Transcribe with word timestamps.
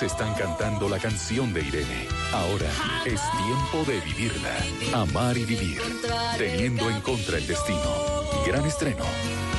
Están 0.00 0.32
cantando 0.34 0.88
la 0.88 0.98
canción 0.98 1.52
de 1.52 1.60
Irene. 1.60 2.08
Ahora 2.32 2.70
es 3.04 3.20
tiempo 3.32 3.84
de 3.86 4.00
vivirla, 4.00 4.56
amar 4.94 5.36
y 5.36 5.44
vivir, 5.44 5.82
teniendo 6.38 6.88
en 6.88 7.00
contra 7.02 7.36
el 7.36 7.46
destino. 7.46 7.78
Gran 8.46 8.64
estreno. 8.64 9.04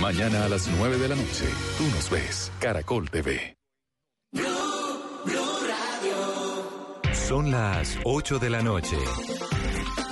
Mañana 0.02 0.46
a 0.46 0.50
las 0.50 0.68
9 0.68 0.98
de 0.98 1.08
la 1.08 1.16
noche. 1.16 1.46
Tú 1.78 1.84
nos 1.96 2.10
ves. 2.10 2.52
Caracol 2.60 3.10
TV. 3.12 3.56
Son 7.14 7.52
las 7.52 8.00
8 8.04 8.40
de 8.40 8.50
la 8.50 8.64
noche. 8.64 8.98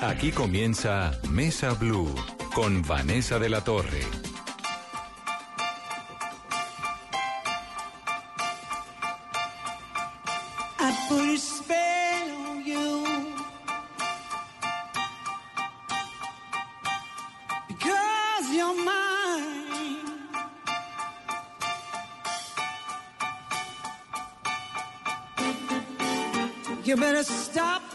Aquí 0.01 0.31
comienza 0.31 1.19
Mesa 1.29 1.73
Blue 1.73 2.13
con 2.53 2.83
Vanessa 2.83 3.39
de 3.39 3.49
la 3.49 3.63
Torre. 3.63 4.20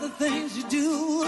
The 0.06 0.24
things 0.24 0.56
you 0.56 0.64
do. 0.68 1.24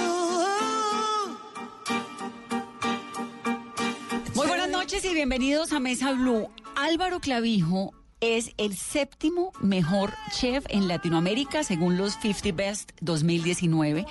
Muy 4.34 4.46
buenas 4.46 4.69
noches 4.69 5.05
y 5.05 5.14
bienvenidos 5.14 5.73
a 5.73 5.80
Mesa 5.80 6.12
Blue. 6.12 6.48
Álvaro 6.77 7.19
Clavijo 7.20 7.92
es 8.20 8.52
el 8.56 8.77
séptimo 8.77 9.52
mejor 9.60 10.12
chef 10.33 10.64
en 10.69 10.86
Latinoamérica 10.88 11.64
según 11.64 11.96
los 11.96 12.14
50 12.20 12.52
Best 12.52 12.91
2019 13.00 14.06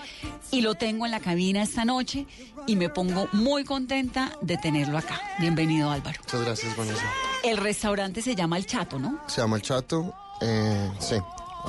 y 0.51 0.61
lo 0.61 0.75
tengo 0.75 1.05
en 1.05 1.11
la 1.11 1.19
cabina 1.19 1.63
esta 1.63 1.85
noche 1.85 2.25
y 2.65 2.75
me 2.75 2.89
pongo 2.89 3.27
muy 3.33 3.63
contenta 3.63 4.31
de 4.41 4.57
tenerlo 4.57 4.97
acá. 4.97 5.19
Bienvenido 5.39 5.91
Álvaro. 5.91 6.19
Muchas 6.23 6.41
gracias, 6.41 6.75
Vanessa. 6.75 7.03
El 7.43 7.57
restaurante 7.57 8.21
se 8.21 8.35
llama 8.35 8.57
El 8.57 8.65
Chato, 8.65 8.99
¿no? 8.99 9.19
Se 9.27 9.41
llama 9.41 9.57
El 9.57 9.61
Chato. 9.61 10.13
eh, 10.41 10.91
sí, 10.99 11.15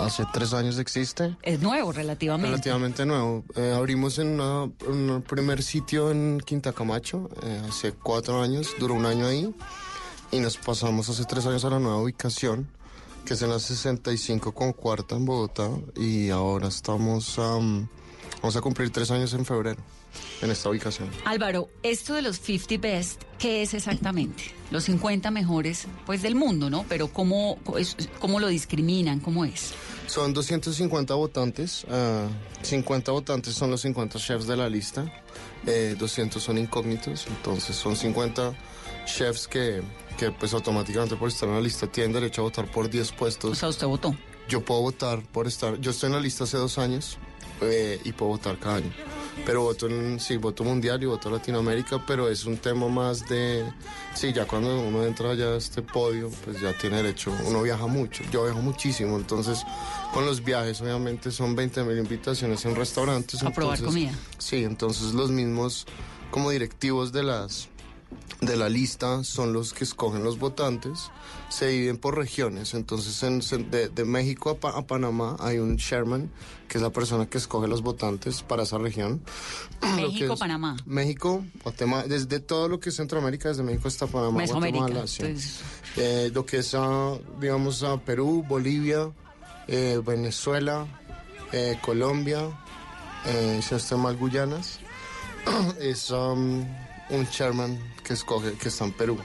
hace 0.01 0.25
tres 0.33 0.53
años 0.53 0.79
existe. 0.79 1.37
Es 1.43 1.61
nuevo 1.61 1.93
relativamente. 1.93 2.51
Relativamente 2.51 3.05
nuevo. 3.07 3.45
Eh, 3.57 3.75
abrimos 3.77 4.19
en 4.19 4.41
una- 4.41 4.65
un 4.87 5.23
primer 5.29 5.63
sitio 5.63 6.11
en 6.11 6.41
Quinta 6.45 6.73
Camacho 6.73 7.29
eh, 7.43 7.63
hace 7.69 7.93
cuatro 7.93 8.43
años. 8.43 8.69
Duró 8.79 8.95
un 8.95 9.07
año 9.07 9.27
ahí. 9.27 9.55
Y 10.31 10.41
nos 10.41 10.57
pasamos 10.59 11.09
hace 11.09 11.25
tres 11.25 11.47
años 11.47 11.65
a 11.65 11.71
la 11.71 11.79
nueva 11.79 12.03
ubicación, 12.03 12.69
que 13.25 13.33
es 13.35 13.43
en 13.43 13.49
la 13.51 13.59
65 13.59 14.53
con 14.53 14.73
cuarta 14.73 15.17
en 15.17 15.25
Bogotá. 15.25 15.71
Y 15.97 16.29
ahora 16.31 16.69
estamos... 16.69 17.39
am, 17.39 17.89
vamos 18.43 18.57
a 18.57 18.61
cumplir 18.61 18.91
tres 18.91 19.11
años 19.11 19.33
en 19.35 19.45
febrero 19.47 19.81
en 20.43 20.51
esta 20.51 20.69
ubicación. 20.71 21.11
Álvaro, 21.25 21.69
esto 21.83 22.15
de 22.15 22.23
los 22.23 22.39
50 22.39 22.79
Best, 22.79 23.23
¿qué 23.39 23.63
es 23.63 23.75
exactamente? 23.75 24.45
Los 24.71 24.85
50 24.85 25.31
mejores 25.31 25.87
pues 26.07 26.23
del 26.23 26.35
mundo, 26.35 26.71
¿no? 26.71 26.85
Pero 26.89 27.09
¿cómo, 27.09 27.59
cómo 28.19 28.41
lo 28.41 28.49
discriminan? 28.49 29.21
¿Cómo 29.21 29.45
es? 29.45 29.73
Son 30.07 30.33
250 30.33 31.15
votantes, 31.15 31.85
ah, 31.91 32.27
50 32.63 33.13
votantes 33.13 33.55
son 33.55 33.71
los 33.71 33.83
50 33.83 34.19
chefs 34.19 34.47
de 34.47 34.57
la 34.57 34.69
lista, 34.69 35.05
eh, 35.67 35.97
200 35.99 36.43
son 36.43 36.57
incógnitos, 36.57 37.27
entonces 37.29 37.77
son 37.77 37.95
50 37.95 38.55
chefs 39.05 39.47
que, 39.47 39.83
que 40.19 40.31
pues 40.31 40.55
automáticamente 40.55 41.17
por 41.17 41.29
estar 41.29 41.49
en 41.49 41.57
la 41.57 41.61
lista 41.61 41.87
tienen 41.87 42.13
derecho 42.13 42.41
a 42.41 42.45
votar 42.45 42.71
por 42.71 42.89
10 42.89 43.13
O 43.13 43.17
puestos. 43.17 43.59
sea, 43.59 43.69
usted 43.69 43.87
votó. 43.87 44.17
Yo 44.49 44.65
puedo 44.65 44.81
votar 44.81 45.23
por 45.31 45.47
estar, 45.47 45.79
yo 45.79 45.91
estoy 45.91 46.07
en 46.07 46.15
la 46.15 46.21
lista 46.21 46.45
hace 46.45 46.57
dos 46.57 46.79
años 46.79 47.19
eh, 47.61 48.01
y 48.03 48.13
puedo 48.13 48.31
votar 48.31 48.59
cada 48.59 48.77
año. 48.77 48.91
Pero 49.47 49.63
voto 49.63 49.87
en, 49.87 50.21
sí, 50.21 50.37
voto 50.37 50.63
mundial 50.63 51.03
y 51.03 51.07
voto 51.07 51.31
Latinoamérica, 51.31 52.05
pero 52.07 52.29
es 52.29 52.45
un 52.45 52.59
tema 52.59 52.87
más 52.89 53.27
de, 53.29 53.65
sí, 54.15 54.33
ya 54.33 54.45
cuando 54.47 54.79
uno 54.81 55.05
entra 55.05 55.35
ya 55.35 55.47
a 55.47 55.57
este 55.57 55.81
podio, 55.81 56.31
pues 56.45 56.61
ya 56.61 56.73
tiene 56.77 56.99
derecho, 56.99 57.33
uno 57.47 57.63
viaja 57.63 57.87
mucho, 57.87 58.23
yo 58.31 58.45
viajo 58.45 58.61
muchísimo, 58.61 59.17
entonces 59.17 59.65
con 60.13 60.27
los 60.27 60.45
viajes 60.45 60.81
obviamente 60.83 61.31
son 61.31 61.57
20 61.57 61.83
mil 61.85 61.97
invitaciones 61.99 62.65
en 62.67 62.75
restaurantes. 62.77 63.43
A 63.43 63.51
probar 63.51 63.79
entonces- 63.79 64.03
comida. 64.05 64.19
Sí, 64.39 64.65
entonces 64.65 65.15
los 65.15 65.31
mismos 65.31 65.87
como 66.31 66.51
directivos 66.51 67.11
de 67.13 67.23
las 67.23 67.69
de 68.41 68.57
la 68.57 68.69
lista 68.69 69.25
son 69.25 69.53
los 69.53 69.73
que 69.73 69.85
escogen 69.85 70.23
los 70.23 70.39
votantes, 70.39 71.11
se 71.49 71.67
dividen 71.69 71.99
por 71.99 72.17
regiones, 72.17 72.73
entonces 72.75 73.23
en- 73.23 73.43
en- 73.51 73.71
de, 73.71 73.89
de 73.89 74.05
México 74.05 74.51
a, 74.51 74.55
Pa- 74.59 74.79
a 74.79 74.87
Panamá 74.87 75.37
hay 75.41 75.59
un 75.59 75.77
chairman, 75.77 76.31
que 76.69 76.79
es 76.79 76.83
la 76.83 76.91
persona 76.91 77.27
que 77.27 77.39
escoge 77.39 77.67
los 77.69 77.83
votantes 77.83 78.43
para 78.43 78.63
esa 78.63 78.79
región. 78.79 79.21
México, 79.97 80.35
es- 80.35 80.39
Panamá. 80.41 80.77
México, 80.87 81.45
Guatemala, 81.65 82.05
desde 82.07 82.39
todo 82.41 82.69
lo 82.69 82.79
que 82.79 82.91
es 82.91 82.97
Centroamérica, 82.97 83.49
desde 83.49 83.63
México 83.65 83.89
hasta 83.89 84.07
Panamá, 84.07 84.39
Mesoamérica. 84.39 84.79
Guatemala, 84.79 85.07
sí. 85.09 85.23
Entonces, 85.25 85.61
Eh, 85.97 86.31
lo 86.33 86.47
que 86.47 86.59
es, 86.59 86.75
ah, 86.75 87.15
digamos, 87.41 87.83
a 87.83 87.97
Perú, 87.99 88.45
Bolivia, 88.49 89.11
eh, 89.67 90.01
Venezuela, 90.05 90.87
eh, 91.51 91.77
Colombia, 91.83 92.41
eh, 93.27 93.61
si 93.63 93.71
no 93.73 93.77
estoy 93.79 93.99
mal, 93.99 94.17
Guyanas, 94.17 94.79
es 95.81 96.11
um, 96.11 96.65
un 97.11 97.29
chairman 97.29 97.79
que 98.05 98.15
escoge, 98.15 98.55
que 98.55 98.69
está 98.69 98.85
en 98.85 98.93
Perú. 98.93 99.19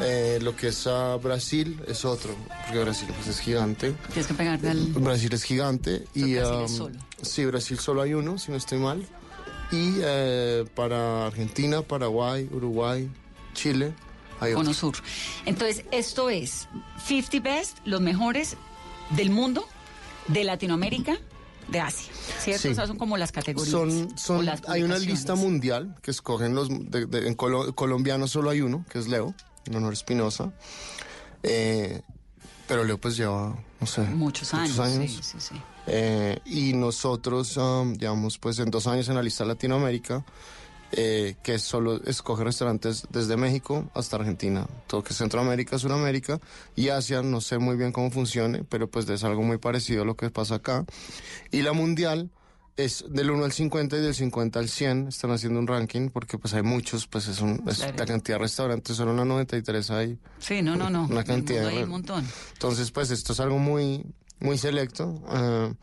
Eh, 0.00 0.38
lo 0.42 0.56
que 0.56 0.68
es 0.68 0.86
ah, 0.86 1.16
Brasil 1.22 1.80
es 1.86 2.04
otro, 2.04 2.34
porque 2.64 2.80
Brasil 2.80 3.08
pues, 3.14 3.28
es 3.28 3.40
gigante. 3.40 3.94
tienes 4.08 4.26
que 4.26 4.34
pegarte 4.34 4.70
al... 4.70 4.78
Brasil 4.92 5.32
es 5.32 5.42
gigante 5.42 6.04
y 6.14 6.34
Brasil 6.34 6.64
es 6.64 6.70
um, 6.70 6.76
solo. 6.76 6.94
sí, 7.22 7.44
Brasil 7.44 7.78
solo 7.78 8.02
hay 8.02 8.14
uno, 8.14 8.38
si 8.38 8.50
no 8.50 8.56
estoy 8.56 8.78
mal. 8.78 9.06
Y 9.70 9.94
eh, 10.02 10.64
para 10.74 11.26
Argentina, 11.26 11.82
Paraguay, 11.82 12.48
Uruguay, 12.52 13.10
Chile, 13.54 13.94
hay 14.40 14.52
otro. 14.52 14.64
Cono 14.64 14.74
Sur. 14.74 14.96
Entonces, 15.46 15.84
esto 15.92 16.28
es 16.28 16.68
50 17.06 17.40
Best, 17.40 17.78
los 17.84 18.00
mejores 18.00 18.56
del 19.10 19.30
mundo, 19.30 19.66
de 20.28 20.44
Latinoamérica, 20.44 21.18
de 21.68 21.80
Asia. 21.80 22.12
¿Cierto? 22.40 22.62
Sí. 22.62 22.68
O 22.68 22.74
sea, 22.74 22.86
son 22.86 22.98
como 22.98 23.16
las 23.16 23.32
categorías. 23.32 23.70
Son, 23.70 24.08
o 24.14 24.18
son, 24.18 24.44
las 24.46 24.62
hay 24.68 24.82
una 24.82 24.98
lista 24.98 25.34
mundial 25.34 25.96
que 26.02 26.10
escogen 26.10 26.54
los, 26.54 26.68
de- 26.68 27.06
de- 27.06 27.28
en 27.28 27.36
colo- 27.36 27.74
colombiano 27.74 28.26
solo 28.28 28.50
hay 28.50 28.60
uno, 28.60 28.84
que 28.90 28.98
es 28.98 29.08
Leo, 29.08 29.34
en 29.66 29.74
honor 29.76 29.90
a 29.90 29.94
Espinosa. 29.94 30.52
Eh, 31.42 32.02
pero 32.68 32.84
Leo 32.84 32.98
pues 32.98 33.16
lleva, 33.16 33.56
no 33.80 33.86
sé, 33.86 34.02
Muchos 34.02 34.52
años. 34.54 34.76
Sí, 35.10 35.18
sí, 35.22 35.36
sí. 35.38 35.54
Eh, 35.86 36.38
y 36.44 36.72
nosotros, 36.74 37.56
um, 37.56 37.94
digamos, 37.94 38.38
pues 38.38 38.58
en 38.60 38.70
dos 38.70 38.86
años 38.86 39.08
en 39.08 39.16
la 39.16 39.22
lista 39.22 39.44
Latinoamérica, 39.44 40.24
eh, 40.92 41.36
que 41.42 41.58
solo 41.58 42.02
escoge 42.04 42.44
restaurantes 42.44 43.06
desde 43.10 43.36
México 43.36 43.90
hasta 43.94 44.16
Argentina, 44.16 44.66
todo 44.86 45.02
que 45.02 45.12
es 45.12 45.16
Centroamérica, 45.18 45.78
Sudamérica 45.78 46.38
y 46.76 46.88
Asia, 46.90 47.22
no 47.22 47.40
sé 47.40 47.58
muy 47.58 47.76
bien 47.76 47.92
cómo 47.92 48.10
funcione, 48.10 48.62
pero 48.64 48.90
pues 48.90 49.08
es 49.08 49.24
algo 49.24 49.42
muy 49.42 49.58
parecido 49.58 50.02
a 50.02 50.04
lo 50.04 50.16
que 50.16 50.30
pasa 50.30 50.56
acá. 50.56 50.84
Y 51.50 51.62
la 51.62 51.72
mundial 51.72 52.30
es 52.76 53.04
del 53.08 53.30
1 53.30 53.44
al 53.44 53.52
50 53.52 53.96
y 53.96 54.00
del 54.00 54.14
50 54.14 54.58
al 54.58 54.68
100, 54.68 55.08
están 55.08 55.30
haciendo 55.30 55.58
un 55.60 55.66
ranking 55.66 56.08
porque 56.08 56.38
pues 56.38 56.54
hay 56.54 56.62
muchos, 56.62 57.06
pues 57.06 57.28
es, 57.28 57.40
un, 57.40 57.62
es 57.68 57.78
Claro. 57.78 57.94
la 57.98 58.06
cantidad 58.06 58.36
de 58.38 58.42
restaurantes, 58.44 58.96
solo 58.96 59.10
en 59.12 59.16
la 59.18 59.24
93 59.26 59.90
hay 59.90 60.18
Sí, 60.38 60.62
no, 60.62 60.76
no, 60.76 60.88
no. 60.90 61.04
Una 61.04 61.24
cantidad 61.24 61.66
hay 61.68 61.82
un 61.82 61.90
montón. 61.90 62.26
entonces, 62.54 62.90
pues 62.90 63.10
esto 63.10 63.32
es 63.34 63.40
algo 63.40 63.58
muy, 63.58 64.04
muy 64.40 64.56
selecto 64.58 65.22
eh, 65.32 65.74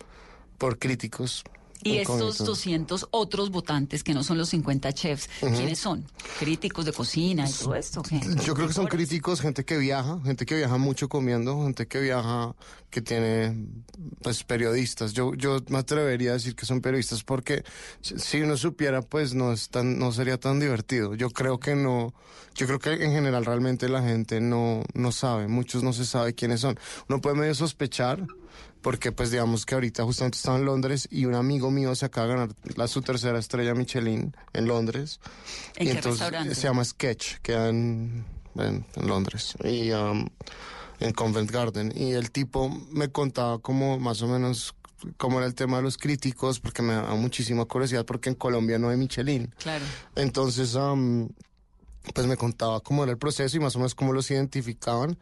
por 0.58 0.78
críticos. 0.80 1.44
Y 1.84 1.98
estos 1.98 2.16
incógnitos. 2.18 2.46
200 2.46 3.08
otros 3.12 3.52
votantes 3.52 4.04
que 4.04 4.14
no 4.14 4.24
son 4.24 4.38
los 4.38 4.50
50 4.50 4.92
chefs, 4.94 5.30
¿quiénes 5.40 5.80
son? 5.80 6.06
¿Críticos 6.40 6.86
de 6.86 6.92
cocina 6.94 7.50
y 7.50 7.54
todo 7.54 7.76
esto? 7.76 8.02
qué? 8.02 8.20
Yo 8.46 8.54
creo 8.54 8.68
que 8.68 8.74
son 8.74 8.88
críticos, 8.88 9.40
gente 9.42 9.64
que 9.64 9.78
viaja, 9.78 10.20
gente 10.26 10.46
que 10.46 10.56
viaja 10.56 10.78
mucho 10.78 11.08
comiendo, 11.08 11.64
gente 11.64 11.88
que 11.88 12.00
viaja, 12.02 12.54
que 12.90 13.02
tiene, 13.02 13.66
pues, 14.22 14.44
periodistas. 14.44 15.14
Yo, 15.14 15.34
yo 15.36 15.60
me 15.70 15.78
atrevería 15.78 16.32
a 16.32 16.34
decir 16.34 16.56
que 16.56 16.66
son 16.66 16.82
periodistas 16.82 17.24
porque 17.24 17.64
si- 18.02 18.20
si 18.20 18.42
uno 18.42 18.58
supiera, 18.58 19.02
pues, 19.02 19.34
no 19.34 19.54
es 19.54 19.70
tan, 19.70 19.98
no 20.00 20.12
sería 20.12 20.38
tan 20.40 20.60
divertido. 20.60 21.16
Yo 21.16 21.30
creo 21.30 21.60
que 21.60 21.76
no, 21.76 22.14
yo 22.56 22.66
creo 22.68 22.80
que 22.80 22.92
en 22.94 23.12
general 23.14 23.46
realmente 23.46 23.88
la 23.88 24.02
gente 24.02 24.42
no, 24.42 24.84
no 24.94 25.12
sabe, 25.14 25.48
muchos 25.48 25.82
no 25.84 25.94
se 25.94 26.06
sabe 26.06 26.34
quiénes 26.36 26.60
son. 26.62 26.78
Uno 27.08 27.22
puede 27.22 27.36
medio 27.38 27.56
sospechar, 27.56 28.26
porque 28.82 29.12
pues 29.12 29.32
digamos 29.32 29.66
que 29.66 29.76
ahorita 29.76 30.04
justamente 30.04 30.38
estaba 30.38 30.58
en 30.58 30.66
Londres 30.66 31.08
y 31.12 31.26
un 31.26 31.36
amigo 31.36 31.72
mío 31.72 31.94
se 31.96 32.06
acaba 32.06 32.28
de 32.28 32.34
ganar 32.34 32.50
la, 32.76 32.88
su 32.88 33.02
tercera 33.02 33.40
estrella 33.40 33.74
Michelin 33.74 34.36
en 34.54 34.68
Londres. 34.68 35.20
¿En 35.76 35.88
y 35.88 35.92
qué 35.92 35.98
entonces 35.98 36.22
restaurante? 36.22 36.56
se 36.56 36.62
llama 36.64 36.86
Sketch, 36.86 37.38
queda 37.42 37.70
en, 37.70 38.26
en, 38.56 38.86
en 38.96 39.08
Londres 39.08 39.56
y 39.64 39.92
um, 39.92 40.28
en 41.00 41.14
Covent 41.14 41.52
Garden. 41.52 41.94
Y 41.96 42.12
el 42.12 42.32
tipo 42.32 42.70
me 42.92 43.10
contaba 43.10 43.60
como 43.60 44.00
más 44.00 44.22
o 44.22 44.28
menos 44.28 44.76
cómo 45.18 45.38
era 45.38 45.48
el 45.48 45.56
tema 45.56 45.78
de 45.78 45.84
los 45.84 45.98
críticos, 45.98 46.60
porque 46.60 46.82
me 46.82 46.94
da 46.94 47.14
muchísima 47.16 47.66
curiosidad, 47.66 48.06
porque 48.06 48.30
en 48.30 48.36
Colombia 48.36 48.78
no 48.80 48.90
hay 48.90 48.98
Michelin. 48.98 49.54
Claro. 49.58 49.86
Entonces, 50.16 50.76
um, 50.76 51.30
pues 52.14 52.28
me 52.28 52.38
contaba 52.38 52.80
cómo 52.82 53.04
era 53.04 53.12
el 53.12 53.18
proceso 53.18 53.56
y 53.58 53.60
más 53.60 53.76
o 53.76 53.80
menos 53.80 53.96
cómo 53.96 54.14
los 54.14 54.30
identificaban. 54.32 55.18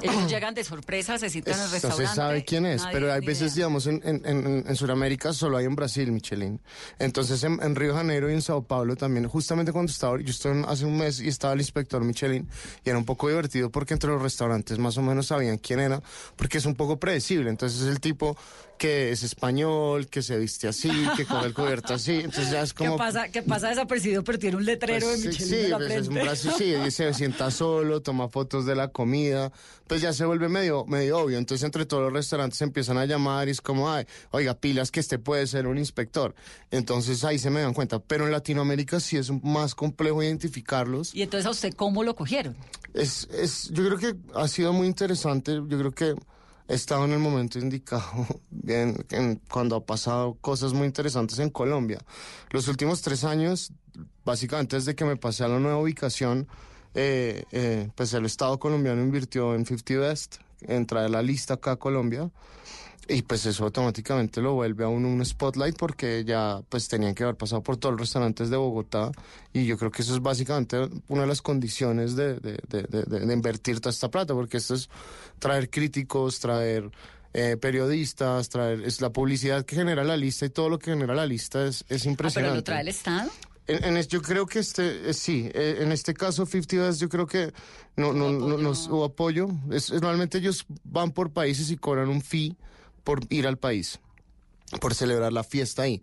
Ellos 0.00 0.26
llegan 0.30 0.54
de 0.54 0.64
sorpresa, 0.64 1.18
se 1.18 1.30
citan 1.30 1.56
No 1.58 1.68
restaurante. 1.68 2.06
se 2.06 2.14
sabe 2.14 2.44
quién 2.44 2.66
es, 2.66 2.82
nadie 2.82 2.92
pero 2.94 3.12
hay 3.12 3.20
veces, 3.20 3.52
idea. 3.52 3.54
digamos, 3.66 3.86
en, 3.86 4.00
en, 4.04 4.22
en, 4.24 4.64
en 4.66 4.76
Sudamérica 4.76 5.32
solo 5.32 5.56
hay 5.56 5.64
en 5.66 5.74
Brasil 5.76 6.10
Michelin. 6.12 6.60
Entonces 6.98 7.42
en, 7.44 7.62
en 7.62 7.74
Río 7.74 7.92
de 7.92 7.98
Janeiro 7.98 8.30
y 8.30 8.34
en 8.34 8.42
Sao 8.42 8.62
Paulo 8.62 8.96
también, 8.96 9.26
justamente 9.28 9.72
cuando 9.72 9.90
estaba, 9.90 10.20
yo 10.20 10.30
estuve 10.30 10.64
hace 10.68 10.84
un 10.84 10.96
mes 10.98 11.20
y 11.20 11.28
estaba 11.28 11.52
el 11.54 11.60
inspector 11.60 12.02
Michelin 12.04 12.48
y 12.84 12.88
era 12.90 12.98
un 12.98 13.04
poco 13.04 13.28
divertido 13.28 13.70
porque 13.70 13.94
entre 13.94 14.10
los 14.10 14.22
restaurantes 14.22 14.78
más 14.78 14.96
o 14.98 15.02
menos 15.02 15.26
sabían 15.26 15.58
quién 15.58 15.80
era, 15.80 16.02
porque 16.36 16.58
es 16.58 16.66
un 16.66 16.74
poco 16.74 16.98
predecible. 16.98 17.50
Entonces 17.50 17.80
es 17.80 17.88
el 17.88 18.00
tipo 18.00 18.36
que 18.78 19.10
es 19.12 19.22
español, 19.22 20.06
que 20.06 20.22
se 20.22 20.38
viste 20.38 20.68
así, 20.68 20.90
que 21.16 21.26
coge 21.26 21.46
el 21.46 21.54
cubierto 21.54 21.94
así. 21.94 22.14
Entonces 22.14 22.50
ya 22.50 22.62
es 22.62 22.72
¿Qué 22.74 22.86
como... 22.86 22.96
pasa, 22.96 23.28
que 23.28 23.42
pasa 23.42 23.68
desapercibido, 23.68 24.24
pero 24.24 24.38
tiene 24.38 24.56
un 24.56 24.64
letrero 24.64 25.06
Pues, 25.06 25.22
de 25.22 25.28
Michelin 25.28 25.48
sí, 25.48 25.64
en 25.64 25.70
la 25.70 25.76
pues, 25.78 25.90
es 25.90 26.08
un 26.08 26.14
brazo, 26.14 26.50
sí, 26.56 26.74
y 26.86 26.90
se 26.90 27.12
sienta 27.12 27.50
solo, 27.50 28.00
toma 28.00 28.28
fotos 28.28 28.64
de 28.64 28.74
la 28.74 28.88
comida, 28.88 29.52
pues 29.86 30.00
ya 30.00 30.12
se 30.12 30.24
vuelve 30.24 30.48
medio, 30.48 30.86
medio 30.86 31.18
obvio. 31.18 31.38
Entonces 31.38 31.64
entre 31.64 31.84
todos 31.84 32.04
los 32.04 32.12
restaurantes 32.12 32.60
empiezan 32.62 32.96
a 32.98 33.04
llamar 33.04 33.48
y 33.48 33.50
es 33.50 33.60
como, 33.60 33.90
ay, 33.90 34.06
oiga, 34.30 34.54
pilas 34.54 34.90
que 34.90 35.00
este 35.00 35.18
puede 35.18 35.46
ser 35.46 35.66
un 35.66 35.76
inspector. 35.76 36.34
Entonces 36.70 37.24
ahí 37.24 37.38
se 37.38 37.50
me 37.50 37.60
dan 37.60 37.74
cuenta. 37.74 37.98
Pero 37.98 38.26
en 38.26 38.32
Latinoamérica 38.32 39.00
sí 39.00 39.16
es 39.16 39.30
más 39.42 39.74
complejo 39.74 40.22
identificarlos. 40.22 41.14
Y 41.14 41.22
entonces 41.22 41.46
a 41.46 41.50
usted, 41.50 41.74
¿cómo 41.74 42.04
lo 42.04 42.14
cogieron? 42.14 42.56
Es, 42.94 43.28
es, 43.32 43.70
yo 43.70 43.84
creo 43.86 43.98
que 43.98 44.14
ha 44.34 44.48
sido 44.48 44.72
muy 44.72 44.86
interesante. 44.86 45.54
Yo 45.54 45.78
creo 45.78 45.92
que 45.92 46.14
estado 46.74 47.04
en 47.04 47.12
el 47.12 47.18
momento 47.18 47.58
indicado 47.58 48.26
bien, 48.50 49.04
en- 49.10 49.40
cuando 49.50 49.76
ha 49.76 49.84
pasado 49.84 50.36
cosas 50.40 50.72
muy 50.72 50.86
interesantes 50.86 51.38
en 51.38 51.50
Colombia. 51.50 51.98
Los 52.50 52.68
últimos 52.68 53.02
tres 53.02 53.24
años, 53.24 53.72
básicamente 54.24 54.76
desde 54.76 54.94
que 54.94 55.04
me 55.04 55.16
pasé 55.16 55.44
a 55.44 55.48
la 55.48 55.58
nueva 55.58 55.78
ubicación, 55.78 56.46
eh, 56.94 57.44
eh, 57.52 57.88
pues 57.94 58.12
el 58.14 58.24
Estado 58.26 58.58
colombiano 58.58 59.00
invirtió 59.02 59.54
en 59.54 59.64
50 59.66 59.98
Best, 60.00 60.36
en 60.62 60.86
traer 60.86 61.10
la 61.10 61.22
lista 61.22 61.54
acá 61.54 61.72
a 61.72 61.76
Colombia. 61.76 62.30
Y 63.06 63.22
pues 63.22 63.46
eso 63.46 63.64
automáticamente 63.64 64.42
lo 64.42 64.54
vuelve 64.54 64.84
a 64.84 64.88
uno 64.88 65.08
un 65.08 65.24
spotlight 65.24 65.76
porque 65.78 66.24
ya 66.26 66.60
pues 66.68 66.88
tenían 66.88 67.14
que 67.14 67.22
haber 67.22 67.36
pasado 67.36 67.62
por 67.62 67.76
todos 67.78 67.92
los 67.94 68.00
restaurantes 68.02 68.50
de 68.50 68.56
Bogotá 68.58 69.12
y 69.52 69.64
yo 69.64 69.78
creo 69.78 69.90
que 69.90 70.02
eso 70.02 70.14
es 70.14 70.20
básicamente 70.20 70.88
una 71.08 71.22
de 71.22 71.28
las 71.28 71.40
condiciones 71.40 72.16
de, 72.16 72.34
de, 72.40 72.58
de- 72.68 72.82
de- 72.82 73.02
de- 73.04 73.20
de 73.26 73.32
invertir 73.32 73.80
toda 73.80 73.90
esta 73.92 74.10
plata 74.10 74.34
porque 74.34 74.58
esto 74.58 74.74
es 74.74 74.90
traer 75.38 75.70
críticos, 75.70 76.38
traer 76.40 76.90
eh, 77.32 77.56
periodistas, 77.58 78.48
traer 78.50 78.82
es 78.82 79.00
la 79.00 79.10
publicidad 79.10 79.64
que 79.64 79.76
genera 79.76 80.04
la 80.04 80.16
lista 80.16 80.44
y 80.44 80.50
todo 80.50 80.68
lo 80.68 80.78
que 80.78 80.90
genera 80.90 81.14
la 81.14 81.24
lista 81.26 81.64
es, 81.66 81.84
es 81.88 82.02
Ah, 82.02 82.02
pero 82.02 82.10
impresionante. 82.10 82.56
lo 82.56 82.64
trae 82.64 82.80
el 82.82 82.88
Estado. 82.88 83.30
En, 83.66 83.84
en 83.84 83.96
es- 83.96 84.08
yo 84.08 84.20
creo 84.20 84.44
que 84.46 84.58
este, 84.58 85.08
eh, 85.08 85.14
sí, 85.14 85.48
eh, 85.54 85.78
en 85.80 85.92
este 85.92 86.12
caso 86.12 86.44
50 86.44 86.76
Best 86.88 87.00
yo 87.00 87.08
creo 87.08 87.26
que 87.26 87.52
no, 87.96 88.12
no, 88.12 88.30
no, 88.32 88.58
nos 88.58 88.86
hubo 88.88 89.04
apoyo. 89.06 89.48
Es, 89.70 89.84
es- 89.90 90.00
normalmente 90.02 90.38
ellos 90.38 90.66
van 90.84 91.10
por 91.12 91.30
países 91.30 91.70
y 91.70 91.76
cobran 91.78 92.08
un 92.08 92.20
fee 92.20 92.54
por 93.08 93.20
ir 93.30 93.46
al 93.46 93.56
país, 93.56 94.00
por 94.82 94.94
celebrar 94.94 95.32
la 95.32 95.42
fiesta 95.42 95.80
ahí. 95.80 96.02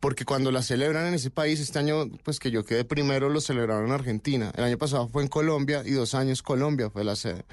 Porque 0.00 0.24
cuando 0.24 0.50
la 0.50 0.62
celebran 0.62 1.04
en 1.04 1.12
ese 1.12 1.30
país, 1.30 1.60
este 1.60 1.78
año, 1.78 2.08
pues 2.24 2.38
que 2.38 2.50
yo 2.50 2.64
quedé 2.64 2.82
primero, 2.86 3.28
lo 3.28 3.42
celebraron 3.42 3.88
en 3.88 3.92
Argentina. 3.92 4.52
El 4.56 4.64
año 4.64 4.78
pasado 4.78 5.06
fue 5.06 5.22
en 5.22 5.28
Colombia 5.28 5.82
y 5.84 5.90
dos 5.90 6.14
años 6.14 6.40
Colombia 6.40 6.88
fue 6.88 7.04
la 7.04 7.14
sede. 7.14 7.44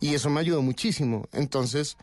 Y 0.00 0.12
eso 0.14 0.28
me 0.28 0.40
ayudó 0.40 0.60
muchísimo. 0.60 1.28
Entonces, 1.30 1.96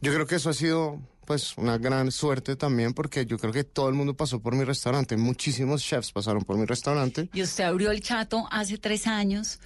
yo 0.00 0.12
creo 0.12 0.26
que 0.26 0.34
eso 0.34 0.50
ha 0.50 0.54
sido 0.54 0.98
pues 1.24 1.56
una 1.56 1.78
gran 1.78 2.10
suerte 2.10 2.56
también 2.56 2.92
porque 2.92 3.24
yo 3.24 3.38
creo 3.38 3.52
que 3.52 3.62
todo 3.62 3.88
el 3.88 3.94
mundo 3.94 4.16
pasó 4.16 4.40
por 4.40 4.56
mi 4.56 4.64
restaurante, 4.64 5.16
muchísimos 5.16 5.84
chefs 5.84 6.10
pasaron 6.10 6.42
por 6.42 6.58
mi 6.58 6.66
restaurante. 6.66 7.28
Y 7.32 7.42
usted 7.42 7.62
abrió 7.62 7.92
el 7.92 8.00
chato 8.00 8.48
hace 8.50 8.76
tres 8.76 9.06
años 9.06 9.60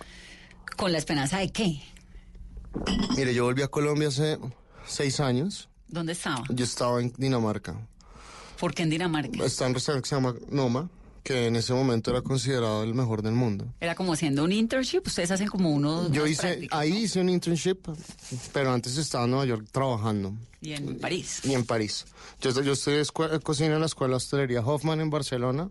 con 0.76 0.92
la 0.92 0.98
esperanza 0.98 1.38
de 1.38 1.50
qué? 1.50 1.80
Mire, 3.16 3.32
yo 3.32 3.44
volví 3.44 3.62
a 3.62 3.68
Colombia 3.68 4.08
hace 4.08 4.38
seis 4.86 5.18
años, 5.18 5.69
¿Dónde 5.90 6.12
estaba? 6.12 6.44
yo 6.48 6.64
estaba 6.64 7.00
en 7.00 7.12
Dinamarca, 7.16 7.74
¿Por 8.58 8.74
qué 8.74 8.82
en 8.82 8.90
Dinamarca? 8.90 9.44
estaba 9.44 9.66
en 9.68 9.70
un 9.70 9.74
restaurante 9.74 10.02
que 10.04 10.08
se 10.08 10.14
llama 10.14 10.34
Noma, 10.50 10.90
que 11.22 11.46
en 11.46 11.56
ese 11.56 11.72
momento 11.74 12.10
era 12.10 12.22
considerado 12.22 12.82
el 12.82 12.94
mejor 12.94 13.22
del 13.22 13.32
mundo. 13.32 13.66
Era 13.80 13.94
como 13.94 14.12
haciendo 14.14 14.42
un 14.44 14.52
internship. 14.52 15.02
Ustedes 15.06 15.30
hacen 15.30 15.48
como 15.48 15.70
uno. 15.70 16.10
Yo 16.10 16.26
hice, 16.26 16.66
ahí 16.70 16.90
¿no? 16.90 16.98
hice 16.98 17.20
un 17.20 17.28
internship, 17.28 17.76
pero 18.52 18.72
antes 18.72 18.96
estaba 18.96 19.24
en 19.24 19.30
Nueva 19.30 19.44
York 19.46 19.66
trabajando. 19.72 20.34
Y 20.62 20.72
en 20.72 20.98
París. 20.98 21.40
y 21.44 21.54
en 21.54 21.64
París. 21.64 22.04
Yo, 22.40 22.50
yo 22.62 22.72
estudié 22.72 23.00
escue- 23.02 23.42
cocina 23.42 23.74
en 23.74 23.80
la 23.80 23.86
escuela 23.86 24.12
de 24.12 24.16
hostelería 24.16 24.60
Hoffman 24.60 25.00
en 25.00 25.08
Barcelona 25.10 25.70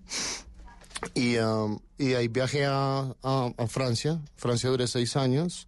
y, 1.14 1.38
um, 1.38 1.80
y 1.98 2.14
ahí 2.14 2.28
viajé 2.28 2.66
a, 2.66 3.16
a- 3.24 3.54
a 3.58 3.68
Francia. 3.68 4.20
Francia 4.36 4.70
duré 4.70 4.88
seis 4.88 5.16
años. 5.16 5.68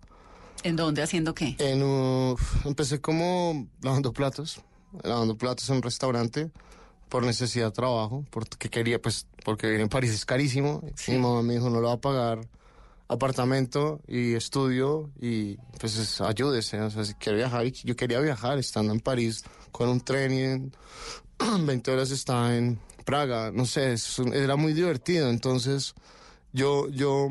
¿En 0.63 0.75
dónde? 0.75 1.01
¿Haciendo 1.01 1.33
qué? 1.33 1.55
En, 1.59 1.81
uh, 1.83 2.35
empecé 2.65 3.01
como 3.01 3.67
lavando 3.81 4.13
platos, 4.13 4.61
lavando 5.03 5.37
platos 5.37 5.69
en 5.69 5.77
un 5.77 5.81
restaurante 5.81 6.51
por 7.09 7.23
necesidad 7.23 7.65
de 7.67 7.71
trabajo, 7.71 8.25
porque 8.29 8.69
quería, 8.69 9.01
pues, 9.01 9.27
porque 9.43 9.67
vivir 9.67 9.81
en 9.81 9.89
París 9.89 10.11
es 10.11 10.25
carísimo. 10.25 10.81
Mi 11.07 11.17
mamá 11.17 11.41
me 11.41 11.53
dijo, 11.55 11.69
no 11.69 11.81
lo 11.81 11.87
va 11.87 11.93
a 11.95 12.01
pagar 12.01 12.47
apartamento 13.09 13.99
y 14.07 14.33
estudio 14.35 15.09
y 15.19 15.57
pues 15.79 15.97
es- 15.97 16.21
ayúdese, 16.21 16.79
o 16.79 16.89
sea, 16.89 17.03
si 17.03 17.13
quiere 17.15 17.39
viajar, 17.39 17.65
yo 17.65 17.95
quería 17.97 18.21
viajar 18.21 18.57
estando 18.57 18.93
en 18.93 19.01
París 19.01 19.43
con 19.71 19.89
un 19.89 19.99
tren 19.99 20.31
y 20.33 20.39
en 20.43 20.73
20 21.65 21.91
horas 21.91 22.11
estaba 22.11 22.55
en 22.55 22.79
Praga, 23.03 23.51
no 23.51 23.65
sé, 23.65 23.93
es 23.93 24.17
era 24.19 24.55
muy 24.55 24.71
divertido, 24.73 25.29
entonces 25.29 25.93
yo, 26.53 26.87
yo 26.89 27.27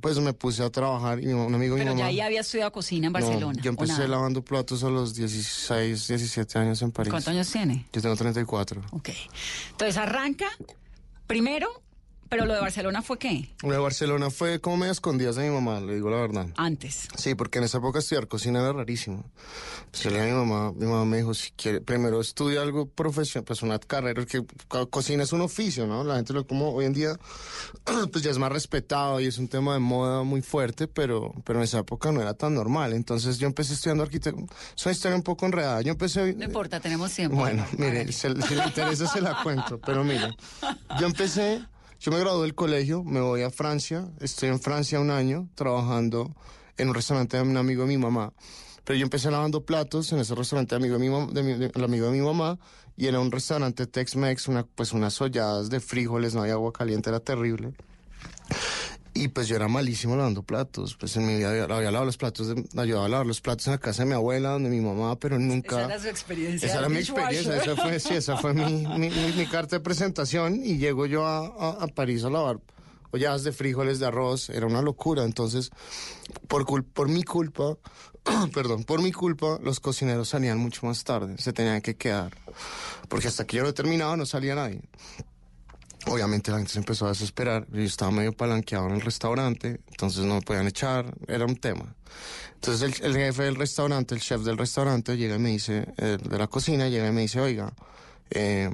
pues 0.00 0.18
me 0.20 0.32
puse 0.32 0.62
a 0.62 0.70
trabajar 0.70 1.20
y 1.22 1.26
un 1.28 1.54
amigo 1.54 1.74
de 1.76 1.80
mi 1.80 1.84
Pero 1.84 1.90
ya 1.92 2.04
mamá... 2.04 2.06
ahí 2.06 2.20
había 2.20 2.40
estudiado 2.40 2.72
cocina 2.72 3.08
en 3.08 3.12
No, 3.12 3.18
Barcelona. 3.20 3.60
yo 3.62 3.70
¿o 3.70 3.74
empecé 3.74 4.08
lavando 4.08 4.42
platos 4.44 4.82
a 4.84 4.88
los 4.88 5.14
16, 5.14 6.08
17 6.08 6.58
años 6.58 6.80
en 6.82 6.92
París. 6.92 7.10
¿Cuántos 7.10 7.28
años 7.32 7.50
tiene? 7.50 7.86
Yo 7.92 8.00
tengo 8.00 8.16
34. 8.16 8.82
Ok. 8.92 9.10
Entonces 9.72 9.96
arranca 9.96 10.46
primero, 11.26 11.68
pero 12.32 12.46
lo 12.46 12.54
de 12.54 12.60
Barcelona 12.60 13.02
fue 13.02 13.18
qué? 13.18 13.50
Lo 13.62 13.72
de 13.72 13.78
Barcelona 13.78 14.30
fue 14.30 14.58
como 14.58 14.78
medio 14.78 14.92
escondidas 14.92 15.36
de 15.36 15.46
mi 15.50 15.54
mamá, 15.54 15.80
le 15.80 15.96
digo 15.96 16.08
la 16.08 16.16
verdad. 16.16 16.46
Antes. 16.56 17.08
Sí, 17.14 17.34
porque 17.34 17.58
en 17.58 17.64
esa 17.64 17.76
época 17.76 17.98
estudiar 17.98 18.26
cocina 18.26 18.60
era 18.60 18.72
rarísimo. 18.72 19.22
Pues 19.90 20.06
a 20.06 20.10
mi 20.10 20.30
mamá, 20.32 20.72
mi 20.72 20.86
mamá 20.86 21.04
me 21.04 21.18
dijo, 21.18 21.34
si 21.34 21.50
quiere, 21.50 21.82
primero 21.82 22.22
estudia 22.22 22.62
algo 22.62 22.86
profesional, 22.88 23.44
pues 23.44 23.60
una 23.60 23.78
carrera, 23.78 24.24
que 24.24 24.42
co- 24.66 24.88
cocina 24.88 25.24
es 25.24 25.34
un 25.34 25.42
oficio, 25.42 25.86
¿no? 25.86 26.04
La 26.04 26.16
gente 26.16 26.32
lo 26.32 26.46
como 26.46 26.70
hoy 26.72 26.86
en 26.86 26.94
día, 26.94 27.18
pues 28.10 28.24
ya 28.24 28.30
es 28.30 28.38
más 28.38 28.50
respetado 28.50 29.20
y 29.20 29.26
es 29.26 29.36
un 29.36 29.48
tema 29.48 29.74
de 29.74 29.80
moda 29.80 30.22
muy 30.22 30.40
fuerte, 30.40 30.88
pero, 30.88 31.34
pero 31.44 31.58
en 31.58 31.64
esa 31.64 31.80
época 31.80 32.12
no 32.12 32.22
era 32.22 32.32
tan 32.32 32.54
normal. 32.54 32.94
Entonces 32.94 33.36
yo 33.36 33.46
empecé 33.46 33.74
estudiando 33.74 34.04
arquitectura. 34.04 34.46
Es 34.74 34.86
una 34.86 34.92
historia 34.92 35.16
un 35.16 35.22
poco 35.22 35.44
enredada. 35.44 35.82
Yo 35.82 35.92
empecé... 35.92 36.32
No 36.32 36.44
importa, 36.44 36.80
tenemos 36.80 37.12
tiempo. 37.12 37.36
Bueno, 37.36 37.66
mire, 37.76 38.10
si 38.10 38.28
le 38.30 38.64
interesa 38.64 39.06
se 39.06 39.20
la 39.20 39.42
cuento, 39.42 39.78
pero 39.78 40.02
mire, 40.02 40.34
yo 40.98 41.06
empecé, 41.06 41.62
yo 42.02 42.10
me 42.10 42.18
gradué 42.18 42.42
del 42.42 42.54
colegio, 42.54 43.04
me 43.04 43.20
voy 43.20 43.42
a 43.42 43.50
Francia, 43.50 44.08
estoy 44.20 44.48
en 44.48 44.60
Francia 44.60 44.98
un 45.00 45.10
año 45.10 45.48
trabajando 45.54 46.34
en 46.76 46.88
un 46.88 46.94
restaurante 46.94 47.36
de 47.36 47.42
un 47.44 47.56
amigo 47.56 47.82
de 47.82 47.88
mi 47.88 47.98
mamá, 47.98 48.32
pero 48.84 48.98
yo 48.98 49.04
empecé 49.04 49.30
lavando 49.30 49.64
platos 49.64 50.12
en 50.12 50.18
ese 50.18 50.34
restaurante 50.34 50.74
de 50.74 50.84
amigo 50.84 50.98
de 50.98 51.42
mi, 51.42 51.52
de 51.54 51.70
mi- 51.74 51.84
amigo 51.84 52.06
de 52.06 52.12
mi 52.12 52.20
mamá 52.20 52.58
y 52.96 53.06
era 53.06 53.20
un 53.20 53.30
restaurante 53.30 53.86
Tex-Mex, 53.86 54.48
una, 54.48 54.64
pues 54.64 54.92
unas 54.92 55.20
olladas 55.20 55.70
de 55.70 55.80
frijoles, 55.80 56.34
no 56.34 56.40
había 56.42 56.54
agua 56.54 56.72
caliente, 56.72 57.08
era 57.10 57.20
terrible. 57.20 57.72
Y 59.14 59.28
pues 59.28 59.46
yo 59.46 59.56
era 59.56 59.68
malísimo 59.68 60.16
lavando 60.16 60.42
platos. 60.42 60.96
Pues 60.96 61.16
en 61.16 61.26
mi 61.26 61.36
vida 61.36 61.50
había, 61.50 61.64
había 61.64 61.90
lavado 61.90 62.06
los 62.06 62.16
platos, 62.16 62.48
de, 62.48 62.64
ayudaba 62.80 63.06
a 63.06 63.08
lavar 63.10 63.26
los 63.26 63.40
platos 63.42 63.66
en 63.66 63.72
la 63.72 63.78
casa 63.78 64.02
de 64.04 64.08
mi 64.08 64.14
abuela, 64.14 64.50
donde 64.50 64.70
mi 64.70 64.80
mamá, 64.80 65.16
pero 65.18 65.38
nunca. 65.38 65.76
Esa 65.82 65.84
era 65.92 65.98
su 66.02 66.08
experiencia. 66.08 66.68
Esa 66.68 66.78
era 66.78 66.88
mi 66.88 66.96
experiencia, 66.98 67.56
esa 67.56 67.76
fue, 67.76 68.00
sí, 68.00 68.14
esa 68.14 68.36
fue 68.38 68.54
mi, 68.54 68.86
mi, 68.86 69.10
mi- 69.10 69.32
mi 69.36 69.46
carta 69.46 69.76
de 69.76 69.80
presentación 69.80 70.64
y 70.64 70.78
llego 70.78 71.04
yo 71.06 71.26
a, 71.26 71.46
a- 71.46 71.84
a 71.84 71.86
París 71.88 72.24
a 72.24 72.30
lavar 72.30 72.58
olladas 73.10 73.44
de 73.44 73.52
frijoles, 73.52 73.98
de 73.98 74.06
arroz, 74.06 74.48
era 74.48 74.64
una 74.66 74.80
locura. 74.80 75.24
Entonces, 75.24 75.68
por, 76.48 76.64
cul- 76.64 76.82
por 76.90 77.08
mi 77.10 77.22
culpa, 77.22 77.76
perdón, 78.54 78.84
por 78.84 79.02
mi 79.02 79.12
culpa, 79.12 79.58
los 79.62 79.78
cocineros 79.80 80.30
salían 80.30 80.56
mucho 80.56 80.86
más 80.86 81.04
tarde, 81.04 81.36
se 81.36 81.52
tenían 81.52 81.82
que 81.82 81.96
quedar, 81.96 82.32
porque 83.10 83.28
hasta 83.28 83.44
que 83.46 83.58
yo 83.58 83.62
no 83.62 83.68
he 83.68 83.72
terminado 83.74 84.16
no 84.16 84.24
salía 84.24 84.54
nadie. 84.54 84.80
Obviamente 86.06 86.50
la 86.50 86.58
gente 86.58 86.72
se 86.72 86.78
empezó 86.78 87.06
a 87.06 87.10
desesperar, 87.10 87.66
yo 87.70 87.82
estaba 87.82 88.10
medio 88.10 88.32
palanqueado 88.32 88.86
en 88.88 88.94
el 88.94 89.00
restaurante, 89.00 89.80
entonces 89.88 90.24
no 90.24 90.36
me 90.36 90.40
podían 90.42 90.66
echar, 90.66 91.14
era 91.28 91.44
un 91.44 91.56
tema. 91.56 91.94
Entonces 92.54 93.00
el, 93.00 93.06
el 93.06 93.16
jefe 93.16 93.44
del 93.44 93.54
restaurante, 93.54 94.14
el 94.14 94.20
chef 94.20 94.42
del 94.42 94.58
restaurante, 94.58 95.16
llega 95.16 95.36
y 95.36 95.38
me 95.38 95.50
dice, 95.50 95.86
eh, 95.98 96.18
de 96.20 96.38
la 96.38 96.48
cocina, 96.48 96.88
llega 96.88 97.08
y 97.08 97.12
me 97.12 97.22
dice, 97.22 97.40
oiga, 97.40 97.72
eh, 98.30 98.70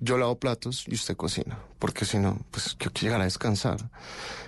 yo 0.00 0.18
lavo 0.18 0.38
platos 0.38 0.84
y 0.86 0.94
usted 0.94 1.16
cocina, 1.16 1.58
porque 1.78 2.04
si 2.04 2.18
no, 2.18 2.38
pues 2.50 2.76
yo 2.78 2.90
quiero 2.92 3.02
llegar 3.02 3.20
a 3.20 3.24
descansar. 3.24 3.76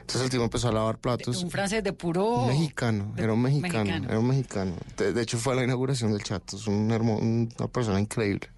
Entonces 0.01 0.23
el 0.23 0.31
tipo 0.31 0.43
empezó 0.45 0.69
a 0.69 0.73
lavar 0.73 0.99
platos. 0.99 1.43
Un 1.43 1.51
francés 1.51 1.85
de 1.85 1.93
puro... 1.93 2.47
Mexicano, 2.47 3.13
de- 3.15 3.23
era 3.25 3.33
un 3.35 3.43
mexicano, 3.43 3.79
mexicano. 3.85 4.09
era 4.09 4.19
un 4.19 4.27
mexicano. 4.29 4.75
De, 4.97 5.13
de 5.13 5.23
hecho 5.23 5.37
fue 5.39 5.53
a 5.53 5.57
la 5.57 5.65
inauguración 5.65 6.13
del 6.13 6.23
Chato, 6.23 6.57
es 6.57 6.67
un 6.67 6.91
hermo- 6.91 7.19
una 7.19 7.69
persona 7.69 8.01
increíble. 8.01 8.49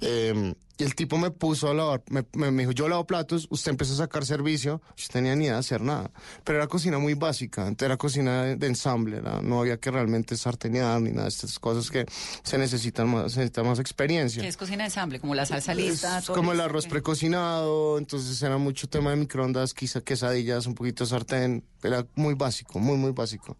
Eh, 0.00 0.54
y 0.80 0.84
el 0.84 0.94
tipo 0.94 1.18
me 1.18 1.32
puso 1.32 1.68
a 1.68 1.74
lavar, 1.74 2.04
me, 2.08 2.24
me- 2.34 2.52
me 2.52 2.62
dijo, 2.62 2.70
yo 2.70 2.88
lavo 2.88 3.04
platos, 3.04 3.48
usted 3.50 3.72
empezó 3.72 3.94
a 3.94 3.96
sacar 3.96 4.24
servicio, 4.24 4.80
yo 4.96 5.06
tenía 5.10 5.34
ni 5.34 5.46
idea 5.46 5.54
de 5.54 5.58
hacer 5.58 5.80
nada. 5.80 6.08
Pero 6.44 6.58
era 6.58 6.68
cocina 6.68 6.98
muy 7.00 7.14
básica, 7.14 7.74
era 7.80 7.96
cocina 7.96 8.44
de, 8.44 8.54
de 8.54 8.66
ensamble, 8.68 9.16
era- 9.16 9.42
no 9.42 9.58
había 9.60 9.78
que 9.78 9.90
realmente 9.90 10.36
sartenear 10.36 11.00
ni 11.00 11.10
nada 11.10 11.24
de 11.24 11.30
estas 11.30 11.58
cosas 11.58 11.90
que 11.90 12.06
se 12.44 12.58
necesitan 12.58 13.08
más, 13.08 13.32
se 13.32 13.40
necesita 13.40 13.64
más 13.64 13.80
experiencia. 13.80 14.40
Que 14.40 14.46
es 14.46 14.56
cocina 14.56 14.84
de 14.84 14.90
ensamble, 14.90 15.18
como 15.18 15.34
la 15.34 15.46
salsa 15.46 15.74
lista. 15.74 16.18
Es 16.18 16.26
todo 16.26 16.36
como 16.36 16.52
el 16.52 16.60
arroz 16.60 16.84
¿qué? 16.84 16.90
precocinado, 16.90 17.87
entonces 17.96 18.42
era 18.42 18.58
mucho 18.58 18.88
tema 18.88 19.10
de 19.10 19.16
microondas, 19.16 19.72
quizá 19.72 20.00
quesadillas, 20.00 20.66
un 20.66 20.74
poquito 20.74 21.04
de 21.04 21.10
sartén, 21.10 21.64
era 21.82 22.06
muy 22.16 22.34
básico, 22.34 22.78
muy, 22.78 22.96
muy 22.96 23.12
básico. 23.12 23.56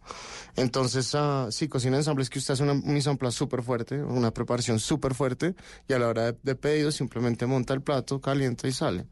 Entonces, 0.56 1.14
ah, 1.14 1.49
sí, 1.50 1.68
cocina 1.68 1.92
de 1.92 2.00
ensamble 2.00 2.23
es 2.25 2.30
que 2.30 2.38
usted 2.38 2.54
hace 2.54 2.64
una, 2.64 2.73
un 2.73 2.97
ensamble 2.97 3.30
súper 3.30 3.62
fuerte, 3.62 4.02
una 4.02 4.32
preparación 4.32 4.80
súper 4.80 5.14
fuerte, 5.14 5.54
y 5.88 5.92
a 5.92 5.99
la 5.99 6.08
hora 6.08 6.32
de, 6.32 6.38
de 6.42 6.54
pedido 6.56 6.90
simplemente 6.90 7.47
monta 7.47 7.73
el 7.73 7.80
plato, 7.80 8.20
calienta 8.20 8.68
y 8.68 8.73
sale. 8.73 9.06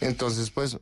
Entonces, 0.00 0.50
pues, 0.50 0.78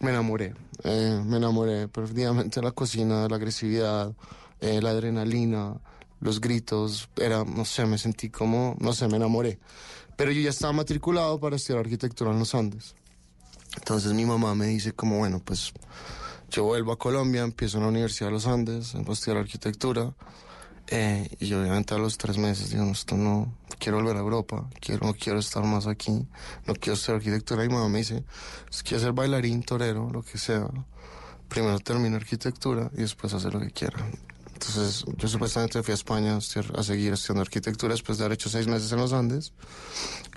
me 0.00 0.10
enamoré, 0.10 0.54
eh, 0.82 1.22
me 1.24 1.36
enamoré 1.36 1.88
perdidamente 1.88 2.60
de 2.60 2.66
la 2.66 2.72
cocina, 2.72 3.22
de 3.22 3.28
la 3.28 3.36
agresividad, 3.36 4.14
eh, 4.60 4.82
la 4.82 4.90
adrenalina, 4.90 5.80
los 6.20 6.40
gritos, 6.40 7.08
era, 7.16 7.44
no 7.44 7.64
sé, 7.64 7.86
me 7.86 7.98
sentí 7.98 8.30
como, 8.30 8.76
no 8.80 8.92
sé, 8.92 9.08
me 9.08 9.16
enamoré. 9.16 9.58
Pero 10.16 10.32
yo 10.32 10.40
ya 10.40 10.50
estaba 10.50 10.72
matriculado 10.72 11.38
para 11.38 11.56
estudiar 11.56 11.80
arquitectura 11.80 12.30
en 12.30 12.38
los 12.38 12.54
Andes. 12.54 12.94
Entonces 13.76 14.12
mi 14.12 14.24
mamá 14.24 14.54
me 14.54 14.66
dice 14.66 14.92
como, 14.92 15.18
bueno, 15.18 15.40
pues 15.44 15.72
yo 16.50 16.64
vuelvo 16.64 16.92
a 16.92 16.98
Colombia, 16.98 17.42
empiezo 17.42 17.78
en 17.78 17.84
la 17.84 17.88
Universidad 17.90 18.28
de 18.28 18.32
los 18.32 18.46
Andes, 18.46 18.94
a 18.94 19.00
estudiar 19.00 19.38
arquitectura. 19.38 20.14
eh, 20.88 21.28
y 21.40 21.52
obviamente 21.54 21.94
a 21.94 21.98
los 21.98 22.18
tres 22.18 22.36
meses 22.38 22.70
digo, 22.70 22.84
no, 22.84 22.92
esto 22.92 23.16
no, 23.16 23.56
quiero 23.78 23.98
volver 23.98 24.16
a 24.16 24.20
Europa, 24.20 24.68
quiero, 24.80 25.06
no 25.06 25.14
quiero 25.14 25.38
estar 25.38 25.64
más 25.64 25.86
aquí, 25.86 26.26
no 26.66 26.74
quiero 26.74 26.94
estudiar 26.94 27.16
arquitectura. 27.16 27.64
Y 27.64 27.68
mi 27.68 27.74
mamá 27.74 27.88
me 27.88 27.98
dice, 27.98 28.24
si 28.70 28.82
quieres 28.82 29.02
ser 29.02 29.12
bailarín, 29.12 29.62
torero, 29.62 30.10
lo 30.10 30.22
que 30.22 30.38
sea, 30.38 30.68
primero 31.48 31.78
termina 31.80 32.16
arquitectura 32.16 32.90
y 32.94 32.98
después 32.98 33.32
hacer 33.34 33.54
lo 33.54 33.60
que 33.60 33.70
quiera. 33.70 33.98
Entonces, 34.54 35.04
yo 35.18 35.28
supuestamente 35.28 35.82
fui 35.82 35.92
a 35.92 35.94
España 35.94 36.34
a, 36.34 36.80
a 36.80 36.82
seguir 36.82 37.12
estudiando 37.12 37.42
arquitectura 37.42 37.92
después 37.92 38.18
de 38.18 38.24
haber 38.24 38.34
hecho 38.36 38.48
seis 38.48 38.66
meses 38.66 38.90
en 38.92 38.98
los 38.98 39.12
Andes 39.12 39.52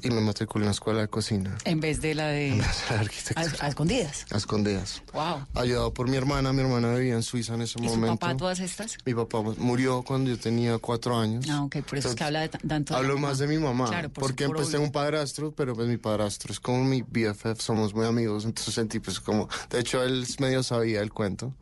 y 0.03 0.09
me 0.09 0.19
matriculé 0.21 0.63
en 0.63 0.67
la 0.67 0.71
escuela 0.71 1.01
de 1.01 1.07
cocina. 1.07 1.57
En 1.63 1.79
vez 1.79 2.01
de 2.01 2.13
la 2.15 2.27
de... 2.27 2.51
de 2.51 2.61
A, 2.89 2.99
arquitectura. 2.99 3.55
a 3.61 3.67
escondidas. 3.67 4.25
A 4.31 4.37
escondidas. 4.37 5.01
Wow. 5.13 5.45
Ayudado 5.55 5.93
por 5.93 6.09
mi 6.09 6.17
hermana, 6.17 6.51
mi 6.51 6.61
hermana 6.61 6.93
vivía 6.95 7.13
en 7.13 7.23
Suiza 7.23 7.53
en 7.53 7.61
ese 7.61 7.79
¿Y 7.81 7.87
su 7.87 7.95
momento. 7.95 8.17
papá 8.17 8.35
todas 8.35 8.59
estas? 8.59 8.97
Mi 9.05 9.13
papá 9.13 9.41
murió 9.57 10.01
cuando 10.03 10.29
yo 10.29 10.37
tenía 10.39 10.77
cuatro 10.79 11.17
años. 11.17 11.45
Ah, 11.49 11.63
ok, 11.63 11.77
por 11.83 11.97
eso 11.99 12.09
es 12.09 12.15
que 12.15 12.23
habla 12.23 12.41
de 12.41 12.49
ta- 12.49 12.59
tanto 12.67 12.93
de 12.93 12.99
la 12.99 13.05
Hablo 13.05 13.15
mamá. 13.15 13.27
más 13.29 13.37
de 13.39 13.47
mi 13.47 13.57
mamá, 13.57 13.87
Claro, 13.87 14.09
por 14.09 14.23
porque 14.23 14.47
pues 14.49 14.69
tengo 14.69 14.83
un 14.83 14.89
obvio. 14.89 14.91
padrastro, 14.93 15.51
pero 15.51 15.73
pues 15.75 15.87
mi 15.87 15.97
padrastro 15.97 16.51
es 16.51 16.59
como 16.59 16.83
mi 16.83 17.01
BFF, 17.03 17.59
somos 17.61 17.93
muy 17.93 18.05
amigos, 18.05 18.45
entonces 18.45 18.73
sentí 18.73 18.99
pues 18.99 19.19
como, 19.19 19.47
de 19.69 19.79
hecho 19.79 20.03
él 20.03 20.25
medio 20.39 20.63
sabía 20.63 21.01
el 21.01 21.11
cuento, 21.13 21.53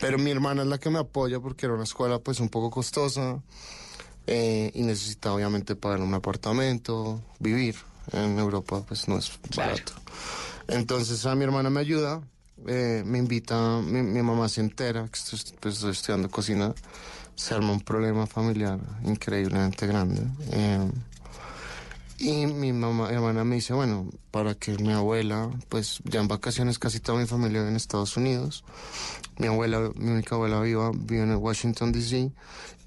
pero 0.00 0.18
mi 0.18 0.30
hermana 0.30 0.62
es 0.62 0.68
la 0.68 0.78
que 0.78 0.90
me 0.90 0.98
apoya 0.98 1.40
porque 1.40 1.66
era 1.66 1.74
una 1.74 1.84
escuela 1.84 2.18
pues 2.18 2.40
un 2.40 2.48
poco 2.48 2.70
costosa 2.70 3.40
eh, 4.26 4.70
y 4.74 4.82
necesitaba 4.82 5.36
obviamente 5.36 5.76
pagar 5.76 6.00
un 6.00 6.14
apartamento, 6.14 7.20
vivir 7.38 7.76
en 8.12 8.38
Europa 8.38 8.82
pues 8.86 9.08
no 9.08 9.18
es 9.18 9.30
Claro. 9.50 9.72
barato. 9.72 9.92
Entonces 10.68 11.24
a 11.26 11.34
mi 11.34 11.44
hermana 11.44 11.70
me 11.70 11.80
ayuda, 11.80 12.20
eh, 12.66 13.02
me 13.06 13.18
invita, 13.18 13.80
mi, 13.82 14.02
mi 14.02 14.22
mamá 14.22 14.48
se 14.48 14.60
entera 14.60 15.04
que 15.08 15.18
estoy, 15.18 15.38
pues, 15.60 15.74
estoy 15.76 15.90
estudiando 15.92 16.28
cocina, 16.30 16.74
se 17.34 17.54
arma 17.54 17.72
un 17.72 17.80
problema 17.80 18.26
familiar 18.26 18.78
increíblemente 19.04 19.86
grande. 19.86 20.22
eh, 20.52 20.90
y 22.18 22.46
mi 22.46 22.72
mamá, 22.72 23.10
hermana 23.10 23.44
me 23.44 23.56
dice, 23.56 23.72
bueno, 23.74 24.08
para 24.30 24.54
que 24.54 24.72
mi 24.78 24.92
abuela, 24.92 25.50
pues 25.68 26.00
ya 26.04 26.20
en 26.20 26.28
vacaciones 26.28 26.78
casi 26.78 27.00
toda 27.00 27.18
mi 27.18 27.26
familia 27.26 27.60
vive 27.60 27.70
en 27.70 27.76
Estados 27.76 28.16
Unidos. 28.16 28.64
Mi 29.38 29.46
abuela, 29.48 29.90
mi 29.96 30.10
única 30.10 30.34
abuela 30.34 30.60
viva, 30.60 30.90
vive 30.94 31.22
en 31.22 31.34
Washington, 31.36 31.92
D.C. 31.92 32.32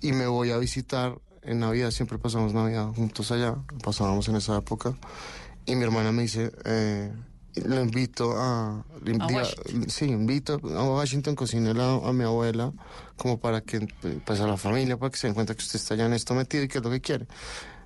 Y 0.01 0.11
me 0.13 0.27
voy 0.27 0.51
a 0.51 0.57
visitar 0.57 1.17
en 1.43 1.59
Navidad, 1.59 1.91
siempre 1.91 2.17
pasamos 2.17 2.53
Navidad 2.53 2.87
juntos 2.95 3.31
allá, 3.31 3.55
pasábamos 3.83 4.27
en 4.29 4.35
esa 4.37 4.57
época. 4.57 4.95
Y 5.65 5.75
mi 5.75 5.83
hermana 5.83 6.11
me 6.11 6.23
dice, 6.23 6.51
eh, 6.65 7.11
le 7.55 7.81
invito 7.81 8.33
a... 8.37 8.83
A 9.21 9.27
diga- 9.27 9.89
sí, 9.89 10.05
invito 10.05 10.53
a 10.75 10.83
Washington, 10.83 11.35
cocínela 11.35 11.93
a 12.03 12.13
mi 12.13 12.23
abuela, 12.23 12.71
como 13.17 13.39
para 13.39 13.61
que, 13.61 13.87
pues 14.25 14.39
a 14.39 14.47
la 14.47 14.57
familia, 14.57 14.97
para 14.97 15.11
que 15.11 15.17
se 15.17 15.27
den 15.27 15.33
cuenta 15.35 15.53
que 15.53 15.61
usted 15.61 15.75
está 15.79 15.95
ya 15.95 16.05
en 16.05 16.13
esto 16.13 16.33
metido 16.33 16.63
y 16.63 16.67
que 16.67 16.79
es 16.79 16.83
lo 16.83 16.89
que 16.89 17.01
quiere. 17.01 17.27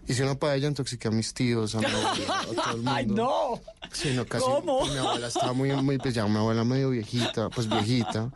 Hice 0.08 0.24
una 0.24 0.36
paella, 0.36 0.68
intoxiqué 0.68 1.08
a 1.08 1.12
mis 1.12 1.34
tíos, 1.34 1.76
a 1.76 1.80
mi 1.80 1.86
abuela, 1.86 2.40
a 2.40 2.46
todo 2.46 2.72
el 2.72 2.76
mundo. 2.78 2.92
¡Ay, 2.92 3.06
no! 3.08 3.62
Sí, 3.92 4.12
no, 4.14 4.26
casi. 4.26 4.44
¿Cómo? 4.46 4.86
mi 4.86 4.98
abuela 4.98 5.28
estaba 5.28 5.54
muy, 5.54 5.72
muy, 5.74 5.98
pues 5.98 6.14
ya 6.14 6.26
mi 6.28 6.38
abuela 6.38 6.64
medio 6.64 6.90
viejita, 6.90 7.50
pues 7.50 7.68
viejita. 7.70 8.30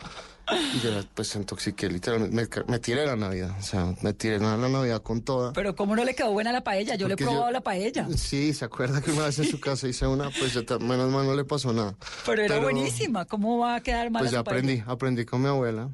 Y 0.73 0.79
yo 0.79 0.91
pues 1.13 1.35
intoxiqué, 1.35 1.89
literalmente. 1.89 2.33
Me, 2.33 2.71
me 2.71 2.79
tiré 2.79 3.05
la 3.05 3.17
Navidad, 3.17 3.53
o 3.59 3.61
sea, 3.61 3.93
me 4.01 4.13
tiré 4.13 4.39
la, 4.39 4.55
la 4.55 4.69
Navidad 4.69 5.01
con 5.01 5.21
toda. 5.21 5.51
Pero 5.51 5.75
¿cómo 5.75 5.93
no 5.93 6.05
le 6.05 6.15
quedó 6.15 6.31
buena 6.31 6.53
la 6.53 6.63
paella? 6.63 6.95
Yo 6.95 7.09
le 7.09 7.15
he 7.15 7.17
Porque 7.17 7.25
yo- 7.25 7.31
probado 7.31 7.51
la 7.51 7.59
paella. 7.59 8.07
Sí, 8.15 8.53
se 8.53 8.63
acuerda 8.63 9.01
que 9.01 9.11
una 9.11 9.25
vez 9.25 9.37
en 9.39 9.45
su 9.51 9.59
casa 9.59 9.89
hice 9.89 10.07
una, 10.07 10.29
pues 10.29 10.57
ta- 10.65 10.79
menos 10.79 11.11
mal 11.11 11.25
no 11.25 11.35
le 11.35 11.43
pasó 11.43 11.73
nada. 11.73 11.95
Pero 12.25 12.43
era 12.43 12.59
buenísima. 12.59 13.25
¿Cómo 13.25 13.57
va 13.57 13.75
a 13.75 13.81
quedar 13.81 14.09
mal 14.09 14.21
Pues 14.21 14.31
ya 14.31 14.39
aprendí, 14.39 14.81
aprendí 14.87 15.25
con 15.25 15.41
mi 15.41 15.49
abuela. 15.49 15.89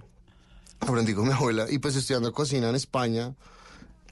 Aprendí 0.81 1.15
con 1.15 1.25
mi 1.27 1.33
abuela. 1.33 1.65
Y 1.67 1.79
pues 1.79 1.95
estudiando 1.95 2.31
cocina 2.31 2.69
en 2.69 2.75
España, 2.75 3.33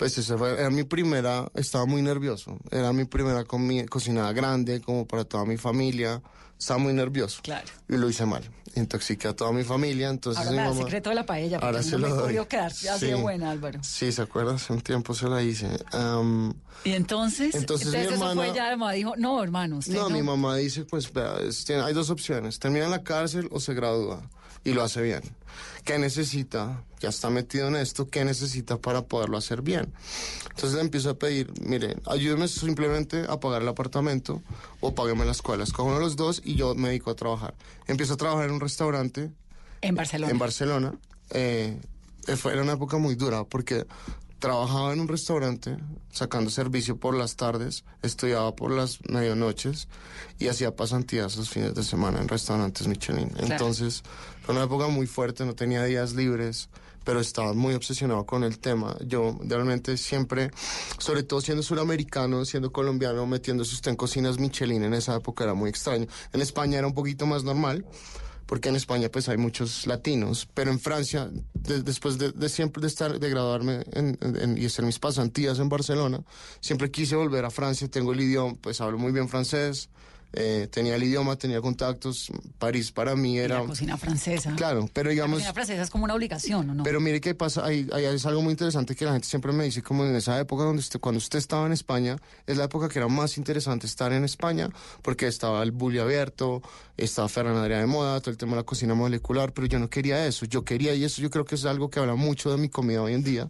pues 0.02 0.18
esa 0.18 0.36
fue, 0.36 0.54
era 0.60 0.72
mi 0.72 0.84
primera, 0.84 1.52
estaba 1.54 1.86
muy 1.86 2.02
nervioso. 2.02 2.58
Era 2.72 2.92
mi 2.92 3.06
primera 3.06 3.46
comi- 3.46 3.88
cocinada 3.88 4.34
grande, 4.34 4.82
como 4.82 5.06
para 5.06 5.26
toda 5.26 5.46
mi 5.46 5.58
familia. 5.58 6.24
Estaba 6.58 6.80
muy 6.80 6.92
nervioso. 6.92 7.40
Claro. 7.44 7.68
Y 7.88 7.98
lo 7.98 8.10
hice 8.10 8.26
mal. 8.26 8.42
Intoxiqué 8.76 9.28
a 9.28 9.36
toda 9.36 9.52
mi 9.52 9.64
familia, 9.64 10.10
entonces 10.10 10.40
Ahora 10.40 10.52
mi 10.52 10.58
da 10.58 10.64
el 10.64 10.70
mamá- 10.70 10.84
secreto 10.84 11.10
de 11.10 11.16
la 11.16 11.26
paella. 11.26 11.58
porque 11.58 11.66
Ahora 11.66 11.80
mí 11.80 11.84
se 11.86 11.92
no 11.92 11.98
me 12.00 12.10
lo 12.10 12.16
doy. 12.16 12.46
quedar 12.48 12.68
así 12.68 12.88
de 12.88 13.16
Sí. 13.16 13.22
buena, 13.22 13.52
Álvaro. 13.52 13.80
Sí, 13.84 14.12
¿se 14.12 14.22
acuerda? 14.22 14.56
Hace 14.56 14.74
un 14.74 14.82
tiempo 14.82 15.14
se 15.14 15.28
la 15.28 15.42
hice. 15.44 15.68
Am, 15.92 16.54
Y 16.84 16.94
entonces, 16.94 17.54
Entonces 17.54 17.90
mi 17.92 17.98
eso 17.98 18.12
hermana- 18.14 18.34
fue 18.34 18.54
ya, 18.56 18.70
mamá 18.76 18.94
dijo, 18.94 19.14
no, 19.18 19.44
hermano, 19.44 19.78
usted 19.78 19.94
No, 19.94 20.10
no. 20.10 20.16
mi 20.16 20.24
mamá 20.24 20.56
dice, 20.56 20.84
pues, 20.86 21.12
vea, 21.14 21.36
es- 21.42 21.64
tiene- 21.66 21.84
hay 21.84 21.94
dos 21.94 22.10
opciones. 22.10 22.58
Termina 22.60 22.86
en 22.86 22.92
la 22.92 23.04
cárcel 23.04 23.48
o 23.52 23.60
se 23.60 23.74
gradúa. 23.74 24.22
Y 24.64 24.74
lo 24.74 24.84
hace 24.84 25.02
bien. 25.02 25.22
¿Qué 25.84 25.98
necesita? 25.98 26.84
Ya 27.00 27.10
está 27.10 27.32
metido 27.32 27.68
en 27.68 27.76
esto. 27.76 28.08
¿Qué 28.08 28.24
necesita 28.24 28.78
para 28.78 29.02
poderlo 29.02 29.38
hacer 29.38 29.64
bien? 29.64 29.92
Entonces 30.52 30.74
le 30.74 30.82
empiezo 30.82 31.10
a 31.10 31.14
pedir, 31.16 31.52
mire, 31.62 31.98
ayúdeme 32.06 32.48
simplemente 32.48 33.26
a 33.28 33.40
pagar 33.40 33.64
el 33.64 33.68
apartamento 33.68 34.44
o 34.80 34.94
págueme 34.94 35.26
la 35.26 35.32
escuela. 35.32 35.64
Escojo 35.64 35.88
uno 35.90 35.98
de 35.98 36.04
los 36.06 36.16
dos 36.16 36.44
y 36.46 36.54
yo 36.56 36.76
me 36.76 36.90
dedico 36.90 37.10
a 37.10 37.16
trabajar. 37.16 37.56
Empiezo 37.88 38.14
a 38.14 38.18
trabajar 38.18 38.46
en 38.46 38.52
un 38.52 38.61
restaurante 38.62 39.32
En 39.82 39.96
Barcelona. 39.96 40.32
en 40.32 40.40
Barcelona. 40.40 40.94
Eh, 41.32 41.78
fue 42.38 42.54
era 42.54 42.62
una 42.62 42.74
época 42.74 42.98
muy 42.98 43.16
dura 43.16 43.44
porque 43.44 43.86
trabajaba 44.40 44.92
en 44.94 45.00
un 45.00 45.08
restaurante 45.08 45.78
sacando 46.12 46.50
servicio 46.50 46.98
por 46.98 47.16
las 47.16 47.36
tardes, 47.36 47.84
estudiaba 48.02 48.56
por 48.56 48.72
las 48.72 49.00
medianoches 49.08 49.88
y 50.40 50.48
hacía 50.48 50.76
pasantías 50.76 51.38
los 51.38 51.50
fines 51.50 51.76
de 51.76 51.84
semana 51.84 52.20
en 52.20 52.28
restaurantes 52.28 52.88
Michelin. 52.88 53.32
Entonces 53.38 54.04
fue 54.44 54.56
una 54.56 54.64
época 54.64 54.88
muy 54.88 55.06
fuerte, 55.06 55.46
no 55.46 55.54
tenía 55.54 55.84
días 55.84 56.14
libres 56.14 56.70
pero 57.04 57.20
estaba 57.20 57.54
muy 57.54 57.74
obsesionado 57.74 58.26
con 58.26 58.44
el 58.44 58.60
tema. 58.60 58.96
Yo 59.06 59.38
realmente 59.44 59.98
siempre, 59.98 60.52
sobre 60.98 61.24
todo 61.24 61.42
siendo 61.42 61.64
suramericano, 61.64 62.46
siendo 62.46 62.72
colombiano, 62.72 63.26
metiéndose 63.26 63.74
usted 63.74 63.92
en 63.92 63.98
cocinas 63.98 64.40
Michelin 64.40 64.84
en 64.84 64.94
esa 64.94 65.16
época 65.16 65.44
era 65.44 65.54
muy 65.54 65.70
extraño. 65.70 66.08
En 66.34 66.42
España 66.42 66.78
era 66.78 66.88
un 66.88 66.94
poquito 66.94 67.26
más 67.26 67.44
normal, 67.44 67.86
porque 68.46 68.70
en 68.70 68.76
España 68.76 69.10
pues 69.10 69.30
hay 69.30 69.38
muchos 69.38 69.88
latinos, 69.88 70.48
pero 70.54 70.72
en 70.72 70.80
Francia, 70.80 71.30
de- 71.54 71.82
después 71.84 72.18
de, 72.18 72.50
siempre 72.50 72.82
de 72.82 72.88
estar, 72.88 73.20
de 73.20 73.30
graduarme 73.30 73.84
en- 73.94 74.18
en- 74.22 74.58
y 74.58 74.66
hacer 74.66 74.86
mis 74.86 75.00
pasantías 75.00 75.60
en 75.60 75.70
Barcelona, 75.70 76.22
siempre 76.60 76.92
quise 76.92 77.16
volver 77.16 77.46
a 77.46 77.50
Francia, 77.52 77.88
tengo 77.90 78.14
el 78.14 78.22
idioma, 78.22 78.56
pues 78.62 78.82
hablo 78.82 78.98
muy 78.98 79.12
bien 79.12 79.30
francés, 79.30 79.90
eh, 80.34 80.68
tenía 80.72 80.96
el 80.96 81.04
idioma, 81.04 81.36
tenía 81.36 81.62
contactos, 81.62 82.32
París 82.58 82.92
para 82.92 83.16
mí 83.16 83.36
Y 83.36 83.40
era... 83.40 83.60
la 83.62 83.66
cocina 83.66 83.98
francesa. 83.98 84.54
Claro, 84.56 84.90
pero 84.94 85.10
La 85.10 85.12
digamos... 85.12 85.40
cocina 85.40 85.54
francesa 85.54 85.82
es 85.82 85.90
como 85.90 86.06
una 86.06 86.14
obligación, 86.16 86.70
¿o 86.70 86.74
no? 86.74 86.84
Pero 86.84 87.00
mire 87.00 87.20
qué 87.20 87.36
pasa, 87.36 87.66
ahí, 87.66 87.88
ahí 87.94 88.06
es 88.06 88.26
algo 88.26 88.42
muy 88.42 88.52
interesante 88.52 88.96
que 88.96 89.06
la 89.06 89.12
gente 89.14 89.28
siempre 89.28 89.52
me 89.52 89.64
dice, 89.66 89.82
como 89.82 90.06
en 90.06 90.16
esa 90.16 90.40
época 90.40 90.64
donde 90.64 90.80
usted, 90.80 91.00
cuando 91.00 91.18
usted 91.18 91.40
estaba 91.40 91.66
en 91.66 91.74
España, 91.74 92.18
es 92.48 92.58
la 92.58 92.66
época 92.66 92.88
que 92.90 93.00
era 93.00 93.08
más 93.08 93.38
interesante 93.38 93.88
estar 93.88 94.14
en 94.14 94.24
España, 94.24 94.70
porque 95.02 95.28
estaba 95.28 95.64
el 95.64 95.72
bully 95.72 96.00
abierto, 96.00 96.62
estaba 96.98 97.28
Ferran 97.28 97.56
Adrià 97.56 97.80
de 97.80 97.86
moda, 97.88 98.20
todo 98.22 98.32
el 98.32 98.38
tema 98.38 98.52
de 98.54 98.58
la 98.58 98.64
cocina 98.64 98.94
molecular, 98.94 99.54
pero 99.54 99.68
yo 99.68 99.80
no 99.80 99.90
quería 99.90 100.26
eso, 100.26 100.46
yo 100.46 100.64
quería, 100.64 100.94
y 100.94 101.04
eso 101.04 101.22
yo 101.22 101.30
creo 101.30 101.46
que 101.46 101.56
es 101.56 101.66
algo 101.66 101.90
que 101.90 102.00
habla 102.00 102.16
mucho 102.16 102.52
de 102.52 102.58
mi 102.58 102.70
comida 102.70 103.02
hoy 103.02 103.14
en 103.14 103.24
día, 103.24 103.50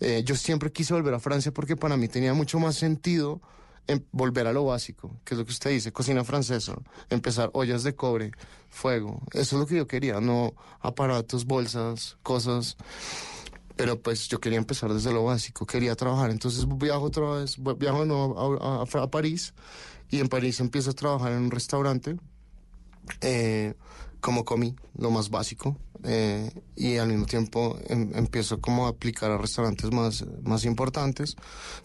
eh, 0.00 0.22
yo 0.24 0.36
siempre 0.36 0.72
quise 0.72 0.94
volver 0.94 1.14
a 1.14 1.20
Francia 1.20 1.52
porque 1.52 1.76
para 1.76 1.96
mí 1.96 2.08
tenía 2.08 2.32
mucho 2.34 2.58
más 2.58 2.76
sentido 2.76 3.40
em- 3.86 4.04
volver 4.12 4.46
a 4.46 4.52
lo 4.52 4.64
básico, 4.64 5.16
que 5.24 5.34
es 5.34 5.38
lo 5.38 5.44
que 5.44 5.52
usted 5.52 5.70
dice, 5.70 5.92
cocina 5.92 6.24
francesa, 6.24 6.74
empezar 7.10 7.50
ollas 7.54 7.82
de 7.82 7.94
cobre, 7.94 8.32
fuego. 8.68 9.20
Eso 9.32 9.56
es 9.56 9.60
lo 9.60 9.66
que 9.66 9.76
yo 9.76 9.86
quería, 9.86 10.20
no 10.20 10.54
aparatos, 10.80 11.44
bolsas, 11.46 12.16
cosas. 12.22 12.76
Pero 13.76 14.00
pues 14.00 14.28
yo 14.28 14.38
quería 14.38 14.58
empezar 14.58 14.92
desde 14.92 15.12
lo 15.12 15.24
básico, 15.24 15.64
quería 15.66 15.94
trabajar. 15.96 16.30
Entonces 16.30 16.66
viajo 16.78 17.04
otra 17.04 17.28
vez, 17.30 17.56
viajo 17.78 18.04
no, 18.04 18.58
a, 18.60 18.82
a- 18.82 19.02
a 19.02 19.10
París 19.10 19.54
y 20.10 20.20
en 20.20 20.28
París 20.28 20.60
empiezo 20.60 20.90
a 20.90 20.94
trabajar 20.94 21.32
en 21.32 21.38
un 21.38 21.50
restaurante 21.50 22.16
eh, 23.20 23.74
como 24.22 24.46
comí, 24.46 24.74
lo 24.96 25.10
más 25.10 25.28
básico, 25.28 25.76
eh, 26.04 26.50
y 26.76 26.96
al 26.96 27.08
mismo 27.08 27.26
tiempo 27.26 27.78
em- 27.88 28.12
empiezo 28.14 28.60
como 28.60 28.86
a 28.86 28.90
aplicar 28.90 29.30
a 29.30 29.36
restaurantes 29.36 29.90
más, 29.92 30.24
más 30.42 30.64
importantes. 30.64 31.36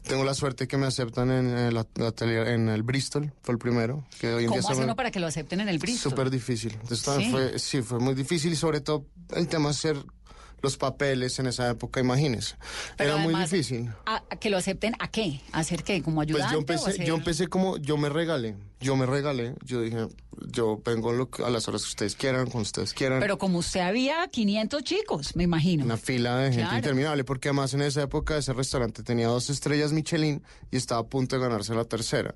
Tengo 0.03 0.23
la 0.23 0.33
suerte 0.33 0.67
que 0.67 0.77
me 0.77 0.85
aceptan 0.85 1.31
en 1.31 1.47
el, 1.47 1.75
at- 1.77 1.87
atelier- 1.97 2.47
en 2.47 2.69
el 2.69 2.83
Bristol, 2.83 3.33
fue 3.41 3.53
el 3.53 3.59
primero, 3.59 4.05
que 4.19 4.27
hoy 4.33 4.45
en 4.45 4.51
día 4.51 4.61
¿Cómo 4.61 4.71
hace 4.73 4.83
uno 4.83 4.95
para 4.95 5.11
que 5.11 5.19
lo 5.19 5.27
acepten 5.27 5.59
en 5.61 5.67
el 5.69 5.79
Bristol? 5.79 6.11
Súper 6.11 6.29
difícil. 6.29 6.73
Entonces, 6.81 7.15
Sí. 7.17 7.31
Fue, 7.31 7.59
sí, 7.59 7.81
fue 7.81 7.99
muy 7.99 8.13
difícil 8.15 8.53
y 8.53 8.55
sobre 8.55 8.79
todo 8.81 9.05
el 9.35 9.47
tema 9.47 9.65
de 9.65 9.71
hacer 9.71 9.97
los 10.61 10.77
papeles 10.77 11.37
en 11.39 11.47
esa 11.47 11.69
época, 11.69 11.99
imagínese. 11.99 12.55
Pero 12.97 13.13
Era 13.13 13.21
muy 13.21 13.33
difícil. 13.35 13.89
¿a- 14.05 14.23
a 14.29 14.35
¿Que 14.37 14.49
lo 14.49 14.57
acepten 14.57 14.95
a 14.99 15.09
qué? 15.09 15.41
¿A 15.51 15.59
hacer 15.59 15.83
qué? 15.83 16.01
¿Como 16.01 16.17
Pues 16.17 16.29
ayudante? 16.29 16.51
yo 16.53 16.57
o 16.57 16.61
empecé, 16.61 16.89
hacer- 16.91 17.05
yo 17.05 17.15
empecé 17.15 17.47
como, 17.47 17.77
yo 17.77 17.97
me 17.97 18.09
regalé, 18.09 18.55
yo 18.79 18.95
me 18.95 19.05
regalé, 19.05 19.53
yo 19.63 19.81
dije, 19.81 20.07
yo 20.51 20.81
vengo 20.83 21.13
lo 21.13 21.29
que- 21.29 21.43
a 21.43 21.49
las 21.49 21.67
horas 21.67 21.83
que 21.83 21.89
ustedes 21.89 22.15
quieran, 22.15 22.45
cuando 22.45 22.61
ustedes 22.63 22.93
quieran. 22.93 23.19
Pero 23.19 23.37
como 23.37 23.59
usted 23.59 23.81
había 23.81 24.27
500 24.27 24.83
chicos, 24.83 25.35
me 25.35 25.43
imagino. 25.43 25.85
Una 25.85 25.97
fila 25.97 26.37
de 26.37 26.45
gente 26.49 26.61
Claro. 26.63 26.77
interminable, 26.77 27.23
porque 27.23 27.49
además 27.49 27.73
en 27.73 27.81
esa 27.83 28.01
época 28.03 28.37
ese 28.37 28.53
restaurante 28.53 29.03
tenía 29.03 29.27
dos 29.27 29.49
estrellas 29.49 29.93
Michelin 29.93 30.41
y 30.71 30.77
estaba 30.77 31.01
a 31.01 31.05
punto 31.05 31.35
de 31.35 31.41
ganarse 31.43 31.73
la 31.75 31.85
tercera. 31.85 32.35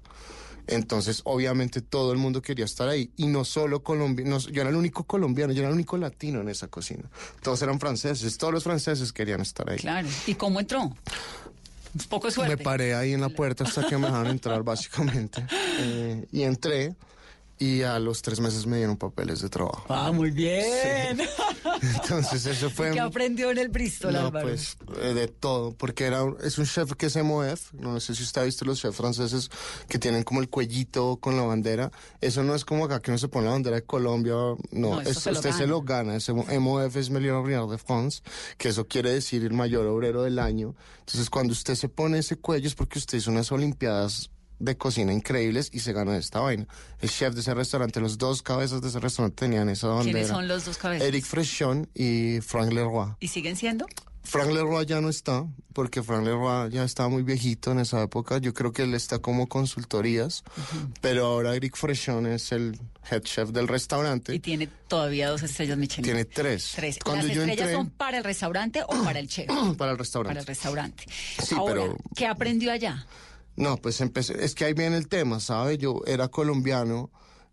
Entonces, 0.71 1.21
obviamente, 1.25 1.81
todo 1.81 2.11
el 2.11 2.17
mundo 2.17 2.41
quería 2.41 2.65
estar 2.65 2.87
ahí. 2.87 3.11
Y 3.17 3.27
no 3.27 3.43
solo 3.45 3.83
colombianos, 3.83 4.47
yo 4.47 4.61
era 4.61 4.69
el 4.69 4.75
único 4.75 5.03
colombiano, 5.03 5.53
yo 5.53 5.59
era 5.59 5.69
el 5.69 5.75
único 5.75 5.97
latino 5.97 6.41
en 6.41 6.49
esa 6.49 6.67
cocina. 6.67 7.03
Todos 7.41 7.61
eran 7.61 7.79
franceses, 7.79 8.37
todos 8.37 8.53
los 8.53 8.63
franceses 8.63 9.11
querían 9.11 9.41
estar 9.41 9.69
ahí. 9.69 9.77
Claro. 9.77 10.07
¿Y 10.25 10.35
cómo 10.35 10.59
entró? 10.59 10.95
Poco 12.09 12.31
suerte. 12.31 12.55
Me 12.55 12.63
paré 12.63 12.95
ahí 12.95 13.13
en 13.13 13.21
la 13.21 13.29
puerta 13.29 13.65
hasta 13.65 13.85
que 13.85 13.97
me 13.97 14.07
dejaron 14.07 14.27
entrar, 14.27 14.63
básicamente. 14.63 15.45
Eh, 15.83 16.27
y 16.31 16.43
entré 16.43 16.95
y 17.61 17.83
a 17.83 17.99
los 17.99 18.23
tres 18.23 18.39
meses 18.39 18.65
me 18.65 18.77
dieron 18.77 18.97
papeles 18.97 19.39
de 19.41 19.49
trabajo. 19.49 19.85
Ah, 19.87 20.11
muy 20.11 20.31
bien. 20.31 21.19
Entonces, 21.81 22.45
eso 22.47 22.69
fue... 22.71 22.89
¿Qué 22.93 22.99
aprendió 22.99 23.51
en 23.51 23.59
el 23.59 23.69
Bristol, 23.69 24.13
No, 24.13 24.19
Álvaro? 24.27 24.47
pues 24.47 24.77
eh, 24.99 25.13
de 25.13 25.27
todo, 25.27 25.71
porque 25.71 26.05
era 26.05 26.23
un- 26.23 26.37
es 26.43 26.57
un 26.57 26.65
chef 26.65 26.93
que 26.93 27.05
es 27.05 27.15
MOF, 27.17 27.73
no 27.73 27.99
sé 27.99 28.15
si 28.15 28.23
usted 28.23 28.41
ha 28.41 28.45
visto 28.45 28.65
los 28.65 28.79
chefs 28.79 28.97
franceses 28.97 29.49
que 29.87 29.99
tienen 29.99 30.23
como 30.23 30.41
el 30.41 30.49
cuellito 30.49 31.17
con 31.17 31.37
la 31.37 31.43
bandera, 31.43 31.91
eso 32.19 32.43
no 32.43 32.55
es 32.55 32.65
como 32.65 32.85
acá 32.85 32.99
que 32.99 33.11
uno 33.11 33.17
se 33.19 33.27
pone 33.27 33.45
la 33.45 33.51
bandera 33.51 33.75
de 33.75 33.83
Colombia, 33.83 34.33
no, 34.33 34.57
No, 34.71 35.01
es- 35.01 35.19
se 35.19 35.29
usted 35.31 35.51
se 35.51 35.59
gana. 35.59 35.65
lo 35.67 35.81
gana, 35.83 36.15
ese 36.15 36.33
MOF 36.33 36.95
es 36.95 37.09
Meilleur 37.11 37.35
Ouvrier 37.35 37.61
de 37.67 37.77
France, 37.77 38.23
que 38.57 38.69
eso 38.69 38.87
quiere 38.87 39.11
decir 39.11 39.43
el 39.43 39.53
mayor 39.53 39.85
obrero 39.85 40.23
del 40.23 40.39
año, 40.39 40.75
entonces 40.99 41.29
cuando 41.29 41.53
usted 41.53 41.75
se 41.75 41.89
pone 41.89 42.17
ese 42.17 42.37
cuello 42.37 42.67
es 42.67 42.73
porque 42.75 42.97
usted 42.97 43.19
hizo 43.19 43.29
unas 43.29 43.51
olimpiadas 43.51 44.31
de 44.61 44.77
cocina 44.77 45.11
increíbles 45.13 45.69
y 45.73 45.79
se 45.79 45.93
ganó 45.93 46.13
esta 46.13 46.39
vaina. 46.39 46.67
El 46.99 47.09
chef 47.09 47.33
de 47.33 47.41
ese 47.41 47.53
restaurante, 47.53 47.99
los 47.99 48.17
dos 48.17 48.41
cabezas 48.41 48.81
de 48.81 48.89
ese 48.89 48.99
restaurante 48.99 49.35
tenían 49.45 49.69
esa 49.69 49.87
bandera. 49.87 50.11
¿Quiénes 50.13 50.27
son 50.27 50.47
los 50.47 50.65
dos 50.65 50.77
cabezas? 50.77 51.07
Eric 51.07 51.25
Frechon 51.25 51.89
y 51.93 52.39
Frank 52.41 52.71
Leroy. 52.71 53.13
¿Y 53.19 53.27
siguen 53.29 53.55
siendo? 53.55 53.85
Frank 54.23 54.51
Leroy 54.51 54.85
ya 54.85 55.01
no 55.01 55.09
está, 55.09 55.47
porque 55.73 56.03
Frank 56.03 56.23
Leroy 56.23 56.69
ya 56.69 56.83
estaba 56.83 57.09
muy 57.09 57.23
viejito 57.23 57.71
en 57.71 57.79
esa 57.79 58.03
época. 58.03 58.37
Yo 58.37 58.53
creo 58.53 58.71
que 58.71 58.83
él 58.83 58.93
está 58.93 59.17
como 59.17 59.47
consultorías, 59.47 60.43
pero 61.01 61.25
ahora 61.25 61.55
Eric 61.55 61.75
Frechon 61.75 62.27
es 62.27 62.51
el 62.51 62.79
head 63.09 63.21
chef 63.23 63.49
del 63.49 63.67
restaurante. 63.67 64.35
Y 64.35 64.39
tiene 64.39 64.67
todavía 64.87 65.27
dos 65.31 65.41
estrellas 65.41 65.75
Michelin. 65.75 66.03
Tiene 66.03 66.25
tres. 66.25 66.73
Tres. 66.75 66.99
Cuando 67.03 67.25
¿Las 67.25 67.35
yo 67.35 67.41
estrellas 67.41 67.67
entré- 67.69 67.73
son 67.75 67.89
para 67.89 68.19
el 68.19 68.23
restaurante 68.23 68.83
o 68.83 69.03
para 69.03 69.19
el 69.19 69.27
chef? 69.27 69.47
para 69.77 69.91
el 69.93 69.97
restaurante. 69.97 70.29
para 70.35 70.39
el 70.41 70.45
restaurante. 70.45 71.05
Sí, 71.43 71.55
Ahora, 71.57 71.81
pero- 71.81 71.97
¿qué 72.15 72.27
aprendió 72.27 72.71
allá? 72.71 73.07
No, 73.61 73.77
pues 73.77 74.01
empecé, 74.01 74.43
es 74.43 74.55
que 74.55 74.65
ahí 74.65 74.73
viene 74.73 74.97
el 74.97 75.07
tema, 75.07 75.39
¿sabe? 75.39 75.77
Yo 75.77 76.01
era 76.07 76.29
colombiano, 76.29 77.11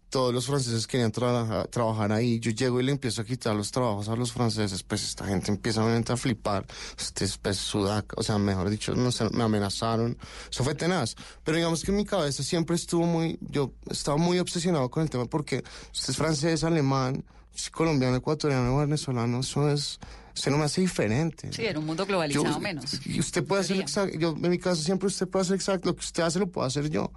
todos 0.09 0.33
los 0.33 0.47
franceses 0.47 0.87
querían 0.87 1.13
trabajar, 1.13 1.69
trabajar 1.69 2.13
ahí, 2.13 2.41
yo 2.41 2.51
llego 2.51 2.81
y 2.81 2.85
le 2.85 2.93
empiezo 2.93 3.21
a 3.21 3.27
quitar 3.27 3.55
los 3.55 3.71
trabajos 3.71 4.09
a 4.09 4.17
los 4.17 4.33
franceses, 4.33 4.83
pues 4.83 5.05
esta 5.05 5.27
gente 5.27 5.51
empieza 5.51 5.83
a 5.85 6.17
flipar, 6.17 6.65
este 6.99 7.27
es 7.27 7.37
pues, 7.37 7.59
sudaca, 7.59 8.15
o 8.17 8.23
sea, 8.23 8.39
mejor 8.39 8.71
dicho, 8.71 8.95
no 8.95 9.13
sé, 9.13 9.29
me 9.33 9.43
amenazaron, 9.43 10.17
eso 10.51 10.65
fue 10.65 10.75
tenaz, 10.75 11.15
pero 11.45 11.59
digamos 11.59 11.83
que 11.83 11.93
mi 11.93 12.07
cabeza 12.07 12.43
siempre 12.43 12.77
estuvo 12.77 13.05
muy, 13.05 13.39
yo 13.43 13.75
estaba 13.91 14.17
muy 14.17 14.39
obsesionado 14.39 14.91
con 14.91 15.03
el 15.03 15.11
tema 15.11 15.27
porque 15.27 15.63
usted 15.93 16.09
es 16.09 16.17
francés, 16.17 16.65
alemán, 16.65 17.23
colombiano, 17.71 18.17
ecuatoriano, 18.17 18.79
venezolano, 18.79 19.41
eso 19.41 19.69
es, 19.69 19.99
usted 20.39 20.51
no 20.51 20.59
me 20.59 20.65
hace 20.65 20.81
diferente. 20.81 21.53
Sí, 21.53 21.65
era 21.67 21.79
un 21.79 21.87
mundo 21.87 22.07
globalizado 22.07 22.45
Yo- 22.47 22.61
menos. 22.61 23.05
Y 23.07 23.19
usted 23.21 23.45
puede 23.45 23.63
hacer 23.63 23.77
exacto, 23.81 24.17
yo 24.19 24.31
en 24.31 24.51
mi 24.51 24.59
caso 24.59 24.83
siempre 24.83 25.07
usted 25.09 25.29
puede 25.29 25.43
hacer 25.43 25.57
exacto, 25.57 25.89
lo 25.89 25.95
que 25.97 26.01
usted 26.01 26.23
hace 26.23 26.39
lo 26.39 26.47
puedo 26.47 26.67
hacer 26.67 26.89
yo, 26.91 27.13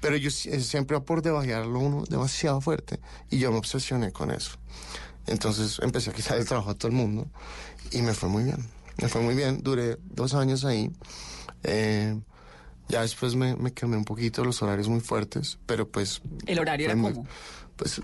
pero 0.00 0.16
yo 0.16 0.30
si- 0.30 0.60
siempre 0.60 1.00
por 1.00 1.22
debajearlo 1.22 1.78
uno 1.78 2.04
demasiado 2.08 2.60
fuerte 2.60 3.00
y 3.30 3.38
yo 3.38 3.50
me 3.52 3.58
obsesioné 3.58 4.12
con 4.12 4.30
eso. 4.30 4.58
Entonces 5.26 5.78
empecé 5.82 6.10
a 6.10 6.12
quitar 6.12 6.36
el 6.38 6.44
trabajo 6.46 6.70
a 6.70 6.74
todo 6.74 6.88
el 6.88 6.94
mundo 6.94 7.26
y 7.92 8.02
me 8.02 8.12
fue 8.12 8.28
muy 8.28 8.44
bien, 8.44 8.58
me 9.00 9.08
fue 9.08 9.22
muy 9.22 9.34
bien, 9.34 9.62
duré 9.62 9.98
dos 10.04 10.34
años 10.34 10.64
ahí. 10.64 10.90
eh, 11.62 12.18
ya 12.88 13.00
después 13.00 13.34
me, 13.34 13.56
me 13.56 13.72
quemé 13.72 13.96
un 13.96 14.04
poquito 14.04 14.44
los 14.44 14.60
horarios 14.62 14.88
muy 14.88 15.00
fuertes, 15.00 15.58
pero 15.64 15.88
pues... 15.88 16.20
¿El 16.44 16.58
horario 16.58 16.86
era 16.88 16.94
muy- 16.96 17.14
cómo? 17.14 17.26
Pues 17.76 18.00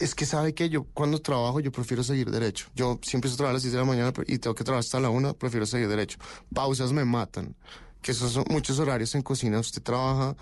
es 0.00 0.14
que 0.14 0.26
sabe 0.26 0.52
que 0.54 0.68
yo 0.68 0.84
cuando 0.84 1.20
trabajo 1.20 1.60
yo 1.60 1.70
prefiero 1.70 2.02
seguir 2.02 2.30
derecho. 2.30 2.66
Yo 2.74 2.98
siempre 3.02 3.28
empiezo 3.28 3.34
a 3.34 3.36
trabajar 3.38 3.52
a 3.52 3.54
las 3.54 3.62
10 3.62 3.72
de 3.72 3.78
la 3.78 3.84
mañana 3.84 4.12
y 4.26 4.38
tengo 4.38 4.54
que 4.54 4.64
trabajar 4.64 4.80
hasta 4.80 4.98
la 5.00 5.10
1, 5.10 5.34
prefiero 5.34 5.64
seguir 5.66 5.88
derecho. 5.88 6.18
Pausas 6.52 6.92
me 6.92 7.04
matan. 7.04 7.54
Que 8.00 8.10
esos 8.12 8.32
son 8.32 8.44
muchos 8.50 8.78
horarios 8.80 9.14
en 9.14 9.22
cocina. 9.22 9.60
Usted 9.60 9.80
trabaja 9.82 10.34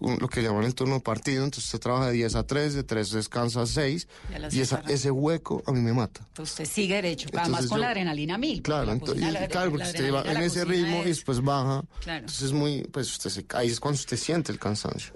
lo 0.00 0.28
que 0.28 0.42
llaman 0.42 0.64
el 0.64 0.74
turno 0.74 1.00
partido, 1.00 1.44
entonces 1.44 1.66
usted 1.66 1.78
trabaja 1.80 2.06
de 2.06 2.12
10 2.14 2.34
a 2.34 2.46
3, 2.46 2.74
de 2.74 2.82
3 2.82 3.10
descansa 3.10 3.62
a 3.62 3.66
6 3.66 4.08
Y 4.50 4.56
y 4.56 4.60
esa- 4.60 4.82
ese 4.88 5.10
hueco 5.10 5.62
a 5.66 5.72
mí 5.72 5.80
me 5.80 5.92
mata. 5.92 6.20
Entonces 6.28 6.52
usted 6.60 6.64
sigue 6.74 6.94
derecho, 6.96 7.28
además 7.28 7.46
Entonces 7.48 7.68
con 7.70 7.78
yo- 7.78 7.82
la 7.84 7.90
adrenalina 7.90 8.38
mil. 8.38 8.62
Claro, 8.62 8.86
la 8.86 8.94
ento- 8.96 9.00
cocina, 9.00 9.28
y- 9.28 9.32
la- 9.32 9.48
claro, 9.48 9.66
la 9.66 9.70
porque 9.72 9.84
usted 9.84 10.14
va 10.14 10.22
en 10.22 10.42
ese 10.42 10.64
ritmo 10.64 10.96
y 10.96 11.00
es- 11.00 11.04
después 11.06 11.42
baja. 11.42 11.84
Claro. 12.00 12.20
Entonces 12.20 12.42
es 12.42 12.52
muy, 12.52 12.82
pues 12.84 13.10
usted 13.12 13.28
se 13.30 13.46
ahí 13.54 13.68
es 13.68 13.78
cuando 13.80 13.96
usted 14.00 14.16
siente 14.16 14.50
el 14.50 14.58
cansancio. 14.58 15.12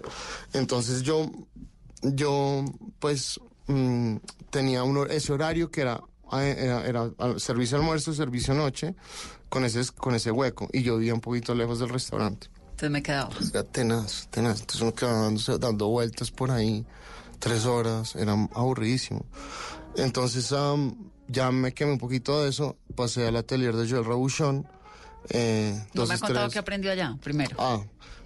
Entonces 0.52 1.02
yo, 1.02 1.30
yo, 2.02 2.64
pues 2.98 3.40
mm, 3.66 4.16
tenía 4.50 4.82
un, 4.82 5.10
ese 5.10 5.32
horario 5.32 5.70
que 5.70 5.82
era, 5.82 6.00
eh, 6.32 6.82
era, 6.86 7.10
servicio 7.38 7.76
almuerzo, 7.78 8.12
servicio 8.12 8.54
noche, 8.54 8.94
con 9.48 9.64
ese, 9.64 9.80
con 9.96 10.14
ese 10.14 10.30
hueco. 10.30 10.68
Y 10.72 10.82
yo 10.82 10.96
vivía 10.98 11.14
un 11.14 11.20
poquito 11.20 11.54
lejos 11.54 11.78
del 11.78 11.88
restaurante. 11.88 12.48
Entonces 12.70 12.90
me 12.90 13.02
quedaba. 13.02 13.30
Era 13.50 13.64
tenaz, 13.64 14.28
tenaz. 14.30 14.60
Entonces 14.60 14.82
uno 14.82 14.94
quedaba 14.94 15.22
dándose- 15.28 15.58
dando 15.58 15.88
vueltas 15.88 16.30
por 16.30 16.50
ahí, 16.50 16.86
tres 17.40 17.64
horas, 17.66 18.14
era 18.14 18.34
aburridísimo. 18.54 19.24
Entonces 19.96 20.54
ya 21.28 21.50
me 21.50 21.72
quemé 21.74 21.92
un 21.92 21.98
poquito 21.98 22.42
de 22.42 22.50
eso, 22.50 22.76
pasé 22.94 23.26
al 23.26 23.36
atelier 23.36 23.74
de 23.74 23.88
Joel 23.90 24.04
Rabuchon. 24.04 24.66
Eh, 25.30 25.72
No 25.94 26.06
me 26.06 26.14
ha 26.14 26.18
contado 26.18 26.32
estrellas. 26.46 26.52
qué 26.52 26.58
aprendió 26.60 26.92
allá, 26.92 27.18
primero. 27.22 27.56
Ah, 27.58 27.80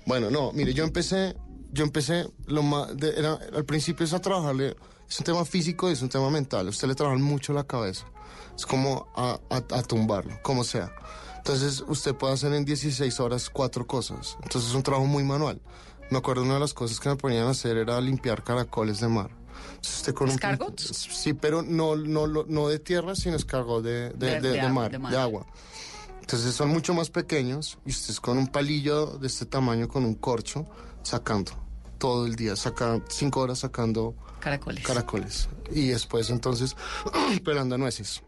bueno, 0.07 0.31
no, 0.31 0.53
mire, 0.53 0.75
yo 0.75 0.85
empecé, 0.85 1.35
yo 1.73 1.85
empecé, 1.85 2.29
lo 2.47 2.63
más, 2.63 2.97
de- 2.97 3.19
era, 3.19 3.39
al 3.55 3.65
principio 3.65 4.05
es 4.05 4.13
a 4.13 4.21
trabajarle, 4.21 4.77
es 5.09 5.19
un 5.19 5.25
tema 5.25 5.45
físico 5.45 5.89
y 5.91 5.95
es 5.95 6.03
un 6.03 6.09
tema 6.09 6.31
mental, 6.31 6.69
usted 6.69 6.87
le 6.89 6.95
trabaja 6.95 7.19
mucho 7.19 7.53
la 7.53 7.65
cabeza, 7.65 8.07
es 8.57 8.65
como 8.67 9.09
a, 9.17 9.41
a- 9.51 9.57
a 9.79 9.83
tumbarlo, 9.83 10.35
como 10.43 10.65
sea. 10.65 10.93
Entonces, 11.39 11.83
usted 11.89 12.15
puede 12.15 12.35
hacer 12.35 12.53
en 12.53 12.65
16 12.65 13.19
horas 13.19 13.51
cuatro 13.51 13.87
cosas, 13.87 14.37
entonces 14.45 14.71
es 14.71 14.77
un 14.77 14.83
trabajo 14.85 15.07
muy 15.07 15.25
manual. 15.25 15.61
Me 16.11 16.19
acuerdo 16.19 16.43
una 16.43 16.55
de 16.55 16.61
las 16.61 16.75
cosas 16.75 17.01
que 17.01 17.09
me 17.09 17.17
ponían 17.17 17.47
a 17.47 17.51
hacer 17.51 17.77
era 17.79 18.01
limpiar 18.01 18.45
caracoles 18.45 19.01
de 19.01 19.09
mar. 19.09 19.31
Usted 19.81 20.13
con 20.15 20.29
un-. 20.29 20.35
Sí, 20.95 21.33
pero 21.33 21.63
no, 21.63 21.97
no, 21.97 22.27
no 22.27 22.69
de 22.69 22.79
tierra, 22.79 23.17
sino 23.17 23.37
escargot 23.37 23.83
de, 23.83 24.11
de, 24.11 24.41
De- 24.41 24.51
de 24.53 24.69
mar. 24.69 24.91
de 25.11 25.17
agua. 25.19 25.47
Entonces 26.21 26.55
son 26.55 26.69
mucho 26.69 26.95
más 26.95 27.11
pequeños 27.11 27.79
y 27.87 27.91
usted 27.91 28.11
es 28.11 28.21
con 28.21 28.39
un 28.39 28.47
palillo 28.47 29.07
de 29.19 29.27
este 29.27 29.47
tamaño, 29.47 29.89
con 29.89 30.05
un 30.05 30.15
corcho, 30.15 30.67
sacando 31.03 31.53
todo 32.03 32.27
el 32.27 32.35
día, 32.35 32.57
saca 32.57 32.99
cinco 33.09 33.43
horas 33.43 33.61
sacando 33.61 34.17
Caracoles. 34.41 34.85
caracoles. 34.85 35.49
Y 35.71 35.87
después 35.88 36.31
entonces 36.31 36.75
pelando 37.45 37.79
nueces. 37.79 38.23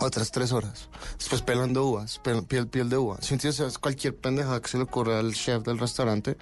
Otras 0.00 0.30
tres 0.30 0.50
horas. 0.52 0.88
Después 1.18 1.42
pelando 1.42 1.84
uvas, 1.86 2.20
pel- 2.22 2.46
piel, 2.46 2.68
piel 2.68 2.88
de 2.88 2.96
uva. 2.96 3.18
Si 3.20 3.34
entiendes, 3.34 3.76
cualquier 3.78 4.16
pendejada 4.16 4.62
que 4.62 4.68
se 4.68 4.78
le 4.78 4.84
ocurra 4.84 5.18
al 5.18 5.34
chef 5.34 5.62
del 5.62 5.78
restaurante, 5.78 6.38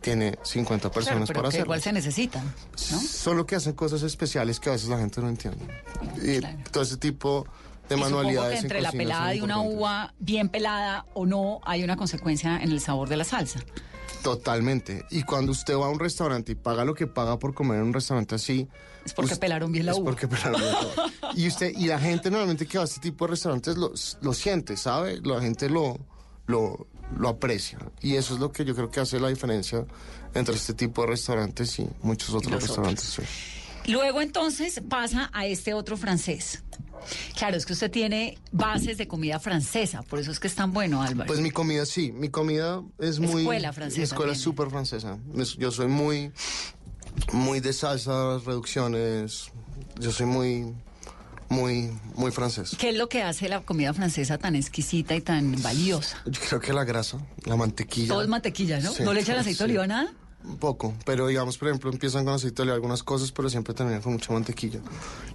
tiene 0.00 0.36
50 0.42 0.80
Claro, 0.90 0.92
personas 0.94 1.28
pero 1.28 1.38
para 1.38 1.48
que 1.50 1.56
hacerlo. 1.58 1.66
igual 1.66 1.80
se 1.82 1.92
necesitan, 1.92 2.44
¿no? 2.90 3.00
Solo 3.00 3.46
que 3.46 3.54
hacen 3.54 3.74
cosas 3.74 4.02
especiales 4.02 4.58
que 4.58 4.70
a 4.70 4.72
veces 4.72 4.88
la 4.88 4.98
gente 4.98 5.20
no 5.20 5.28
entiende. 5.28 5.64
Y 6.22 6.40
Claro. 6.40 6.58
todo 6.72 6.82
ese 6.82 6.96
tipo 6.96 7.46
de 7.88 7.96
Y 7.96 8.00
manualidades. 8.00 8.50
que 8.54 8.58
en 8.58 8.64
entre 8.64 8.80
la 8.82 8.88
cocina 8.88 9.02
pelada 9.04 9.28
de 9.30 9.42
una 9.42 9.60
uva 9.60 10.14
bien 10.18 10.48
pelada 10.48 11.06
o 11.14 11.24
no, 11.24 11.60
hay 11.64 11.84
una 11.84 11.96
consecuencia 11.96 12.56
en 12.60 12.72
el 12.72 12.80
sabor 12.80 13.08
de 13.08 13.16
la 13.16 13.24
salsa. 13.24 13.60
Totalmente. 14.22 15.04
Y 15.10 15.22
cuando 15.22 15.52
usted 15.52 15.76
va 15.76 15.86
a 15.86 15.88
un 15.90 15.98
restaurante 15.98 16.52
y 16.52 16.54
paga 16.54 16.84
lo 16.84 16.94
que 16.94 17.06
paga 17.06 17.38
por 17.38 17.54
comer 17.54 17.78
en 17.78 17.86
un 17.86 17.92
restaurante 17.92 18.34
así. 18.34 18.68
Es 19.04 19.12
porque 19.12 19.36
pelaron 19.36 19.70
bien 19.70 19.86
la 19.86 19.92
es 19.92 19.98
uva. 19.98 20.06
porque 20.06 20.28
pelaron 20.28 20.60
bien 20.60 20.72
la 20.72 20.80
uva. 20.80 21.10
Y 21.36 21.48
usted, 21.48 21.72
y 21.76 21.86
la 21.86 21.98
gente 21.98 22.30
normalmente 22.30 22.64
que 22.66 22.78
va 22.78 22.84
a 22.84 22.86
este 22.86 23.00
tipo 23.00 23.24
de 23.26 23.32
restaurantes 23.32 23.76
lo, 23.76 23.92
lo 24.20 24.32
siente, 24.32 24.76
¿sabe? 24.76 25.20
La 25.22 25.40
gente 25.40 25.68
lo, 25.68 25.98
lo, 26.46 26.86
lo 27.18 27.28
aprecia. 27.28 27.78
Y 28.00 28.14
eso 28.14 28.34
es 28.34 28.40
lo 28.40 28.52
que 28.52 28.64
yo 28.64 28.74
creo 28.74 28.88
que 28.90 29.00
hace 29.00 29.18
la 29.18 29.28
diferencia 29.28 29.84
entre 30.32 30.54
este 30.54 30.74
tipo 30.74 31.02
de 31.02 31.08
restaurantes 31.08 31.78
y 31.80 31.88
muchos 32.02 32.34
otros 32.34 32.62
restaurantes. 32.62 33.04
sí. 33.04 33.22
Luego 33.86 34.20
entonces 34.22 34.80
pasa 34.88 35.30
a 35.32 35.46
este 35.46 35.74
otro 35.74 35.96
francés. 35.96 36.62
Claro, 37.36 37.56
es 37.58 37.66
que 37.66 37.74
usted 37.74 37.90
tiene 37.90 38.38
bases 38.50 38.96
de 38.96 39.06
comida 39.06 39.38
francesa, 39.38 40.02
por 40.02 40.18
eso 40.20 40.30
es 40.30 40.40
que 40.40 40.46
es 40.46 40.54
tan 40.54 40.72
bueno, 40.72 41.02
Álvaro. 41.02 41.26
Pues 41.26 41.40
mi 41.40 41.50
comida 41.50 41.84
sí, 41.84 42.12
mi 42.12 42.30
comida 42.30 42.82
es 42.98 43.20
muy... 43.20 43.42
Escuela 43.42 43.72
francesa 43.74 43.98
Mi 43.98 44.04
escuela 44.04 44.32
es 44.32 44.40
súper 44.40 44.70
francesa. 44.70 45.18
Es- 45.36 45.56
Yo 45.58 45.70
soy 45.70 45.88
muy, 45.88 46.32
muy 47.32 47.60
de 47.60 47.74
salsas, 47.74 48.44
reducciones. 48.46 49.50
Yo 50.00 50.12
soy 50.12 50.24
muy, 50.24 50.72
muy, 51.50 51.90
muy 52.14 52.30
francés. 52.30 52.74
¿Qué 52.78 52.88
es 52.88 52.96
lo 52.96 53.10
que 53.10 53.22
hace 53.22 53.50
la 53.50 53.60
comida 53.60 53.92
francesa 53.92 54.38
tan 54.38 54.56
exquisita 54.56 55.14
y 55.14 55.20
tan 55.20 55.60
valiosa? 55.60 56.22
Yo 56.24 56.40
creo 56.48 56.60
que 56.60 56.72
la 56.72 56.84
grasa, 56.84 57.18
la 57.44 57.56
mantequilla. 57.56 58.08
Todo 58.08 58.22
es 58.22 58.28
mantequilla, 58.28 58.80
¿no? 58.80 58.92
Sí, 58.92 59.02
¿No 59.02 59.12
le 59.12 59.20
echan 59.20 59.36
aceite 59.36 59.50
de 59.50 59.56
sí. 59.58 59.64
oliva 59.64 59.86
nada? 59.86 60.10
Un 60.46 60.58
poco, 60.58 60.92
pero 61.06 61.26
digamos, 61.26 61.56
por 61.56 61.68
ejemplo, 61.68 61.90
empiezan 61.90 62.24
con 62.26 62.34
aceite 62.34 62.56
de 62.56 62.62
oliva 62.62 62.74
algunas 62.74 63.02
cosas, 63.02 63.32
pero 63.32 63.48
siempre 63.48 63.72
terminan 63.72 64.02
con 64.02 64.12
mucha 64.12 64.30
mantequilla. 64.32 64.78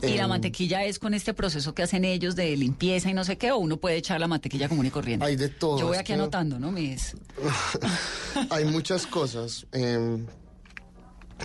Y 0.03 0.13
la 0.15 0.23
Em, 0.23 0.29
mantequilla 0.29 0.83
es 0.85 0.99
con 0.99 1.15
este 1.15 1.33
proceso 1.33 1.73
que 1.73 1.81
hacen 1.81 2.05
ellos 2.05 2.35
de 2.35 2.55
limpieza 2.55 3.09
y 3.09 3.15
no 3.15 3.23
sé 3.23 3.37
qué, 3.37 3.51
o 3.51 3.57
uno 3.57 3.77
puede 3.77 3.97
echar 3.97 4.19
la 4.19 4.27
mantequilla 4.27 4.69
común 4.69 4.85
y 4.85 4.91
corriente. 4.91 5.25
Hay 5.25 5.35
de 5.35 5.49
todo, 5.49 5.79
Yo 5.79 5.87
voy 5.87 5.97
aquí 5.97 6.07
que- 6.07 6.13
anotando, 6.13 6.59
¿no? 6.59 6.71
Mis... 6.71 7.15
Hay 8.51 8.65
muchas 8.65 9.07
cosas. 9.07 9.65
em, 9.71 10.25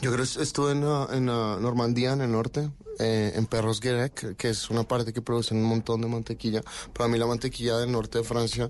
yo 0.02 0.12
creo 0.12 0.26
que 0.26 0.42
estuve 0.42 0.72
en, 0.72 0.82
en 1.16 1.24
Normandía, 1.26 2.12
en 2.12 2.20
el 2.20 2.32
norte, 2.32 2.68
eh, 2.98 3.32
en 3.34 3.46
Perros 3.46 3.80
Guirec, 3.80 4.36
que 4.36 4.48
es 4.48 4.70
una 4.70 4.84
parte 4.84 5.12
que 5.12 5.22
produce 5.22 5.54
un 5.54 5.62
montón 5.62 6.00
de 6.00 6.08
mantequilla. 6.08 6.62
Para 6.92 7.08
mí 7.08 7.18
la 7.18 7.26
mantequilla 7.26 7.78
del 7.78 7.92
norte 7.92 8.18
de 8.18 8.24
Francia, 8.24 8.68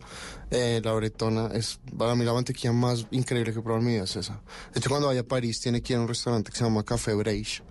eh, 0.51 0.81
la 0.83 0.93
bretona, 0.93 1.49
es 1.55 1.79
para 1.97 2.15
mí 2.15 2.25
la 2.25 2.33
mantequilla 2.33 2.73
más 2.73 3.07
increíble 3.11 3.53
que 3.53 3.59
he 3.59 3.63
probado 3.63 3.81
en 3.81 3.87
mi 3.87 3.93
vida 3.95 4.05
es 4.05 4.17
esa. 4.17 4.41
De 4.73 4.81
hecho, 4.81 4.89
cuando 4.89 5.09
vaya 5.09 5.21
a 5.21 5.25
París, 5.25 5.61
tiene 5.61 5.83
que 5.83 5.93
ir 5.93 5.99
a 5.99 6.03
un 6.03 6.09
restaurante 6.09 6.51
que 6.51 6.59
se 6.59 6.65
llama 6.65 6.83
Café 6.85 7.15
Breich. 7.15 7.63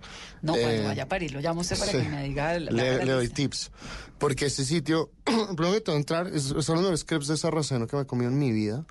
No, 0.44 0.54
Eh, 0.56 0.62
cuando 0.62 0.84
vaya 0.84 1.02
a 1.04 1.08
París, 1.08 1.32
lo 1.32 1.40
llamo 1.40 1.62
usted 1.62 1.78
para 1.78 1.90
Sí. 1.90 1.98
que 1.98 2.08
me 2.08 2.22
diga... 2.24 2.58
la- 2.58 2.70
le, 2.70 3.04
le 3.04 3.12
doy 3.12 3.28
tips. 3.28 3.70
Porque 4.18 4.46
este 4.46 4.64
sitio, 4.64 5.10
todo, 5.84 5.96
entrar, 5.96 6.28
es, 6.28 6.44
son 6.60 6.82
los 6.82 7.04
crepes 7.04 7.28
de 7.28 7.36
sarraceno 7.36 7.86
que 7.86 7.96
me 7.96 8.02
he 8.02 8.06
comido 8.06 8.30
en 8.30 8.38
mi 8.38 8.52
vida. 8.52 8.84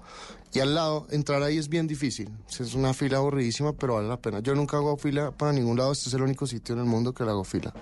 Y 0.55 0.59
al 0.59 0.75
lado, 0.75 1.07
entrar 1.09 1.41
ahí 1.41 1.57
es 1.57 1.67
bien 1.67 1.87
difícil. 1.87 2.29
Es 2.59 2.75
una 2.75 2.93
fila 2.93 3.17
aburridísima, 3.17 3.73
pero 3.73 3.95
vale 3.95 4.07
la 4.07 4.17
pena. 4.21 4.39
Yo 4.39 4.53
nunca 4.53 4.77
hago 4.77 4.97
fila 4.97 5.31
para 5.31 5.51
ningún 5.51 5.77
lado. 5.77 5.91
Este 5.91 6.09
es 6.09 6.13
el 6.13 6.21
único 6.21 6.45
sitio 6.45 6.73
en 6.75 6.79
el 6.81 6.85
mundo 6.85 7.11
que 7.11 7.23
le 7.23 7.31
hago 7.31 7.43
fila. 7.43 7.73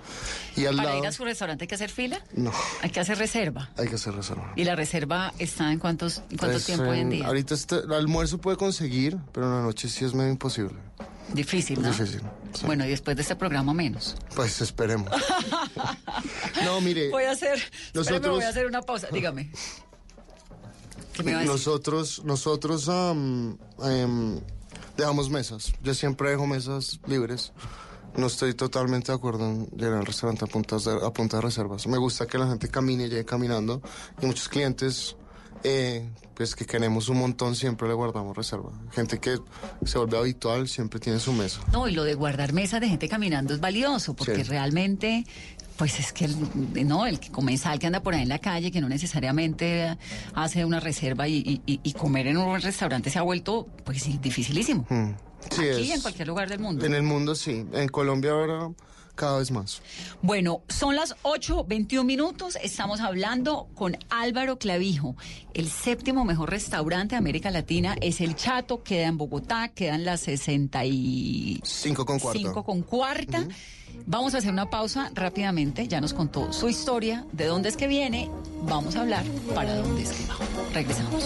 Y 0.56 0.64
al 0.64 0.76
Para 0.76 0.88
lado, 0.90 1.00
ir 1.00 1.06
a 1.06 1.12
su 1.12 1.22
restaurante 1.24 1.64
hay 1.64 1.68
que 1.68 1.74
hacer 1.74 1.90
fila, 1.90 2.24
no, 2.34 2.50
hay 2.80 2.88
que 2.88 3.00
hacer 3.00 3.18
reserva. 3.18 3.70
hay 3.76 3.88
que 3.88 3.96
hacer 3.96 4.14
reserva. 4.14 4.54
¿Y 4.56 4.64
la 4.64 4.74
reserva 4.74 5.34
está 5.38 5.70
en 5.70 5.80
cuántos, 5.80 6.22
en 6.30 6.38
cuánto 6.38 6.54
Pues, 6.54 6.64
tiempo 6.64 6.84
hoy 6.84 7.00
en 7.00 7.02
en- 7.04 7.10
día? 7.10 7.26
Ahorita 7.26 7.52
este- 7.54 7.76
el 7.80 7.92
almuerzo 7.92 8.38
puede 8.38 8.56
conseguir, 8.56 9.18
pero 9.32 9.46
en 9.48 9.52
la 9.54 9.62
noche 9.62 9.90
sí 9.90 10.06
es 10.06 10.14
medio 10.14 10.30
imposible. 10.30 10.78
Difícil, 11.32 11.80
¿no? 11.80 11.88
difícil. 11.88 12.20
sí. 12.54 12.66
Bueno, 12.66 12.84
y 12.84 12.90
después 12.90 13.16
de 13.16 13.22
este 13.22 13.36
programa 13.36 13.72
menos. 13.72 14.16
Pues 14.34 14.60
esperemos. 14.60 15.10
no, 16.64 16.80
mire. 16.80 17.10
Voy 17.10 17.24
a 17.24 17.32
hacer, 17.32 17.58
nosotros- 17.94 18.36
voy 18.36 18.44
a 18.44 18.48
hacer 18.48 18.66
una 18.66 18.82
pausa. 18.82 19.08
Dígame. 19.10 19.50
¿Qué 21.12 21.22
me 21.22 21.32
va 21.32 21.38
a 21.38 21.40
decir? 21.42 21.52
Nosotros, 21.52 22.22
nosotros 22.24 22.88
em, 22.88 24.40
dejamos 24.96 25.30
mesas. 25.30 25.72
Yo 25.82 25.94
siempre 25.94 26.30
dejo 26.30 26.46
mesas 26.46 27.00
libres. 27.06 27.52
No 28.16 28.26
estoy 28.26 28.52
totalmente 28.52 29.10
de 29.10 29.16
acuerdo 29.16 29.46
en 29.46 29.66
llegar 29.70 29.98
al 29.98 30.06
restaurante 30.06 30.44
a, 30.44 30.48
puntas 30.48 30.84
de, 30.84 30.92
a 30.94 31.10
punta 31.12 31.38
de 31.38 31.42
reservas. 31.42 31.86
Me 31.86 31.96
gusta 31.96 32.26
que 32.26 32.36
la 32.36 32.46
gente 32.46 32.68
camine 32.68 33.06
y 33.06 33.08
llegue 33.08 33.24
caminando. 33.24 33.80
Y 34.20 34.26
muchos 34.26 34.48
clientes, 34.48 35.16
eh, 35.64 36.08
pues 36.34 36.54
que 36.56 36.64
queremos 36.66 37.08
un 37.08 37.18
montón, 37.18 37.54
siempre 37.54 37.86
le 37.88 37.94
guardamos 37.94 38.36
reserva. 38.36 38.70
Gente 38.90 39.18
que 39.20 39.38
se 39.84 39.98
vuelve 39.98 40.18
habitual, 40.18 40.66
siempre 40.68 40.98
tiene 41.00 41.18
su 41.20 41.32
mesa. 41.32 41.60
No, 41.72 41.88
y 41.88 41.92
lo 41.92 42.04
de 42.04 42.14
guardar 42.14 42.52
mesas 42.52 42.80
de 42.80 42.88
gente 42.88 43.08
caminando 43.08 43.54
es 43.54 43.60
valioso, 43.60 44.14
porque 44.14 44.36
Sí. 44.44 44.50
realmente, 44.50 45.24
pues 45.76 46.00
es 46.00 46.12
que 46.12 46.24
el, 46.24 46.36
no, 46.88 47.06
el 47.06 47.20
que 47.20 47.30
comensal 47.30 47.78
que 47.78 47.86
anda 47.86 48.00
por 48.02 48.14
ahí 48.14 48.22
en 48.22 48.28
la 48.28 48.38
calle, 48.38 48.70
que 48.70 48.80
no 48.80 48.88
necesariamente 48.88 49.96
hace 50.34 50.64
una 50.64 50.80
reserva 50.80 51.28
y, 51.28 51.60
y- 51.66 51.92
comer 51.92 52.26
en 52.26 52.36
un 52.38 52.60
restaurante 52.60 53.10
se 53.10 53.18
ha 53.18 53.22
vuelto, 53.22 53.68
pues 53.84 54.02
sí, 54.02 54.18
dificilísimo. 54.22 54.86
Mm. 54.88 55.10
Sí, 55.50 55.68
Aquí 55.68 55.90
es- 55.90 55.96
en 55.96 56.00
cualquier 56.02 56.28
lugar 56.28 56.48
del 56.48 56.58
mundo. 56.60 56.84
En 56.86 56.94
el 56.94 57.02
mundo 57.02 57.34
sí. 57.34 57.66
En 57.72 57.88
Colombia 57.88 58.30
ahora 58.32 58.70
cada 59.14 59.38
vez 59.38 59.50
más. 59.50 59.82
Bueno, 60.22 60.62
son 60.68 60.96
las 60.96 61.14
8.21 61.22 62.04
minutos. 62.04 62.58
Estamos 62.62 63.00
hablando 63.00 63.68
con 63.74 63.96
Álvaro 64.10 64.58
Clavijo. 64.58 65.16
El 65.54 65.68
séptimo 65.68 66.24
mejor 66.24 66.50
restaurante 66.50 67.14
de 67.14 67.18
América 67.18 67.50
Latina 67.50 67.96
es 68.00 68.20
El 68.20 68.34
Chato. 68.36 68.82
Queda 68.82 69.06
en 69.06 69.18
Bogotá. 69.18 69.68
Quedan 69.68 70.04
las 70.04 70.20
65 70.22 71.66
Cinco 71.66 72.04
con 72.06 72.18
cuarto. 72.18 72.64
con 72.64 72.82
cuarta. 72.82 73.46
Vamos 74.06 74.34
a 74.34 74.38
hacer 74.38 74.50
una 74.50 74.70
pausa 74.70 75.10
rápidamente. 75.14 75.86
Ya 75.86 76.00
nos 76.00 76.14
contó 76.14 76.52
su 76.52 76.68
historia, 76.68 77.26
de 77.32 77.46
dónde 77.46 77.68
es 77.68 77.76
que 77.76 77.86
viene. 77.86 78.30
Vamos 78.62 78.96
a 78.96 79.02
hablar 79.02 79.24
para 79.54 79.76
dónde 79.76 80.02
es 80.02 80.10
que 80.12 80.26
va. 80.26 80.36
Regresamos. 80.72 81.24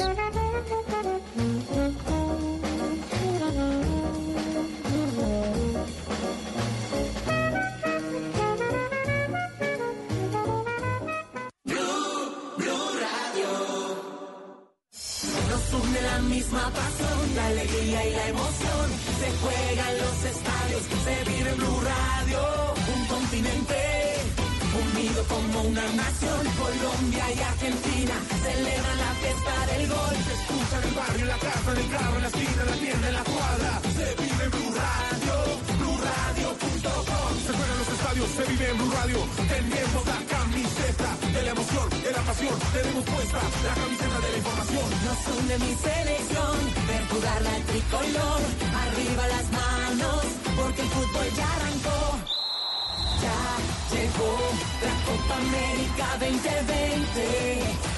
América 55.37 56.07
2020. 56.19 57.19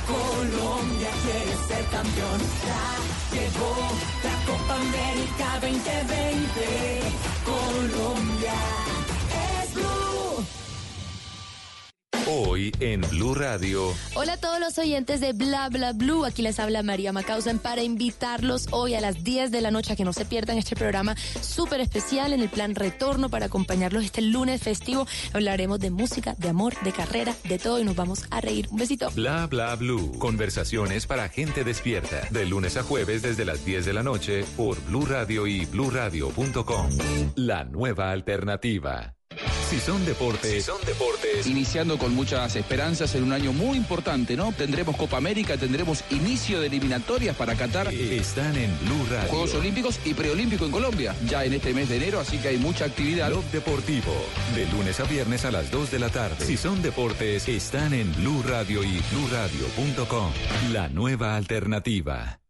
Colombia 0.07 1.11
quiere 1.22 1.55
ser 1.68 1.85
campeón. 1.96 2.40
Ya 2.66 2.87
llegó 3.35 3.72
la 4.27 4.37
Copa 4.48 4.74
América 4.87 5.48
2020. 5.61 6.59
Colombia 7.44 8.59
Hoy 12.69 12.73
en 12.81 13.01
Blue 13.01 13.35
Radio, 13.35 13.95
Hola 14.15 14.35
a 14.35 14.37
todos 14.37 14.61
los 14.61 14.77
oyentes 14.79 15.21
de 15.21 15.33
Bla 15.33 15.69
Bla 15.71 15.93
Blue. 15.93 16.25
Aquí 16.25 16.43
les 16.43 16.59
habla 16.59 16.83
María 16.83 17.13
Macausen 17.13 17.59
para 17.59 17.83
invitarlos 17.83 18.67
hoy 18.73 18.95
a 18.95 19.01
las 19.01 19.25
10 19.25 19.51
de 19.51 19.61
la 19.61 19.71
noche 19.71 19.93
a 19.93 19.97
que 19.97 20.05
no 20.05 20.13
se 20.13 20.25
pierdan 20.25 20.59
este 20.59 20.77
programa 20.77 21.17
súper 21.41 21.81
especial 21.81 22.33
en 22.33 22.41
el 22.41 22.49
plan 22.49 22.75
retorno 22.75 23.31
para 23.31 23.47
acompañarlos 23.47 24.05
este 24.05 24.21
lunes 24.21 24.63
festivo. 24.63 25.07
Hablaremos 25.33 25.79
de 25.79 25.91
música, 25.91 26.35
de 26.37 26.49
amor, 26.49 26.75
de 26.83 26.93
carrera, 26.93 27.35
de 27.45 27.59
todo 27.59 27.81
y 27.81 27.85
nos 27.85 27.97
vamos 27.97 28.25
a 28.31 28.41
reír. 28.41 28.69
Un 28.71 28.79
besito. 28.79 29.11
Bla 29.13 29.47
Bla 29.47 29.75
Blue. 29.77 30.19
Conversaciones 30.19 31.07
para 31.07 31.29
gente 31.29 31.65
despierta. 31.65 32.29
De 32.31 32.45
lunes 32.45 32.77
a 32.77 32.83
jueves 32.83 33.23
desde 33.23 33.45
las 33.47 33.65
10 33.65 33.87
de 33.87 33.93
la 33.95 34.03
noche 34.03 34.45
por 34.57 34.79
Blue 34.85 35.07
Radio 35.07 35.47
y 35.47 35.65
bluradio.com. 35.65 36.91
La 37.37 37.65
nueva 37.65 38.11
alternativa. 38.11 39.18
Si 39.68 39.79
son 39.81 40.05
deportes, 40.05 40.64
son 40.64 40.81
deportes. 40.85 41.46
Iniciando 41.46 41.98
con 41.98 42.14
muchas 42.14 42.57
esperanzas 42.57 43.14
en 43.14 43.24
un 43.24 43.33
año 43.33 43.53
muy 43.53 43.77
importante, 43.77 44.37
¿no? 44.37 44.53
Tendremos 44.53 44.96
Copa 44.96 45.18
América, 45.18 45.57
tendremos 45.57 46.05
inicio 46.11 46.61
de 46.61 46.68
eliminatorias 46.68 47.37
para 47.37 47.55
Qatar. 47.55 47.92
Están 47.92 48.57
en 48.57 48.77
Blue 48.81 49.07
Radio. 49.11 49.29
Juegos 49.29 49.55
Olímpicos 49.55 50.01
y 50.05 50.14
Preolímpico 50.14 50.64
en 50.64 50.70
Colombia, 50.70 51.14
ya 51.27 51.44
en 51.44 51.53
este 51.53 51.74
mes 51.74 51.88
de 51.88 51.96
enero, 51.96 52.20
así 52.20 52.38
que 52.38 52.48
hay 52.48 52.59
mucha 52.59 52.87
actividad. 52.87 53.29
Blog 53.29 53.44
Deportivo, 53.51 54.12
de 54.55 54.66
lunes 54.66 55.01
a 55.01 55.05
viernes 55.05 55.44
a 55.44 55.51
las 55.51 55.70
2 55.70 55.90
de 55.90 55.98
la 55.98 56.09
tarde. 56.09 56.44
Si 56.44 56.57
son 56.57 56.83
deportes, 56.83 57.48
están 57.48 57.92
en 57.94 58.14
Blue 58.16 58.42
Radio 58.46 58.83
y 58.83 59.01
bluradio.com. 59.12 60.33
La 60.72 60.88
nueva 60.88 61.37
alternativa. 61.37 62.40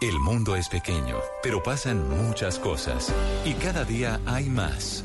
El 0.00 0.18
mundo 0.18 0.56
es 0.56 0.68
pequeño, 0.70 1.18
pero 1.42 1.62
pasan 1.62 2.08
muchas 2.08 2.58
cosas. 2.58 3.12
Y 3.44 3.52
cada 3.52 3.84
día 3.84 4.18
hay 4.24 4.48
más. 4.48 5.04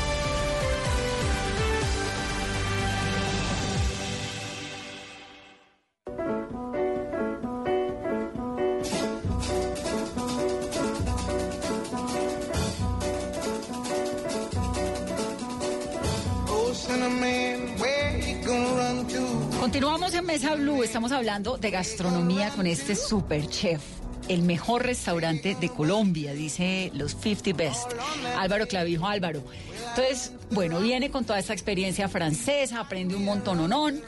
Estamos 20.83 21.11
hablando 21.11 21.57
de 21.57 21.69
gastronomía 21.69 22.49
con 22.49 22.65
este 22.65 22.95
super 22.95 23.47
chef. 23.47 23.81
El 24.27 24.41
mejor 24.41 24.83
restaurante 24.83 25.55
de 25.59 25.69
Colombia, 25.69 26.33
dice 26.33 26.91
los 26.95 27.15
50 27.15 27.53
Best. 27.55 27.91
Álvaro 28.37 28.67
Clavijo, 28.67 29.05
Álvaro. 29.07 29.43
Entonces, 29.89 30.33
bueno, 30.49 30.79
viene 30.79 31.11
con 31.11 31.23
toda 31.23 31.39
esta 31.39 31.53
experiencia 31.53 32.09
francesa, 32.09 32.79
aprende 32.79 33.15
un 33.15 33.23
montononón. 33.23 34.01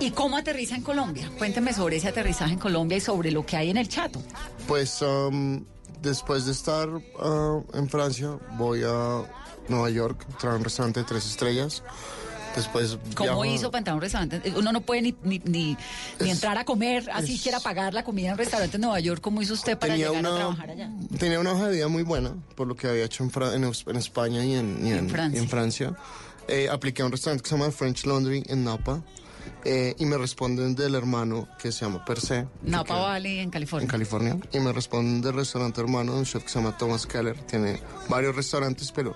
¿Y 0.00 0.10
cómo 0.10 0.36
aterriza 0.36 0.74
en 0.74 0.82
Colombia? 0.82 1.30
Cuénteme 1.38 1.72
sobre 1.72 1.96
ese 1.96 2.08
aterrizaje 2.08 2.54
en 2.54 2.58
Colombia 2.58 2.98
y 2.98 3.00
sobre 3.00 3.30
lo 3.30 3.46
que 3.46 3.56
hay 3.56 3.70
en 3.70 3.76
el 3.76 3.88
Chato. 3.88 4.20
Pues 4.66 5.00
um, 5.02 5.64
después 6.02 6.46
de 6.46 6.52
estar 6.52 6.88
uh, 6.88 7.64
en 7.74 7.88
Francia, 7.88 8.38
voy 8.56 8.82
a 8.84 9.22
Nueva 9.68 9.90
York, 9.90 10.26
traer 10.38 10.56
un 10.56 10.64
restaurante 10.64 11.00
de 11.00 11.06
tres 11.06 11.26
estrellas. 11.26 11.82
Después 12.56 12.98
¿Cómo 13.14 13.42
viajo- 13.42 13.44
hizo 13.44 13.70
para 13.70 13.78
entrar 13.78 13.92
a 13.92 13.96
un 13.96 14.00
restaurante? 14.02 14.52
Uno 14.56 14.72
no 14.72 14.80
puede 14.80 15.02
ni, 15.02 15.14
ni, 15.22 15.38
ni- 15.44 15.76
ni 16.20 16.30
entrar 16.30 16.58
a 16.58 16.64
comer, 16.64 17.08
así 17.12 17.38
quiera 17.38 17.60
pagar 17.60 17.94
la 17.94 18.02
comida 18.04 18.26
en 18.28 18.32
un 18.32 18.38
restaurante 18.38 18.76
en 18.76 18.80
Nueva 18.82 19.00
York. 19.00 19.20
¿Cómo 19.20 19.40
hizo 19.40 19.54
usted 19.54 19.78
para 19.78 19.92
tenía 19.94 20.08
llegar 20.08 20.26
a 20.26 20.28
una, 20.30 20.36
trabajar 20.38 20.70
allá? 20.70 20.90
tenía 21.18 21.38
una 21.40 21.52
hoja 21.52 21.68
de 21.68 21.76
vida 21.76 21.88
muy 21.88 22.02
buena 22.02 22.34
por 22.56 22.66
lo 22.66 22.74
que 22.76 22.88
había 22.88 23.04
hecho 23.04 23.22
en, 23.24 23.30
Fra- 23.30 23.54
en, 23.54 23.64
en 23.64 23.96
España 23.96 24.44
y 24.44 24.54
en, 24.54 24.86
y 24.86 24.92
En 24.92 25.08
Francia. 25.08 25.38
y 25.38 25.42
en 25.42 25.48
Francia. 25.48 25.96
Eh, 26.48 26.68
apliqué 26.70 27.02
a 27.02 27.06
un 27.06 27.12
restaurante 27.12 27.42
que 27.44 27.48
se 27.48 27.56
llama 27.56 27.70
French 27.70 28.04
Laundry 28.06 28.42
en 28.48 28.64
Napa 28.64 29.02
eh, 29.64 29.94
y 29.98 30.04
me 30.06 30.18
responden 30.18 30.74
del 30.74 30.96
hermano 30.96 31.46
que 31.62 31.70
se 31.70 31.84
llama 31.84 32.04
Per 32.04 32.18
se. 32.20 32.46
que 32.64 32.70
Napa 32.70 32.94
Valley, 32.94 33.38
en 33.38 33.50
California. 33.50 33.84
En 33.84 33.90
California. 33.90 34.36
Y 34.52 34.58
me 34.58 34.72
responden 34.72 35.20
del 35.22 35.34
restaurante 35.34 35.80
hermano 35.80 36.14
de 36.14 36.18
un 36.18 36.24
chef 36.24 36.42
que 36.42 36.48
se 36.48 36.58
llama 36.58 36.76
Thomas 36.76 37.06
Keller. 37.06 37.38
Tiene 37.42 37.80
varios 38.08 38.34
restaurantes, 38.34 38.90
pero 38.90 39.14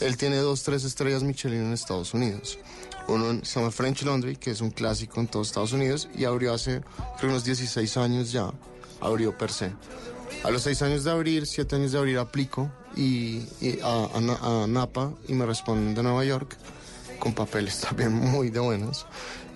él 0.00 0.16
tiene 0.16 0.38
dos, 0.38 0.64
tres 0.64 0.82
estrellas 0.84 1.22
Michelin 1.22 1.60
en 1.66 1.72
Estados 1.72 2.12
Unidos. 2.14 2.58
Uno 3.08 3.40
se 3.44 3.58
llama 3.60 3.70
French 3.72 4.02
Laundry, 4.04 4.36
que 4.36 4.50
es 4.50 4.60
un 4.60 4.70
clásico 4.70 5.20
en 5.20 5.26
todos 5.28 5.48
Estados 5.48 5.72
Unidos, 5.72 6.08
y 6.14 6.24
abrió 6.24 6.54
hace 6.54 6.82
creo 7.18 7.30
unos 7.30 7.44
16 7.44 7.96
años 7.96 8.32
ya, 8.32 8.50
abrió 9.00 9.36
per 9.36 9.50
se. 9.50 9.72
A 10.44 10.50
los 10.50 10.62
6 10.62 10.82
años 10.82 11.04
de 11.04 11.10
abrir, 11.10 11.46
7 11.46 11.76
años 11.76 11.92
de 11.92 11.98
abrir, 11.98 12.18
aplico 12.18 12.70
y, 12.96 13.42
y 13.60 13.78
a, 13.82 13.86
a 13.88 14.62
a 14.62 14.66
Napa 14.66 15.12
y 15.28 15.34
me 15.34 15.44
responden 15.46 15.94
de 15.94 16.02
Nueva 16.02 16.24
York 16.24 16.56
con 17.18 17.32
papeles 17.34 17.80
también 17.88 18.12
muy 18.12 18.50
de 18.50 18.60
buenos. 18.60 19.06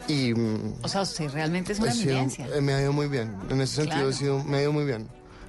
Y 0.09 0.33
mm, 0.35 0.75
O 0.85 0.89
sea, 0.89 1.03
usted 1.03 1.31
realmente 1.33 1.73
es 1.73 1.81
una 1.81 1.93
sido- 1.93 2.13
eminencia. 2.13 2.47
eh, 2.55 2.61
me 2.61 2.75
ha 2.75 2.83
ido 2.83 2.93
muy 2.93 3.09
bien. 3.09 3.35
En 3.51 3.61
ese 3.61 3.77
sentido, 3.77 3.97
Claro. 3.97 4.11
he 4.11 4.13
sido, 4.13 4.45
me 4.45 4.59
ha 4.59 4.63
ido 4.63 4.73
muy 4.73 4.85
bien. 4.85 5.09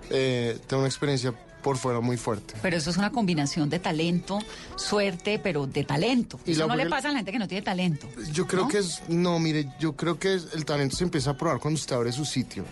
Eh, 0.09 0.57
tengo 0.67 0.81
una 0.81 0.87
experiencia 0.89 1.33
por 1.67 1.75
fuera 1.77 1.99
muy 1.99 2.15
fuerte. 2.15 2.53
Pero 2.61 2.77
eso 2.77 2.89
es 2.89 2.95
una 2.95 3.11
combinación 3.11 3.69
de 3.69 3.77
talento, 3.79 4.39
suerte, 4.77 5.37
pero 5.37 5.67
de 5.67 5.83
talento. 5.83 6.39
Y 6.45 6.51
eso 6.53 6.65
no 6.65 6.77
le 6.77 6.87
pasa 6.87 7.09
a 7.09 7.11
la 7.11 7.17
gente 7.17 7.33
que 7.33 7.39
no 7.39 7.47
tiene 7.49 7.61
talento. 7.61 8.07
Yo 8.31 8.47
creo 8.47 8.63
¿No? 8.63 8.67
que 8.69 8.77
es. 8.77 9.01
No, 9.09 9.37
mire, 9.37 9.69
yo 9.77 9.93
creo 9.97 10.17
que 10.17 10.31
el 10.35 10.63
talento 10.63 10.95
se 10.95 11.03
empieza 11.03 11.31
a 11.31 11.37
probar 11.37 11.59
cuando 11.59 11.77
usted 11.77 11.93
abre 11.93 12.13
su 12.13 12.23
sitio. 12.23 12.63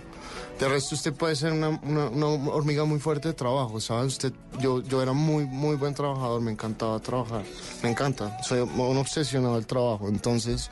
De 0.62 0.70
resto, 0.70 0.96
usted 0.96 1.12
puede 1.14 1.36
ser 1.36 1.52
una, 1.52 1.68
una- 1.84 2.08
una 2.08 2.28
hormiga 2.28 2.86
muy 2.86 3.00
fuerte 3.00 3.28
de 3.28 3.34
trabajo, 3.34 3.82
¿sabe? 3.82 4.06
Usted, 4.06 4.32
yo, 4.62 4.82
yo 4.82 5.02
era 5.04 5.12
muy, 5.12 5.44
muy 5.44 5.76
buen 5.76 5.94
trabajador, 5.94 6.40
me 6.40 6.52
encantaba 6.52 6.98
trabajar. 7.02 7.44
Me 7.84 7.90
encanta. 7.90 8.42
Soy 8.44 8.60
un 8.62 8.98
obsesionado 8.98 9.56
del 9.56 9.66
trabajo. 9.66 10.08
Entonces, 10.08 10.70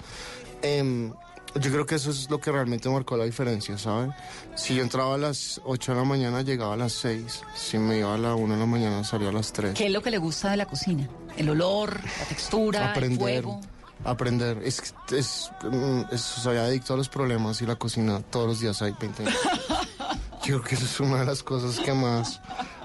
em, 0.62 1.12
yo 1.56 1.72
creo 1.72 1.86
que 1.86 1.96
eso 1.96 2.10
es 2.12 2.30
lo 2.30 2.40
que 2.40 2.52
realmente 2.52 2.90
marcó 2.90 3.16
la 3.18 3.26
diferencia, 3.26 3.78
¿sabe? 3.78 4.12
Si 4.56 4.76
yo 4.76 4.82
entraba 4.84 5.16
a 5.16 5.18
las 5.18 5.62
8 5.64 5.92
de 5.94 5.98
la 6.00 6.04
mañana, 6.06 6.42
llegaba 6.42 6.74
a 6.74 6.78
las 6.78 6.94
6. 6.94 7.42
Si 7.56 7.78
me 7.78 8.00
iba 8.00 8.14
a 8.14 8.18
la 8.18 8.36
1 8.36 8.54
de 8.56 8.60
la 8.60 8.66
mañana, 8.66 9.04
salía 9.04 9.30
a 9.30 9.34
las 9.34 9.52
3. 9.54 9.74
¿Qué 9.74 9.86
es 9.88 9.92
lo 9.92 10.02
que 10.02 10.12
le 10.12 10.18
gusta 10.18 10.52
de 10.52 10.58
la 10.58 10.66
cocina? 10.66 11.08
El 11.38 11.50
olor, 11.50 12.00
la 12.20 12.26
textura, 12.26 12.80
el 12.80 12.90
aprender, 12.92 13.20
fuego. 13.20 13.62
aprender. 14.04 14.62
Es, 14.64 14.94
que 15.08 15.18
es, 15.20 15.52
mm, 15.64 16.02
es- 16.12 16.22
soy 16.22 16.58
adicto 16.58 16.94
a 16.94 16.98
los 16.98 17.10
problemas 17.10 17.62
y 17.62 17.66
la 17.66 17.76
cocina 17.76 18.22
todos 18.22 18.48
los 18.48 18.60
días 18.60 18.82
hay 18.82 18.94
20 19.00 19.24
minutos. 19.24 19.42
Yo 20.46 20.60
creo 20.60 20.64
que 20.64 20.76
eso 20.76 20.86
es 20.86 21.00
una 21.00 21.20
de 21.22 21.26
las 21.26 21.42
cosas 21.42 21.80
que 21.80 21.94
más, 21.94 22.42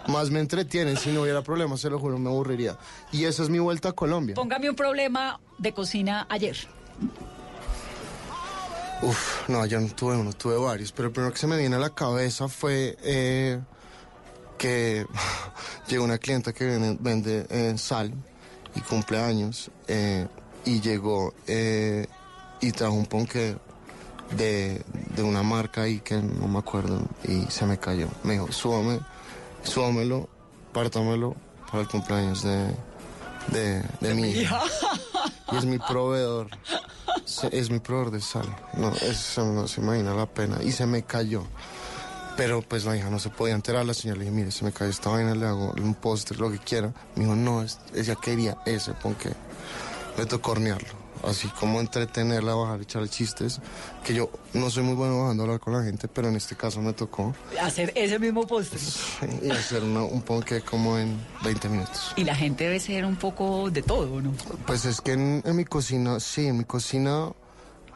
más 0.06 0.30
me 0.30 0.38
entretienen. 0.38 0.96
Si 0.96 1.10
no 1.10 1.22
hubiera 1.22 1.42
problemas, 1.42 1.80
se 1.80 1.90
lo 1.90 1.98
juro, 1.98 2.16
me 2.18 2.28
aburriría. 2.30 2.78
Y 3.10 3.24
esa 3.24 3.42
es 3.42 3.48
mi 3.48 3.58
vuelta 3.58 3.88
a 3.88 3.92
Colombia. 3.92 4.36
Póngame 4.36 4.70
un 4.70 4.76
problema 4.76 5.40
de 5.58 5.72
cocina 5.74 6.26
ayer. 6.30 6.56
Uf, 9.00 9.48
no, 9.48 9.64
yo 9.66 9.80
no 9.80 9.88
tuve 9.88 10.16
uno, 10.16 10.32
tuve 10.32 10.56
varios. 10.56 10.92
Pero 10.92 11.08
el 11.08 11.12
primero 11.12 11.32
que 11.32 11.38
se 11.38 11.46
me 11.46 11.56
viene 11.56 11.76
a 11.76 11.78
la 11.78 11.90
cabeza 11.90 12.48
fue 12.48 12.96
eh, 13.02 13.60
que 14.56 15.06
llegó 15.88 16.04
una 16.04 16.18
clienta 16.18 16.52
que 16.52 16.96
vende, 16.98 17.46
eh, 17.48 17.74
sal 17.78 18.12
y 18.74 18.80
cumpleaños. 18.80 19.70
eh, 19.86 20.26
y 20.64 20.80
llegó 20.80 21.32
y 22.60 22.72
trajo 22.72 22.92
un 22.92 23.06
ponque 23.06 23.56
de, 24.36 24.82
de 25.16 25.22
una 25.22 25.42
marca 25.42 25.82
ahí 25.82 26.00
que 26.00 26.16
no 26.16 26.46
me 26.46 26.58
acuerdo 26.58 27.00
y 27.24 27.42
se 27.50 27.64
me 27.64 27.78
cayó. 27.78 28.08
Me 28.22 28.34
dijo, 28.34 28.52
súbame, 28.52 29.00
súbamelo, 29.62 30.28
pártamelo 30.74 31.36
para 31.70 31.84
el 31.84 31.88
cumpleaños 31.88 32.42
de, 32.42 32.74
de, 33.52 33.82
de 34.00 34.14
mi 34.14 34.28
hija. 34.30 34.60
Y 35.50 35.56
es 35.56 35.64
mi 35.64 35.78
proveedor. 35.78 36.48
Es 37.50 37.70
mi 37.70 37.78
proveedor 37.78 38.10
de 38.12 38.20
sal. 38.20 38.44
No, 38.74 38.92
eso 38.92 39.46
no 39.46 39.66
se 39.66 39.80
imagina 39.80 40.12
la 40.12 40.26
pena. 40.26 40.62
Y 40.62 40.72
se 40.72 40.84
me 40.84 41.02
cayó. 41.04 41.44
Pero 42.36 42.60
pues 42.60 42.84
la 42.84 42.94
hija 42.96 43.08
no 43.08 43.18
se 43.18 43.30
podía 43.30 43.54
enterar. 43.54 43.86
La 43.86 43.94
señora 43.94 44.18
le 44.18 44.24
dije, 44.26 44.36
mire, 44.36 44.50
se 44.50 44.62
me 44.66 44.72
cayó 44.72 44.90
esta 44.90 45.08
vaina, 45.08 45.34
le 45.34 45.46
hago 45.46 45.72
un 45.72 45.94
postre, 45.94 46.36
lo 46.36 46.50
que 46.50 46.58
quiera. 46.58 46.92
Me 47.16 47.24
dijo, 47.24 47.34
no, 47.34 47.62
es- 47.62 47.78
ella 47.94 48.14
quería 48.16 48.58
ese, 48.66 48.92
porque 48.92 49.30
me 50.18 50.26
tocó 50.26 50.52
hornearlo. 50.52 51.08
Así 51.24 51.48
como 51.48 51.80
entretenerla, 51.80 52.54
bajar, 52.54 52.80
echarle 52.80 53.08
chistes. 53.08 53.60
Que 54.04 54.14
yo 54.14 54.30
no 54.54 54.70
soy 54.70 54.84
muy 54.84 54.94
bueno 54.94 55.20
bajando 55.20 55.42
a 55.42 55.46
hablar 55.46 55.58
con 55.60 55.72
la 55.72 55.82
gente, 55.82 56.06
pero 56.06 56.28
en 56.28 56.36
este 56.36 56.54
caso 56.54 56.80
me 56.80 56.92
tocó. 56.92 57.34
Hacer 57.60 57.92
ese 57.96 58.20
mismo 58.20 58.46
postre. 58.46 58.78
Y 59.42 59.50
hacer 59.50 59.82
una- 59.82 60.04
un 60.04 60.22
ponque 60.22 60.60
como 60.60 60.96
en 60.96 61.18
20 61.42 61.68
minutos. 61.68 62.12
Y 62.14 62.22
la 62.22 62.36
gente 62.36 62.64
debe 62.64 62.78
ser 62.78 63.04
un 63.04 63.16
poco 63.16 63.68
de 63.68 63.82
todo, 63.82 64.20
¿no? 64.20 64.32
Pues 64.66 64.84
es 64.84 65.00
que 65.00 65.12
en, 65.14 65.42
en 65.44 65.56
mi 65.56 65.64
cocina, 65.64 66.20
sí, 66.20 66.46
en 66.46 66.58
mi 66.58 66.64
cocina 66.64 67.32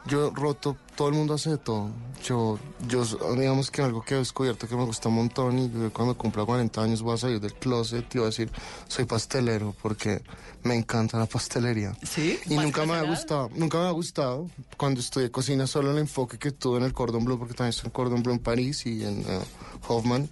yo 0.05 0.31
roto, 0.31 0.75
todo 0.95 1.07
el 1.09 1.15
mundo 1.15 1.33
hace 1.33 1.51
de 1.51 1.57
todo. 1.57 1.89
Yo, 2.23 2.59
yo 2.87 3.05
digamos 3.35 3.71
que 3.71 3.81
algo 3.81 4.01
que 4.01 4.15
he 4.15 4.17
descubierto 4.17 4.67
que 4.67 4.75
me 4.75 4.85
gusta 4.85 5.09
un 5.09 5.15
montón 5.15 5.59
y 5.59 5.69
cuando 5.89 6.17
cumpla 6.17 6.45
40 6.45 6.81
años 6.81 7.01
voy 7.01 7.15
a 7.15 7.17
salir 7.17 7.39
del 7.39 7.53
closet 7.53 8.05
y 8.13 8.17
voy 8.17 8.25
a 8.25 8.29
decir, 8.29 8.51
soy 8.87 9.05
pastelero 9.05 9.75
porque 9.81 10.21
me 10.63 10.75
encanta 10.75 11.17
la 11.17 11.25
pastelería. 11.25 11.95
¿Sí? 12.03 12.39
Y 12.45 12.55
¿Más 12.55 12.65
nunca 12.65 12.85
me 12.85 12.93
ha 12.93 13.03
gustado, 13.03 13.49
nunca 13.55 13.79
me 13.79 13.87
ha 13.87 13.91
gustado 13.91 14.49
cuando 14.77 14.99
estudié 14.99 15.31
cocina 15.31 15.67
solo 15.67 15.91
el 15.91 15.97
enfoque 15.97 16.37
que 16.37 16.51
tuve 16.51 16.77
en 16.79 16.83
el 16.83 16.93
Cordon 16.93 17.23
Bleu, 17.23 17.37
porque 17.37 17.53
también 17.53 17.69
estoy 17.69 17.87
en 17.87 17.91
Cordon 17.91 18.23
Bleu 18.23 18.35
en 18.35 18.41
París 18.41 18.85
y 18.85 19.03
en 19.03 19.21
eh, 19.21 19.39
Hoffman, 19.87 20.29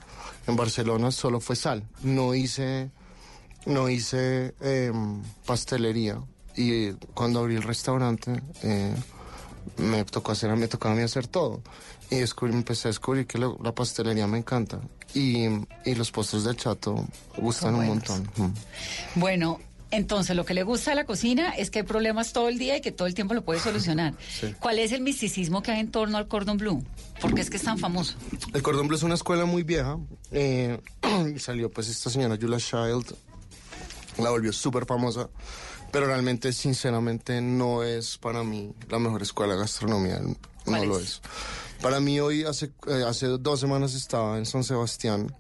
en 0.47 0.55
Barcelona, 0.55 1.11
solo 1.11 1.39
fue 1.39 1.55
sal. 1.55 1.83
No 2.03 2.33
hice, 2.33 2.91
no 3.65 3.89
hice 3.89 4.53
em, 4.61 5.21
pastelería. 5.45 6.21
Y 6.55 6.91
cuando 7.13 7.39
abrí 7.39 7.55
el 7.55 7.63
restaurante, 7.63 8.41
eh, 8.63 8.93
me 9.77 10.03
tocó 10.05 10.31
hacer, 10.31 10.55
me 10.55 10.67
tocaba 10.67 10.93
a 10.93 10.97
mí 10.97 11.03
hacer 11.03 11.27
todo. 11.27 11.61
Y 12.09 12.17
descubrí, 12.17 12.53
empecé 12.53 12.87
a 12.87 12.91
descubrir 12.91 13.25
que 13.25 13.37
lo- 13.37 13.57
la 13.63 13.73
pastelería 13.73 14.27
me 14.27 14.37
encanta. 14.37 14.79
Y, 15.13 15.45
y 15.85 15.95
los 15.95 16.11
postres 16.11 16.43
del 16.43 16.55
chato 16.57 17.05
gustan 17.37 17.75
un 17.75 17.85
montón. 17.87 18.29
Mm. 18.35 19.19
Bueno, 19.19 19.59
entonces 19.91 20.35
lo 20.35 20.45
que 20.45 20.53
le 20.53 20.63
gusta 20.63 20.91
a 20.91 20.95
la 20.95 21.05
cocina 21.05 21.49
es 21.51 21.69
que 21.69 21.79
hay 21.79 21.85
problemas 21.85 22.31
todo 22.33 22.47
el 22.49 22.57
día 22.57 22.77
y 22.77 22.81
que 22.81 22.91
todo 22.91 23.07
el 23.07 23.13
tiempo 23.13 23.33
lo 23.33 23.43
puede 23.43 23.59
solucionar. 23.59 24.13
Sí. 24.39 24.53
¿Cuál 24.59 24.79
es 24.79 24.91
el 24.91 25.01
misticismo 25.01 25.61
que 25.61 25.71
hay 25.71 25.79
en 25.79 25.91
torno 25.91 26.17
al 26.17 26.27
cordon 26.27 26.57
bleu? 26.57 26.83
¿Por 27.21 27.33
qué 27.35 27.41
es 27.41 27.49
que 27.49 27.57
es 27.57 27.63
tan 27.63 27.77
famoso? 27.77 28.15
El 28.53 28.61
Cordon 28.63 28.87
Bleu 28.87 28.97
es 28.97 29.03
una 29.03 29.13
escuela 29.13 29.45
muy 29.45 29.61
vieja. 29.63 29.97
eh, 30.31 30.79
y 31.33 31.39
salió 31.39 31.69
pues 31.69 31.87
esta 31.87 32.09
señora 32.09 32.35
Julia 32.39 32.57
Child. 32.57 33.15
La 34.17 34.29
volvió 34.31 34.51
súper 34.51 34.85
famosa. 34.85 35.29
Pero 35.91 36.05
realmente, 36.07 36.53
sinceramente, 36.53 37.41
no 37.41 37.83
es 37.83 38.17
para 38.17 38.43
mí 38.43 38.73
la 38.89 38.99
mejor 38.99 39.21
escuela 39.21 39.53
de 39.53 39.59
gastronomía. 39.59 40.19
No 40.19 40.35
¿Cuál 40.65 40.87
lo 40.87 40.97
es? 40.99 41.03
es. 41.03 41.21
Para 41.81 41.99
mí 41.99 42.19
hoy, 42.19 42.43
hace, 42.43 42.71
eh, 42.87 43.03
hace 43.07 43.25
dos 43.27 43.59
semanas 43.59 43.93
estaba 43.95 44.37
en 44.37 44.45
San 44.45 44.63
Sebastián 44.63 45.35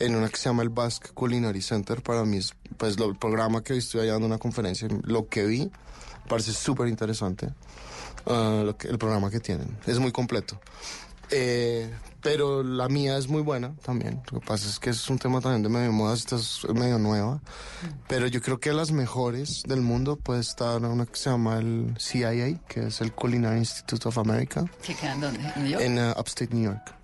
en 0.00 0.16
una 0.16 0.28
que 0.28 0.36
se 0.36 0.48
llama 0.48 0.62
el 0.62 0.70
Basque 0.70 1.10
Culinary 1.14 1.62
Center. 1.62 2.02
Para 2.02 2.24
mí 2.24 2.38
es 2.38 2.54
pues 2.76 2.98
lo- 2.98 3.06
el 3.10 3.16
programa 3.16 3.62
que 3.62 3.74
hoy 3.74 3.78
estoy 3.78 4.00
allá 4.02 4.12
dando 4.12 4.26
una 4.26 4.38
conferencia. 4.38 4.88
Lo 5.04 5.28
que 5.28 5.44
vi 5.46 5.70
parece 6.28 6.52
súper 6.52 6.88
interesante. 6.88 7.52
que- 8.78 8.88
el 8.88 8.96
programa 8.98 9.30
que 9.30 9.38
tienen. 9.38 9.76
Es 9.86 9.98
muy 9.98 10.10
completo. 10.10 10.58
Eh, 11.30 11.92
pero 12.24 12.62
la 12.62 12.88
mía 12.88 13.18
es 13.18 13.28
muy 13.28 13.42
buena 13.42 13.74
también. 13.84 14.22
Lo 14.32 14.40
que 14.40 14.46
pasa 14.46 14.66
es 14.66 14.80
que 14.80 14.90
es 14.90 15.08
un 15.10 15.18
tema 15.18 15.40
también 15.40 15.62
de 15.62 15.68
medio 15.68 15.92
moda, 15.92 16.14
esta 16.14 16.36
es 16.36 16.66
medio 16.74 16.98
nueva. 16.98 17.40
Pero 18.08 18.26
yo 18.26 18.40
creo 18.40 18.58
que 18.58 18.72
las 18.72 18.90
mejores 18.90 19.62
del 19.64 19.82
mundo 19.82 20.16
puede 20.16 20.40
estar 20.40 20.82
una 20.82 21.04
que 21.04 21.16
se 21.16 21.30
llama 21.30 21.58
el 21.58 21.94
CIA, 22.00 22.58
que 22.66 22.86
es 22.86 23.02
el 23.02 23.12
Culinary 23.12 23.58
Institute 23.58 24.08
of 24.08 24.18
America, 24.18 24.64
¿Que 24.82 24.94
quedan 24.94 25.20
dónde? 25.20 25.40
¿En 25.54 25.62
New 25.62 25.72
York? 25.72 25.84
en 25.84 25.98
uh, 25.98 26.10
Upstate 26.18 26.54
New 26.54 26.64
York. 26.64 26.94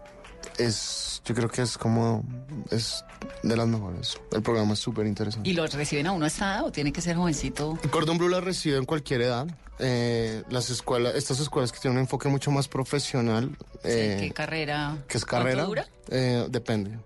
Es, 0.58 1.22
yo 1.24 1.34
creo 1.34 1.48
que 1.48 1.62
es 1.62 1.78
como, 1.78 2.24
es 2.70 3.04
de 3.42 3.56
las 3.56 3.66
mejores. 3.66 4.18
El 4.32 4.42
programa 4.42 4.74
es 4.74 4.78
súper 4.78 5.06
interesante. 5.06 5.48
¿Y 5.48 5.54
lo 5.54 5.66
reciben 5.66 6.06
a 6.06 6.12
uno 6.12 6.24
a 6.24 6.28
esta 6.28 6.54
edad 6.56 6.64
o 6.64 6.72
tiene 6.72 6.92
que 6.92 7.00
ser 7.00 7.16
jovencito? 7.16 7.78
Cordon 7.90 8.18
Bleu 8.18 8.28
la 8.30 8.40
recibe 8.40 8.76
en 8.76 8.84
cualquier 8.84 9.22
edad. 9.22 9.46
Eh, 9.78 10.42
las 10.50 10.68
escuelas, 10.68 11.14
estas 11.14 11.40
escuelas 11.40 11.72
que 11.72 11.78
tienen 11.78 11.96
un 11.98 12.02
enfoque 12.02 12.28
mucho 12.28 12.50
más 12.50 12.68
profesional. 12.68 13.56
eh, 13.82 14.18
¿Qué 14.20 14.30
carrera? 14.32 14.98
¿Qué 15.08 15.16
es 15.18 15.24
¿Cuánto 15.24 15.44
carrera? 15.46 15.64
dura? 15.64 15.86
Eh, 16.10 16.46
depende. 16.50 16.98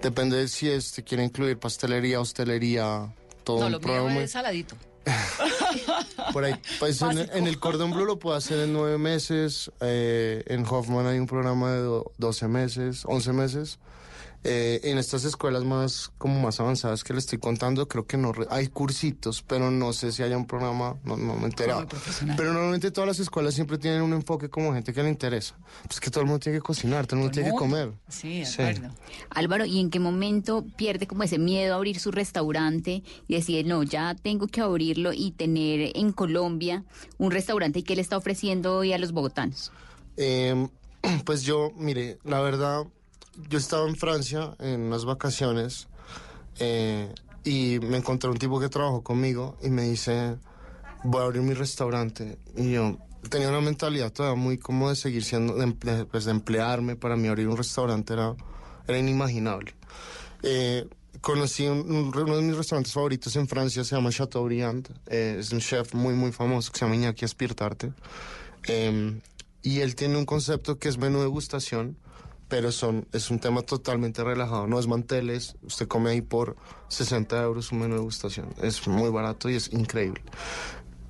Depende 0.00 0.36
de 0.36 0.48
si 0.48 0.68
este 0.70 1.02
quiere 1.02 1.24
incluir 1.24 1.58
pastelería, 1.58 2.20
hostelería, 2.20 3.12
todo 3.42 3.60
No, 3.60 3.66
un 3.66 3.72
lo 3.72 3.78
mío 3.80 3.86
programa. 3.88 4.20
es 4.20 4.30
saladito. 4.32 4.76
Por 6.32 6.44
ahí, 6.44 6.54
pues 6.78 7.00
en, 7.02 7.18
en 7.18 7.46
el 7.46 7.58
Cordon 7.58 7.90
Bleu 7.92 8.04
lo 8.06 8.18
puedo 8.18 8.36
hacer 8.36 8.58
en 8.60 8.72
nueve 8.72 8.98
meses. 8.98 9.70
eh, 9.80 10.42
en 10.46 10.64
Hoffman 10.66 11.06
hay 11.06 11.18
un 11.18 11.26
programa 11.26 11.72
de 11.72 11.80
do- 11.80 12.12
12 12.18 12.48
meses, 12.48 13.02
11 13.06 13.32
meses. 13.32 13.78
Eh, 14.46 14.80
en 14.90 14.98
estas 14.98 15.24
escuelas 15.24 15.64
más 15.64 16.12
como 16.18 16.38
más 16.38 16.60
avanzadas 16.60 17.02
que 17.02 17.14
le 17.14 17.18
estoy 17.18 17.38
contando, 17.38 17.88
creo 17.88 18.06
que 18.06 18.18
no 18.18 18.30
re- 18.30 18.46
hay 18.50 18.68
cursitos, 18.68 19.40
pero 19.40 19.70
no 19.70 19.94
sé 19.94 20.12
si 20.12 20.22
haya 20.22 20.36
un 20.36 20.46
programa, 20.46 20.96
no, 21.02 21.16
no 21.16 21.34
me 21.36 21.44
he 21.44 21.46
enterado. 21.46 21.86
Pero 22.36 22.52
normalmente 22.52 22.90
todas 22.90 23.08
las 23.08 23.18
escuelas 23.20 23.54
siempre 23.54 23.78
tienen 23.78 24.02
un 24.02 24.12
enfoque 24.12 24.50
como 24.50 24.74
gente 24.74 24.92
que 24.92 25.02
le 25.02 25.08
interesa. 25.08 25.56
Pues 25.86 25.98
que 25.98 26.10
todo 26.10 26.20
el 26.20 26.26
mundo 26.26 26.40
tiene 26.40 26.58
que 26.58 26.62
cocinar, 26.62 27.06
todo 27.06 27.16
el 27.16 27.20
mundo 27.22 27.32
tiene 27.32 27.50
que 27.52 27.56
comer. 27.56 27.92
Sí, 28.08 28.40
de 28.40 28.44
Sí. 28.46 28.60
acuerdo. 28.60 28.94
Álvaro, 29.30 29.64
¿y 29.64 29.80
en 29.80 29.88
qué 29.88 29.98
momento 29.98 30.62
pierde 30.76 31.06
como 31.06 31.22
ese 31.22 31.38
miedo 31.38 31.72
a 31.72 31.76
abrir 31.78 31.98
su 31.98 32.10
restaurante 32.10 33.02
y 33.26 33.34
decide, 33.36 33.64
no, 33.64 33.82
ya 33.82 34.14
tengo 34.14 34.46
que 34.48 34.60
abrirlo 34.60 35.14
y 35.14 35.30
tener 35.30 35.92
en 35.94 36.12
Colombia 36.12 36.84
un 37.16 37.30
restaurante 37.30 37.78
y 37.78 37.82
qué 37.82 37.96
le 37.96 38.02
está 38.02 38.18
ofreciendo 38.18 38.76
hoy 38.76 38.92
a 38.92 38.98
los 38.98 39.12
bogotanos? 39.12 39.72
Eh, 40.18 40.68
pues 41.24 41.44
yo, 41.44 41.70
mire, 41.76 42.18
la 42.24 42.40
verdad, 42.40 42.84
yo 43.48 43.58
estaba 43.58 43.88
en 43.88 43.96
Francia 43.96 44.54
en 44.58 44.82
unas 44.82 45.04
vacaciones 45.04 45.88
eh, 46.58 47.12
y 47.44 47.78
me 47.80 47.96
encontré 47.98 48.30
un 48.30 48.38
tipo 48.38 48.60
que 48.60 48.68
trabajó 48.68 49.02
conmigo 49.02 49.56
y 49.62 49.70
me 49.70 49.82
dice, 49.82 50.36
voy 51.02 51.20
a 51.20 51.24
abrir 51.24 51.42
mi 51.42 51.54
restaurante. 51.54 52.38
Y 52.56 52.72
yo 52.72 52.98
tenía 53.28 53.48
una 53.48 53.60
mentalidad 53.60 54.12
todavía 54.12 54.40
muy 54.40 54.58
como 54.58 54.88
de 54.90 54.96
seguir 54.96 55.24
siendo, 55.24 55.54
de, 55.54 56.04
pues 56.06 56.24
de 56.24 56.30
emplearme. 56.30 56.96
Para 56.96 57.16
mí 57.16 57.28
abrir 57.28 57.48
un 57.48 57.56
restaurante 57.56 58.12
era, 58.14 58.34
era 58.86 58.98
inimaginable. 58.98 59.74
Eh, 60.42 60.86
conocí 61.20 61.66
un- 61.66 62.12
uno 62.14 62.36
de 62.36 62.42
mis 62.42 62.56
restaurantes 62.56 62.92
favoritos 62.92 63.34
en 63.36 63.48
Francia, 63.48 63.82
se 63.84 63.94
llama 63.96 64.10
Chateaubriand. 64.10 64.88
Eh, 65.06 65.36
es 65.40 65.52
un 65.52 65.60
chef 65.60 65.94
muy, 65.94 66.14
muy 66.14 66.32
famoso 66.32 66.70
que 66.72 66.78
se 66.78 66.84
llama 66.84 66.96
Iñaki 66.96 67.24
Espirtarte. 67.24 67.92
Eh, 68.68 69.20
y 69.62 69.80
él 69.80 69.94
tiene 69.96 70.16
un 70.18 70.26
concepto 70.26 70.78
que 70.78 70.88
es 70.88 70.98
menú 70.98 71.20
degustación, 71.20 71.96
pero 72.48 72.72
son, 72.72 73.06
es 73.12 73.30
un 73.30 73.38
tema 73.38 73.62
totalmente 73.62 74.22
relajado. 74.22 74.66
No 74.66 74.78
es 74.78 74.86
manteles, 74.86 75.56
usted 75.62 75.88
come 75.88 76.10
ahí 76.10 76.20
por 76.20 76.56
60 76.88 77.42
euros 77.42 77.72
un 77.72 77.80
menú 77.80 77.94
degustación. 77.94 78.54
Es 78.62 78.86
muy 78.86 79.10
barato 79.10 79.48
y 79.48 79.54
es 79.54 79.72
increíble. 79.72 80.22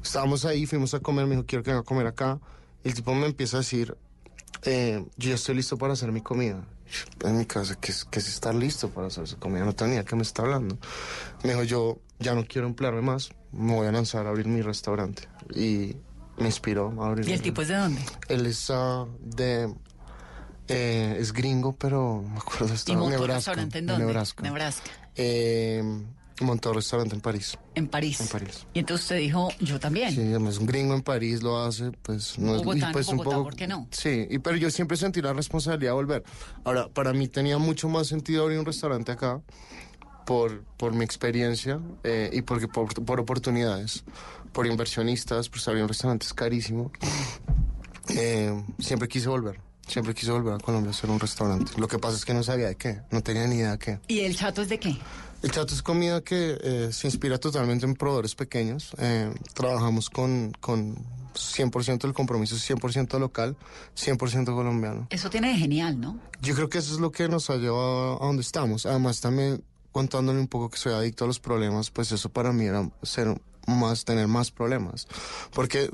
Estábamos 0.02 0.44
ahí, 0.44 0.66
fuimos 0.66 0.94
a 0.94 1.00
comer, 1.00 1.26
me 1.26 1.32
dijo, 1.32 1.46
quiero 1.46 1.62
que 1.62 1.70
venga 1.70 1.80
a 1.80 1.84
comer 1.84 2.06
acá. 2.06 2.40
Y 2.82 2.88
el 2.88 2.94
tipo 2.94 3.14
me 3.14 3.26
empieza 3.26 3.56
a 3.56 3.60
decir, 3.60 3.96
eh, 4.62 5.04
yo 5.16 5.30
ya 5.30 5.34
estoy 5.34 5.54
listo 5.54 5.76
para 5.76 5.94
hacer 5.94 6.12
mi 6.12 6.20
comida. 6.20 6.64
En 7.24 7.38
mi 7.38 7.46
casa, 7.46 7.74
¿qué 7.76 7.90
es, 7.90 8.04
qué 8.04 8.18
es 8.18 8.28
estar 8.28 8.54
listo 8.54 8.90
para 8.90 9.08
hacer 9.08 9.26
su 9.26 9.38
comida? 9.38 9.64
No 9.64 9.74
tenía 9.74 10.04
que 10.04 10.16
me 10.16 10.22
está 10.22 10.42
hablando. 10.42 10.78
Me 11.42 11.50
dijo, 11.50 11.64
yo 11.64 11.98
ya 12.18 12.34
no 12.34 12.44
quiero 12.44 12.66
emplearme 12.66 13.02
más, 13.02 13.30
me 13.52 13.74
voy 13.74 13.86
a 13.86 13.92
lanzar 13.92 14.26
a 14.26 14.30
abrir 14.30 14.46
mi 14.46 14.62
restaurante. 14.62 15.28
Y 15.54 15.96
me 16.36 16.46
inspiró 16.46 16.94
a 17.02 17.08
abrir 17.08 17.28
¿Y 17.28 17.32
el 17.32 17.42
tipo 17.42 17.62
es 17.62 17.68
de 17.68 17.76
dónde? 17.76 18.00
Él 18.28 18.46
es 18.46 18.70
ah, 18.70 19.06
de... 19.20 19.72
eh, 20.68 21.16
es 21.18 21.32
gringo, 21.32 21.74
pero 21.76 22.22
me 22.22 22.38
acuerdo 22.38 22.66
de 22.66 22.72
¿Y 22.72 22.76
estado. 22.76 22.98
montó 22.98 23.06
un 23.14 23.20
Nebraska. 23.20 23.36
restaurante 23.36 23.78
en 23.78 23.86
de 23.86 23.92
dónde? 23.92 24.06
Nebraska. 24.06 24.42
Nebraska. 24.42 24.90
Eh, 25.16 25.82
montó 26.40 26.70
un 26.70 26.74
restaurante 26.76 27.14
en 27.14 27.20
París. 27.20 27.56
En 27.74 27.86
París. 27.88 28.20
En 28.20 28.28
París. 28.28 28.66
Y 28.74 28.78
entonces 28.80 29.04
usted 29.04 29.18
dijo, 29.18 29.50
yo 29.60 29.78
también. 29.78 30.12
Sí, 30.12 30.20
además 30.20 30.58
un 30.58 30.66
gringo 30.66 30.94
en 30.94 31.02
París 31.02 31.42
lo 31.42 31.62
hace, 31.62 31.92
pues 32.02 32.38
no 32.38 32.56
es 32.56 32.62
y, 32.62 32.64
pues, 32.92 33.08
un 33.08 33.18
Bogotá, 33.18 33.36
poco, 33.36 33.44
¿por 33.44 33.56
qué 33.56 33.66
no? 33.68 33.86
Sí, 33.90 34.26
y, 34.28 34.38
pero 34.38 34.56
yo 34.56 34.70
siempre 34.70 34.96
sentí 34.96 35.20
la 35.22 35.32
responsabilidad 35.32 35.90
de 35.92 35.94
volver. 35.94 36.24
Ahora, 36.64 36.88
para 36.88 37.12
mí 37.12 37.28
tenía 37.28 37.58
mucho 37.58 37.88
más 37.88 38.06
sentido 38.08 38.42
abrir 38.44 38.58
un 38.58 38.66
restaurante 38.66 39.12
acá 39.12 39.40
por, 40.26 40.62
por 40.76 40.92
mi 40.94 41.04
experiencia 41.04 41.78
eh, 42.02 42.30
y 42.32 42.42
porque 42.42 42.66
por, 42.66 43.04
por 43.04 43.20
oportunidades, 43.20 44.04
por 44.52 44.66
inversionistas, 44.66 45.48
pues 45.50 45.68
abrir 45.68 45.82
un 45.82 45.88
restaurante 45.88 46.26
es 46.26 46.34
carísimo. 46.34 46.90
Eh, 48.10 48.62
siempre 48.80 49.08
quise 49.08 49.30
volver. 49.30 49.58
Siempre 49.86 50.14
quise 50.14 50.32
volver 50.32 50.54
a 50.54 50.58
Colombia 50.58 50.90
a 50.90 50.94
hacer 50.94 51.10
un 51.10 51.20
restaurante. 51.20 51.72
Lo 51.76 51.88
que 51.88 51.98
pasa 51.98 52.16
es 52.16 52.24
que 52.24 52.34
no 52.34 52.42
sabía 52.42 52.68
de 52.68 52.76
qué, 52.76 53.02
no 53.10 53.22
tenía 53.22 53.46
ni 53.46 53.56
idea 53.56 53.72
de 53.72 53.78
qué. 53.78 54.00
¿Y 54.08 54.20
el 54.20 54.36
chato 54.36 54.62
es 54.62 54.68
de 54.68 54.78
qué? 54.78 54.96
El 55.42 55.50
chato 55.50 55.74
es 55.74 55.82
comida 55.82 56.22
que 56.22 56.58
eh, 56.62 56.88
se 56.90 57.06
inspira 57.06 57.36
totalmente 57.38 57.84
en 57.84 57.94
proveedores 57.94 58.34
pequeños. 58.34 58.92
Eh, 58.98 59.30
trabajamos 59.52 60.08
con, 60.08 60.52
con 60.58 60.96
100% 61.34 61.98
del 62.02 62.14
compromiso, 62.14 62.56
es 62.56 62.68
100% 62.70 63.18
local, 63.18 63.56
100% 63.94 64.46
colombiano. 64.46 65.06
Eso 65.10 65.28
tiene 65.28 65.48
de 65.48 65.56
genial, 65.56 66.00
¿no? 66.00 66.18
Yo 66.40 66.54
creo 66.54 66.68
que 66.68 66.78
eso 66.78 66.94
es 66.94 67.00
lo 67.00 67.12
que 67.12 67.28
nos 67.28 67.50
ha 67.50 67.56
llevado 67.56 68.22
a 68.22 68.26
donde 68.26 68.42
estamos. 68.42 68.86
Además, 68.86 69.20
también 69.20 69.62
contándole 69.92 70.40
un 70.40 70.48
poco 70.48 70.70
que 70.70 70.78
soy 70.78 70.92
adicto 70.92 71.24
a 71.24 71.26
los 71.26 71.38
problemas, 71.38 71.90
pues 71.90 72.10
eso 72.10 72.28
para 72.28 72.52
mí 72.52 72.64
era 72.64 72.90
ser 73.02 73.40
más, 73.66 74.04
tener 74.04 74.28
más 74.28 74.50
problemas. 74.50 75.06
Porque 75.52 75.90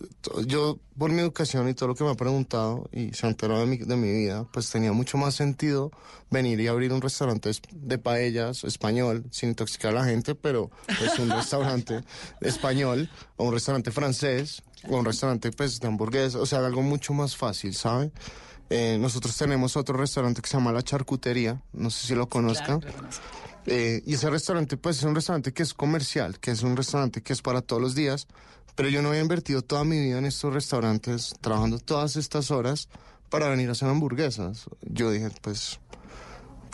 yo, 0.47 0.79
por 0.99 1.11
mi 1.11 1.21
educación 1.21 1.69
y 1.69 1.75
todo 1.75 1.89
lo 1.89 1.95
que 1.95 2.05
me 2.05 2.11
ha 2.11 2.15
preguntado 2.15 2.89
y 2.93 3.13
se 3.13 3.27
ha 3.27 3.29
enterado 3.31 3.61
de 3.61 3.67
mi, 3.67 3.77
de 3.79 3.97
mi 3.97 4.11
vida, 4.13 4.45
pues 4.53 4.71
tenía 4.71 4.93
mucho 4.93 5.19
más 5.19 5.35
sentido 5.35 5.91
venir 6.31 6.61
y 6.61 6.67
abrir 6.69 6.93
un 6.93 7.01
restaurante 7.01 7.51
es- 7.51 7.63
de 7.73 7.99
paellas 7.99 8.65
español, 8.65 9.25
sin 9.31 9.51
intoxicar 9.51 9.91
a 9.93 10.01
la 10.01 10.05
gente, 10.05 10.35
pero 10.35 10.71
es 10.89 11.19
un 11.19 11.31
restaurante 11.31 12.03
español 12.41 13.09
o 13.37 13.45
un 13.47 13.53
restaurante 13.53 13.91
francés 13.91 14.63
o 14.89 14.97
un 14.97 15.05
restaurante 15.05 15.51
pues 15.53 15.81
de 15.81 15.89
hamburguesas, 15.89 16.37
o 16.37 16.47
sea, 16.47 16.59
algo 16.65 16.83
mucho 16.83 17.13
más 17.13 17.37
fácil, 17.37 17.75
¿sabe? 17.75 18.11
Eh, 18.73 18.99
nosotros 19.01 19.37
tenemos 19.37 19.77
otro 19.77 19.97
restaurante 19.97 20.41
que 20.41 20.49
se 20.49 20.57
llama 20.57 20.73
La 20.73 20.83
Charcutería, 20.83 21.61
no 21.73 21.91
sé 21.91 22.07
si 22.07 22.15
lo 22.15 22.29
conozcan. 22.29 22.81
Claro. 22.81 22.97
Eh, 23.67 24.03
y 24.07 24.15
ese 24.15 24.31
restaurante, 24.31 24.77
pues 24.77 24.99
es 24.99 25.05
un 25.05 25.15
restaurante 25.15 25.53
que 25.53 25.63
es 25.63 25.75
comercial, 25.75 26.39
que 26.39 26.51
es 26.51 26.63
un 26.63 26.77
restaurante 26.77 27.23
que 27.23 27.33
es 27.33 27.43
para 27.43 27.61
todos 27.61 27.81
los 27.81 27.95
días, 27.95 28.27
pero 28.75 28.89
yo 28.89 29.03
no 29.03 29.11
había 29.11 29.21
invertido 29.21 29.63
toda 29.63 29.85
mi 29.85 29.99
vida 29.99 30.19
en 30.19 30.25
estos 30.25 30.53
restaurantes, 30.55 31.35
trabajando 31.41 31.79
todas 31.79 32.17
estas 32.17 32.51
horas 32.51 32.89
para 33.29 33.49
venir 33.49 33.69
a 33.69 33.73
hacer 33.73 33.89
hamburguesas. 33.89 34.67
Yo 34.83 35.11
dije, 35.11 35.29
pues 35.43 35.79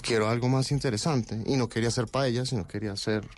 quiero 0.01 0.29
algo 0.29 0.49
más 0.49 0.71
interesante 0.71 1.43
y 1.47 1.57
no 1.57 1.69
quería 1.69 1.89
hacer 1.89 2.07
paella, 2.07 2.47
sino 2.47 2.67
quería 2.67 2.93
hacer 2.93 3.29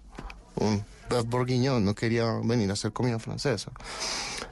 un 0.57 0.85
bourguignon, 1.27 1.85
no 1.85 1.95
quería 1.95 2.27
venir 2.45 2.71
a 2.71 2.75
hacer 2.75 2.93
comida 2.93 3.19
francesa. 3.19 3.73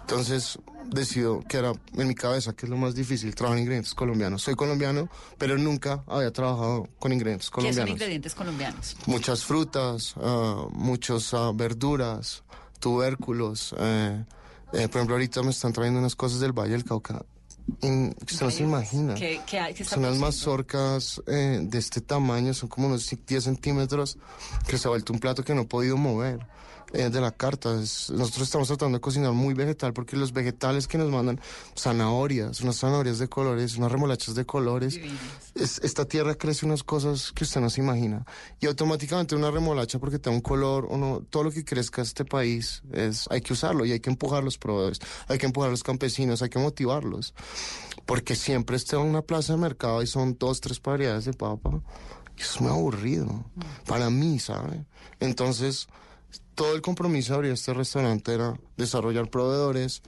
Entonces 0.01 0.59
decido 0.91 1.43
que 1.49 1.57
era 1.59 1.73
en 1.95 2.09
mi 2.09 2.15
cabeza 2.15 2.53
que 2.55 2.67
es 2.67 2.71
lo 2.71 2.77
más 2.77 2.95
difícil 2.95 3.35
trabajar 3.35 3.59
en 3.59 3.63
ingredientes 3.63 3.95
colombianos. 3.95 4.43
Soy 4.43 4.55
colombiano, 4.55 5.09
pero 5.39 5.59
nunca 5.59 6.03
había 6.07 6.33
trabajado 6.33 6.89
con 6.99 7.13
ingredientes 7.13 7.49
¿Qué 7.51 7.55
colombianos 7.55 7.89
son 7.89 7.97
ingredientes 7.97 8.35
colombianos? 8.35 8.97
muchas 9.07 9.45
frutas, 9.45 10.15
ah, 10.21 10.67
muchas 10.73 11.33
verduras, 11.55 12.43
tubérculos, 12.81 13.75
eh, 13.79 14.25
Eh, 14.73 14.89
por 14.89 14.97
ejemplo, 14.99 15.15
ahorita 15.15 15.43
me 15.45 15.51
están 15.51 15.73
trayendo 15.73 16.01
unas 16.01 16.17
cosas 16.17 16.41
del 16.41 16.53
Valle 16.53 16.73
del 16.73 16.85
Cauca. 16.85 17.25
que 17.81 18.15
usted 18.33 18.47
no 18.47 18.51
se 18.51 18.63
imagina. 18.65 19.15
¿Qué- 19.15 19.41
qué 19.47 19.75
qué 19.77 19.85
son 19.85 20.01
unas 20.01 20.19
produciendo? 20.19 20.21
mazorcas 20.21 21.23
eh, 21.29 21.61
de 21.63 21.79
este 21.79 22.01
tamaño, 22.01 22.53
son 22.53 22.69
como 22.69 22.89
unos 22.89 23.09
10 23.27 23.45
centímetros, 23.45 24.19
que 24.67 24.77
se 24.77 24.87
ha 24.87 24.91
vuelto 24.91 25.13
un 25.13 25.21
plato 25.21 25.45
que 25.45 25.55
no 25.55 25.63
he 25.63 25.65
podido 25.67 25.97
mover. 25.97 26.47
Eh, 26.93 27.11
de 27.11 27.21
la 27.21 27.31
carta. 27.33 27.81
Es- 27.81 28.11
nosotros 28.11 28.43
estamos 28.43 28.69
tratando 28.69 28.99
de 28.99 29.01
cocinar 29.01 29.33
muy 29.33 29.55
vegetal 29.55 29.93
porque 29.93 30.17
los 30.17 30.33
vegetales 30.33 30.87
que 30.89 30.99
nos 30.99 31.11
mandan, 31.11 31.41
zanahorias, 31.77 32.61
unas 32.61 32.77
zanahorias 32.79 33.19
de 33.19 33.29
colores, 33.29 33.77
unas 33.77 33.93
remolachas 33.93 34.35
de 34.35 34.45
colores. 34.47 34.99
Es- 35.55 35.79
esta 35.83 36.05
tierra 36.05 36.35
crece 36.35 36.67
unas 36.67 36.83
cosas 36.83 37.33
que 37.33 37.45
usted 37.45 37.61
no 37.61 37.71
se 37.71 37.81
imagina. 37.81 38.25
Y 38.61 38.67
automáticamente 38.67 39.35
una 39.35 39.51
remolacha 39.51 39.99
porque 39.99 40.19
te 40.19 40.31
da 40.31 40.37
un 40.37 40.43
color, 40.43 40.87
o 40.91 40.97
no, 40.97 41.23
todo 41.31 41.45
lo 41.45 41.51
que 41.51 41.65
crezca 41.65 42.03
este 42.03 42.25
país, 42.25 42.83
es, 42.93 43.27
hay 43.31 43.41
que 43.41 43.53
usarlo 43.53 43.85
y 43.85 43.93
hay 43.93 44.01
que 44.01 44.11
empujar 44.11 44.41
a 44.41 44.45
los 44.45 44.59
proveedores, 44.59 45.01
hay 45.29 45.39
que 45.39 45.47
empujar 45.47 45.69
a 45.69 45.71
los 45.73 45.83
campesinos, 45.83 46.43
hay 46.43 46.49
que 46.51 46.59
motivarlos. 46.59 47.35
Porque 48.05 48.37
siempre 48.37 48.77
está 48.77 48.97
en 48.97 49.03
una 49.03 49.23
plaza 49.23 49.55
de 49.55 49.59
mercado 49.59 50.01
y 50.03 50.07
son 50.07 50.37
dos, 50.39 50.61
tres 50.61 50.81
variedades 50.81 51.25
de 51.25 51.33
papa. 51.33 51.81
Y 52.39 52.43
eso 52.43 52.55
es 52.57 52.61
muy 52.61 52.71
aburrido 52.71 53.45
para 53.87 54.11
mí, 54.11 54.39
¿sabe? 54.39 54.85
Entonces, 55.21 55.89
todo 56.57 56.75
el 56.75 56.83
compromiso 56.83 57.33
de 57.33 57.37
abrir 57.37 57.53
este 57.53 57.73
restaurante 57.73 58.35
era 58.35 58.59
desarrollar 58.77 59.31
proveedores, 59.31 60.03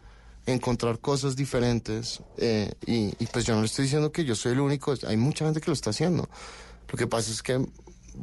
encontrar 0.47 0.99
cosas 0.99 1.37
diferentes. 1.37 2.21
eh, 2.39 2.73
y, 2.87 3.15
y 3.23 3.27
pues 3.27 3.45
yo 3.45 3.55
no 3.55 3.61
le 3.61 3.67
estoy 3.67 3.85
diciendo 3.85 4.11
que 4.11 4.25
yo 4.25 4.35
soy 4.35 4.53
el 4.53 4.61
único, 4.61 4.95
hay 5.07 5.17
mucha 5.17 5.45
gente 5.45 5.61
que 5.61 5.69
lo 5.69 5.75
está 5.75 5.91
haciendo. 5.91 6.29
Lo 6.91 6.99
que 6.99 7.07
pasa 7.07 7.31
es 7.31 7.43
que 7.43 7.65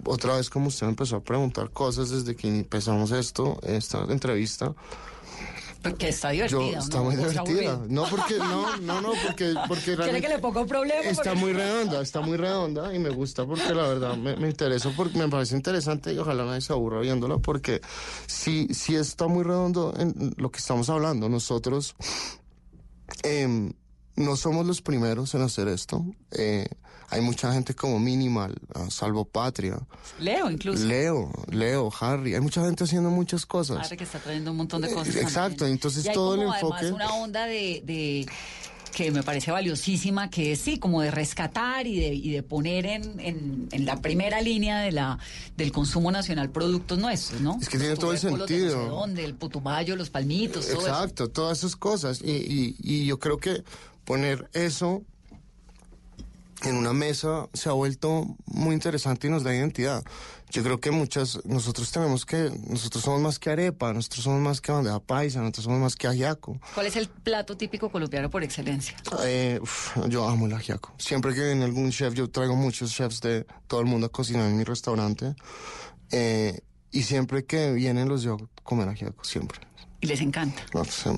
otra 0.04 0.36
vez 0.36 0.50
como 0.50 0.68
usted 0.68 0.88
empezó 0.88 1.18
a 1.18 1.24
preguntar 1.24 1.70
cosas 1.70 2.10
desde 2.10 2.36
que 2.36 2.48
empezamos 2.48 3.12
esto, 3.12 3.60
esta 3.64 4.04
entrevista, 4.10 4.74
Porque 5.90 6.10
está 6.10 6.34
yo 6.34 6.46
divertida. 6.46 6.80
está 6.80 6.98
¿no? 6.98 7.04
muy 7.06 7.16
divertida. 7.16 7.82
No 7.88 8.06
porque 8.10 8.38
no, 8.38 8.78
no, 8.78 9.02
no, 9.02 9.12
porque 9.26 9.54
porque 9.68 9.84
¿Quiere 9.84 9.96
realmente 9.98 10.28
que 10.28 10.34
le 10.36 10.40
ponga 10.40 10.62
un 10.62 10.68
problema? 10.68 11.02
está 11.02 11.24
Porque- 11.24 11.40
muy 11.40 11.54
redonda, 11.54 12.02
está 12.02 12.22
muy 12.22 12.38
redonda 12.38 12.94
y 12.94 13.00
me 13.00 13.10
gusta 13.10 13.46
porque 13.46 13.74
la 13.74 13.88
verdad 13.88 14.18
me, 14.18 14.36
me 14.36 14.50
interesa 14.50 14.92
porque 14.96 15.18
me 15.18 15.28
parece 15.30 15.56
interesante 15.56 16.14
y 16.14 16.18
ojalá 16.18 16.46
nadie 16.46 16.62
se 16.62 16.74
aburra 16.74 17.00
viéndola 17.02 17.38
porque 17.38 17.82
sí 18.28 18.68
sí 18.72 18.96
está 18.96 19.28
muy 19.28 19.44
redondo 19.44 19.94
en 19.98 20.34
lo 20.38 20.52
que 20.52 20.60
estamos 20.60 20.90
hablando. 20.90 21.30
Nosotros 21.30 21.96
em, 23.24 23.74
no 24.16 24.36
somos 24.36 24.66
los 24.66 24.82
primeros 24.82 25.34
en 25.36 25.42
hacer 25.42 25.68
esto. 25.68 26.06
Eh, 26.32 26.68
hay 27.16 27.22
mucha 27.22 27.52
gente 27.54 27.74
como 27.74 28.00
Minimal, 28.00 28.56
ah, 28.74 28.86
Salvo 28.90 29.26
Patria, 29.26 29.78
Leo, 30.20 30.50
incluso. 30.52 30.86
Leo, 30.86 31.32
Leo, 31.52 31.92
Harry. 32.00 32.36
Hay 32.36 32.42
mucha 32.42 32.64
gente 32.64 32.84
haciendo 32.84 33.10
muchas 33.10 33.46
cosas. 33.46 33.78
Padre 33.78 33.98
que 33.98 34.04
está 34.04 34.20
trayendo 34.20 34.52
un 34.52 34.58
montón 34.58 34.82
de 34.82 34.92
cosas. 34.94 35.16
Exacto, 35.16 35.58
también. 35.60 35.74
entonces 35.74 36.06
Y 36.06 36.10
hay 36.10 36.14
todo 36.14 36.36
el 36.36 36.42
como 36.42 36.54
además 36.54 36.82
enfoque- 36.84 36.94
una 36.94 37.14
onda 37.16 37.46
de, 37.46 37.82
de- 37.86 38.26
que 38.94 39.12
me 39.12 39.24
parece 39.24 39.52
valiosísima, 39.52 40.30
que 40.30 40.54
es 40.54 40.60
sí, 40.62 40.78
como 40.80 41.02
de 41.02 41.12
rescatar 41.12 41.86
y 41.86 42.00
de, 42.00 42.14
y 42.14 42.32
de 42.32 42.44
poner 42.44 42.86
en, 42.86 43.20
en, 43.20 43.68
en 43.74 43.86
la 43.86 44.00
primera 44.02 44.40
línea 44.40 44.80
de 44.80 44.94
la 44.94 45.20
del 45.58 45.74
consumo 45.74 46.12
nacional 46.14 46.50
productos 46.50 46.98
nuestros, 46.98 47.42
¿no? 47.42 47.58
Es 47.62 47.68
que 47.68 47.78
tiene 47.78 47.96
todo 47.98 48.14
el 48.14 48.22
de 48.22 48.32
no 48.32 48.38
sé 48.38 48.48
sentido. 48.48 48.86
dónde, 48.88 49.26
el 49.26 49.34
putumayo, 49.36 49.98
los 49.98 50.10
palmitos, 50.10 50.66
todo 50.68 50.78
eso. 50.80 50.88
Exacto, 50.88 51.28
todas 51.30 51.58
esas 51.58 51.76
cosas. 51.76 52.22
Y, 52.24 52.32
y- 52.32 52.76
y 52.80 53.06
yo 53.06 53.20
creo 53.20 53.38
que 53.38 53.66
poner 54.06 54.50
eso 54.54 55.04
en 56.64 56.78
una 56.78 56.94
mesa 56.94 57.48
se 57.54 57.70
ha 57.70 57.74
vuelto 57.74 58.26
muy 58.46 58.74
interesante 58.74 59.28
y 59.28 59.30
nos 59.30 59.44
da 59.44 59.54
identidad. 59.54 60.04
Yo 60.52 60.64
creo 60.64 60.80
que 60.80 60.92
muchas, 60.92 61.44
nosotros 61.44 61.92
tenemos 61.92 62.26
que, 62.26 62.52
nosotros 62.68 63.04
somos 63.04 63.20
más 63.20 63.40
que 63.40 63.50
arepa, 63.50 63.92
nosotros 63.94 64.24
somos 64.24 64.42
más 64.42 64.62
que 64.62 64.72
bandeja 64.72 65.00
paisa, 65.00 65.40
nosotros 65.40 65.66
somos 65.66 65.80
más 65.80 65.96
que 65.96 66.08
ajiaco. 66.08 66.60
¿Cuál 66.74 66.86
es 66.86 66.96
el 66.96 67.10
plato 67.10 67.58
típico 67.58 67.90
colombiano 67.90 68.30
por 68.30 68.44
excelencia? 68.44 68.96
Eh, 69.26 69.60
uf, 69.62 69.98
yo 70.08 70.28
amo 70.28 70.46
el 70.46 70.54
ajiaco. 70.54 70.94
Siempre 70.98 71.34
que 71.34 71.44
viene 71.44 71.66
algún 71.66 71.92
chef, 71.92 72.14
yo 72.14 72.30
traigo 72.30 72.56
muchos 72.56 72.92
chefs 72.92 73.22
de 73.22 73.46
todo 73.68 73.82
el 73.82 73.88
mundo 73.88 74.08
a 74.08 74.10
cocinar 74.10 74.50
en 74.50 74.58
mi 74.58 74.64
restaurante. 74.64 75.36
Eh, 76.12 76.62
y 76.92 77.04
siempre 77.04 77.44
que 77.46 77.74
vienen 77.74 78.08
los 78.08 78.24
llevo 78.24 78.50
a 78.58 78.62
comer 78.64 78.88
ajiaco, 78.88 79.24
siempre. 79.24 79.60
Y 80.06 80.08
les 80.08 80.22
encanta. 80.22 80.62
No, 80.74 80.86
se 80.86 81.10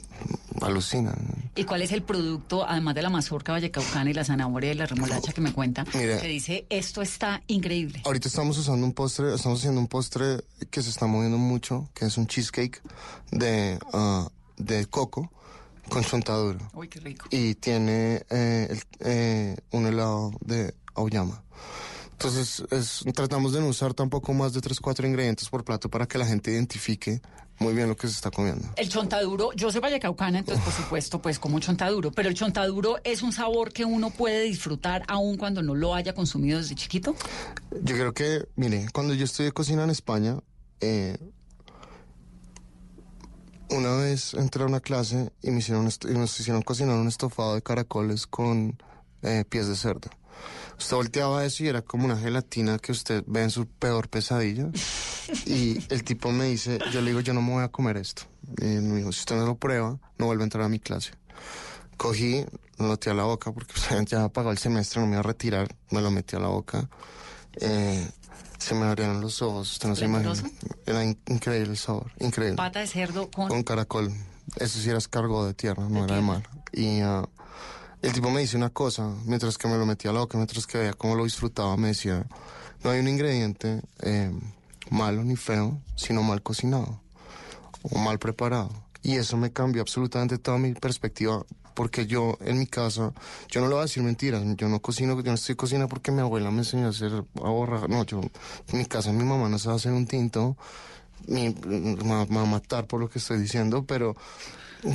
alucinan. 0.62 1.16
¿Y 1.56 1.64
cuál 1.66 1.82
es 1.82 1.92
el 1.92 2.04
producto, 2.04 2.66
además 2.68 2.96
de 2.96 3.02
la 3.02 3.10
mazorca 3.10 3.52
vallecaucana 3.52 4.10
y 4.10 4.14
la 4.14 4.24
zanahoria 4.24 4.72
y 4.72 4.76
la 4.76 4.86
remolacha 4.86 5.34
que 5.34 5.42
me 5.42 5.52
cuenta, 5.52 5.86
Mira. 5.94 6.20
que 6.20 6.28
dice, 6.28 6.66
esto 6.70 7.02
está 7.02 7.42
increíble? 7.48 8.02
Ahorita 8.06 8.28
estamos 8.28 8.58
usando 8.58 8.86
un 8.86 8.94
postre, 8.94 9.34
estamos 9.36 9.60
haciendo 9.60 9.82
un 9.82 9.88
postre 9.88 10.44
que 10.72 10.82
se 10.82 10.90
está 10.90 11.06
moviendo 11.06 11.38
mucho, 11.38 11.90
que 11.94 12.06
es 12.06 12.18
un 12.18 12.28
cheesecake 12.28 12.82
de, 13.32 13.78
ah, 13.94 14.30
de 14.58 14.86
coco 14.86 15.32
con 15.90 16.04
chontaduro. 16.04 16.60
Uy, 16.74 16.88
qué 16.88 17.00
rico. 17.02 17.28
Y 17.30 17.56
tiene 17.56 18.26
eh, 18.30 18.68
el- 18.70 18.84
eh, 19.02 19.58
un 19.72 19.86
helado 19.86 20.32
de 20.42 20.74
auyama. 20.96 21.44
Entonces, 22.14 22.64
es- 22.72 23.04
tratamos 23.14 23.54
de 23.54 23.60
no 23.60 23.68
usar 23.68 23.94
tampoco 23.94 24.34
más 24.34 24.54
de 24.54 24.62
3, 24.62 24.80
4 24.80 25.06
ingredientes 25.08 25.50
por 25.50 25.64
plato 25.64 25.90
para 25.90 26.08
que 26.08 26.18
la 26.18 26.26
gente 26.26 26.52
identifique 26.52 27.22
muy 27.60 27.74
bien 27.74 27.88
lo 27.90 27.96
que 27.96 28.08
se 28.08 28.14
está 28.14 28.32
comiendo. 28.32 28.68
El 28.76 28.90
chontaduro, 28.90 29.52
yo 29.54 29.72
soy 29.72 29.82
vallecaucana, 29.82 30.40
entonces 30.40 30.64
por 30.64 30.74
supuesto, 30.74 31.22
pues 31.22 31.40
como 31.40 31.60
chontaduro, 31.60 32.12
pero 32.12 32.30
el 32.30 32.36
chontaduro 32.36 32.98
es 33.04 33.24
un 33.24 33.34
sabor 33.34 33.74
que 33.74 33.86
uno 33.86 34.12
puede 34.12 34.44
disfrutar 34.44 35.04
aún 35.08 35.38
cuando 35.38 35.62
no 35.62 35.76
lo 35.76 35.96
haya 35.96 36.14
consumido 36.14 36.60
desde 36.60 36.76
chiquito. 36.76 37.16
Yo 37.82 37.96
creo 37.96 38.14
que, 38.14 38.48
mire, 38.56 38.88
cuando 38.94 39.14
yo 39.14 39.26
estudié 39.26 39.52
cocina 39.52 39.84
en 39.84 39.90
España, 39.90 40.38
eh, 40.82 41.18
una 43.70 43.96
vez 43.96 44.34
entré 44.34 44.64
a 44.64 44.68
una 44.68 44.80
clase 44.80 45.32
y, 45.42 45.52
me 45.52 45.60
hicieron 45.60 45.90
y 46.10 46.14
nos 46.14 46.40
hicieron 46.40 46.62
cocinar 46.62 46.96
un 46.98 47.08
estofado 47.08 47.56
de 47.56 47.62
caracoles 47.62 48.28
con 48.28 48.78
eh, 49.24 49.44
pies 49.50 49.68
de 49.68 49.76
cerdo. 49.76 50.10
Usted 50.78 50.96
volteaba 50.96 51.44
eso 51.44 51.64
y 51.64 51.68
era 51.68 51.82
como 51.82 52.06
una 52.06 52.18
gelatina 52.18 52.78
que 52.80 52.92
usted 52.92 53.24
ve 53.28 53.44
en 53.44 53.50
su 53.52 53.66
peor 53.68 54.10
pesadilla. 54.10 54.68
Y 55.46 55.84
el 55.94 56.06
tipo 56.06 56.32
me 56.32 56.46
dice, 56.46 56.80
yo 56.94 57.02
le 57.02 57.10
digo, 57.10 57.20
yo 57.20 57.34
no 57.34 57.42
me 57.42 57.52
voy 57.52 57.64
a 57.64 57.68
comer 57.68 57.98
esto. 57.98 58.24
Y 58.62 58.76
él 58.76 58.84
me 58.84 58.98
dijo, 59.00 59.12
si 59.12 59.20
usted 59.20 59.36
no 59.36 59.46
lo 59.46 59.56
prueba, 59.56 60.00
no 60.18 60.26
vuelve 60.26 60.44
a 60.44 60.46
entrar 60.46 60.64
a 60.64 60.70
mi 60.70 60.80
clase. 60.80 61.12
Cogí, 61.98 62.46
lo 62.78 62.86
metí 62.86 63.10
a 63.10 63.14
la 63.14 63.24
boca 63.24 63.52
porque 63.52 63.74
ya 64.06 64.30
pagó 64.30 64.52
el 64.52 64.58
semestre, 64.58 65.02
no 65.02 65.08
me 65.08 65.14
iba 65.14 65.20
a 65.20 65.24
retirar, 65.24 65.68
me 65.92 66.02
lo 66.02 66.12
metí 66.12 66.36
a 66.36 66.40
la 66.40 66.48
boca. 66.48 66.88
Eh, 67.60 68.08
se 68.58 68.74
me 68.76 68.86
abrieron 68.86 69.20
los 69.20 69.42
ojos, 69.42 69.70
usted 69.74 69.90
no 69.90 69.96
se 69.98 70.06
imagina. 70.06 70.34
Era 70.86 71.04
in- 71.04 71.20
increíble 71.28 71.72
el 71.72 71.78
sabor, 71.78 72.12
increíble. 72.20 72.56
Pata 72.56 72.80
de 72.80 72.88
cerdo 72.88 73.30
con... 73.30 73.50
Con 73.50 73.64
caracol. 73.64 74.14
Eso 74.56 74.80
sí 74.80 74.88
era 74.90 74.98
escargot 74.98 75.48
de 75.48 75.54
tierra, 75.56 75.88
no 75.90 76.06
era 76.06 76.16
de 76.16 76.22
mar. 76.22 76.50
Y 76.72 77.02
ah, 77.02 77.28
el 78.08 78.14
tipo 78.14 78.32
me 78.32 78.40
dice 78.40 78.56
una 78.56 78.70
cosa, 78.70 79.14
mientras 79.26 79.58
que 79.58 79.68
me 79.68 79.78
lo 79.78 79.86
metía 79.86 80.12
a 80.12 80.14
la 80.14 80.22
boca, 80.22 80.38
mientras 80.38 80.66
que 80.66 80.78
veía 80.78 80.94
cómo 80.94 81.16
lo 81.16 81.26
disfrutaba, 81.26 81.76
me 81.76 81.90
decía, 81.90 82.26
no 82.82 82.92
hay 82.92 83.02
un 83.02 83.10
ingrediente 83.10 83.82
eh, 84.02 84.32
malo 84.90 85.26
ni 85.26 85.36
feo, 85.36 85.82
sino 85.98 86.24
mal 86.24 86.42
cocinado 86.42 87.02
o 87.84 87.98
mal 88.00 88.18
preparado. 88.18 88.70
Y 89.04 89.16
eso 89.16 89.36
me 89.36 89.52
cambió 89.52 89.82
absolutamente 89.82 90.38
toda 90.38 90.58
mi 90.58 90.74
perspectiva, 90.74 91.46
porque 91.76 92.08
yo 92.08 92.38
en 92.40 92.60
mi 92.60 92.66
casa, 92.66 93.12
yo 93.50 93.60
no 93.60 93.68
le 93.68 93.74
voy 93.74 93.82
a 93.82 93.86
decir 93.88 94.02
mentiras, 94.04 94.42
yo 94.56 94.70
no 94.70 94.80
cocino, 94.80 95.20
yo 95.22 95.30
no 95.30 95.34
estoy 95.34 95.56
cocinando 95.56 95.90
porque 95.90 96.12
mi 96.14 96.22
abuela 96.22 96.50
me 96.50 96.60
enseñó 96.60 96.88
a 96.88 96.92
hacer 96.92 97.12
a 97.12 97.88
no, 97.90 98.06
yo 98.06 98.22
en 98.22 98.78
mi 98.78 98.86
casa 98.86 99.12
mi 99.12 99.26
mamá 99.26 99.50
no 99.50 99.60
sabe 99.60 99.76
hacer 99.76 99.92
un 99.92 100.08
tinto, 100.08 100.56
me 101.28 101.54
va 101.54 102.22
a 102.22 102.46
matar 102.46 102.88
por 102.88 103.02
lo 103.02 103.10
que 103.10 103.20
estoy 103.20 103.38
diciendo, 103.38 103.84
pero 103.86 104.16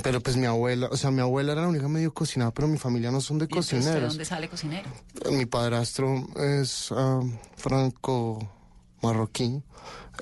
pero 0.03 0.21
pues 0.21 0.37
mi 0.37 0.47
abuela, 0.47 0.89
o 0.91 0.97
sea, 0.97 1.11
mi 1.11 1.21
abuela 1.21 1.53
era 1.53 1.63
la 1.63 1.69
única 1.69 1.89
medio 1.89 2.13
cocinada, 2.15 2.51
pero 2.53 2.69
mi 2.69 2.79
familia 2.79 3.11
no 3.11 3.21
son 3.21 3.39
de 3.39 3.45
¿Y 3.45 3.49
entonces, 3.49 3.71
¿De 3.73 3.79
cocineros. 3.85 4.09
dónde 4.13 4.25
sale 4.25 4.49
cocinero? 4.49 4.89
Mi 5.31 5.47
padrastro 5.47 6.27
es 6.37 6.89
ah, 6.93 7.21
franco 7.57 8.49
marroquí 9.03 9.63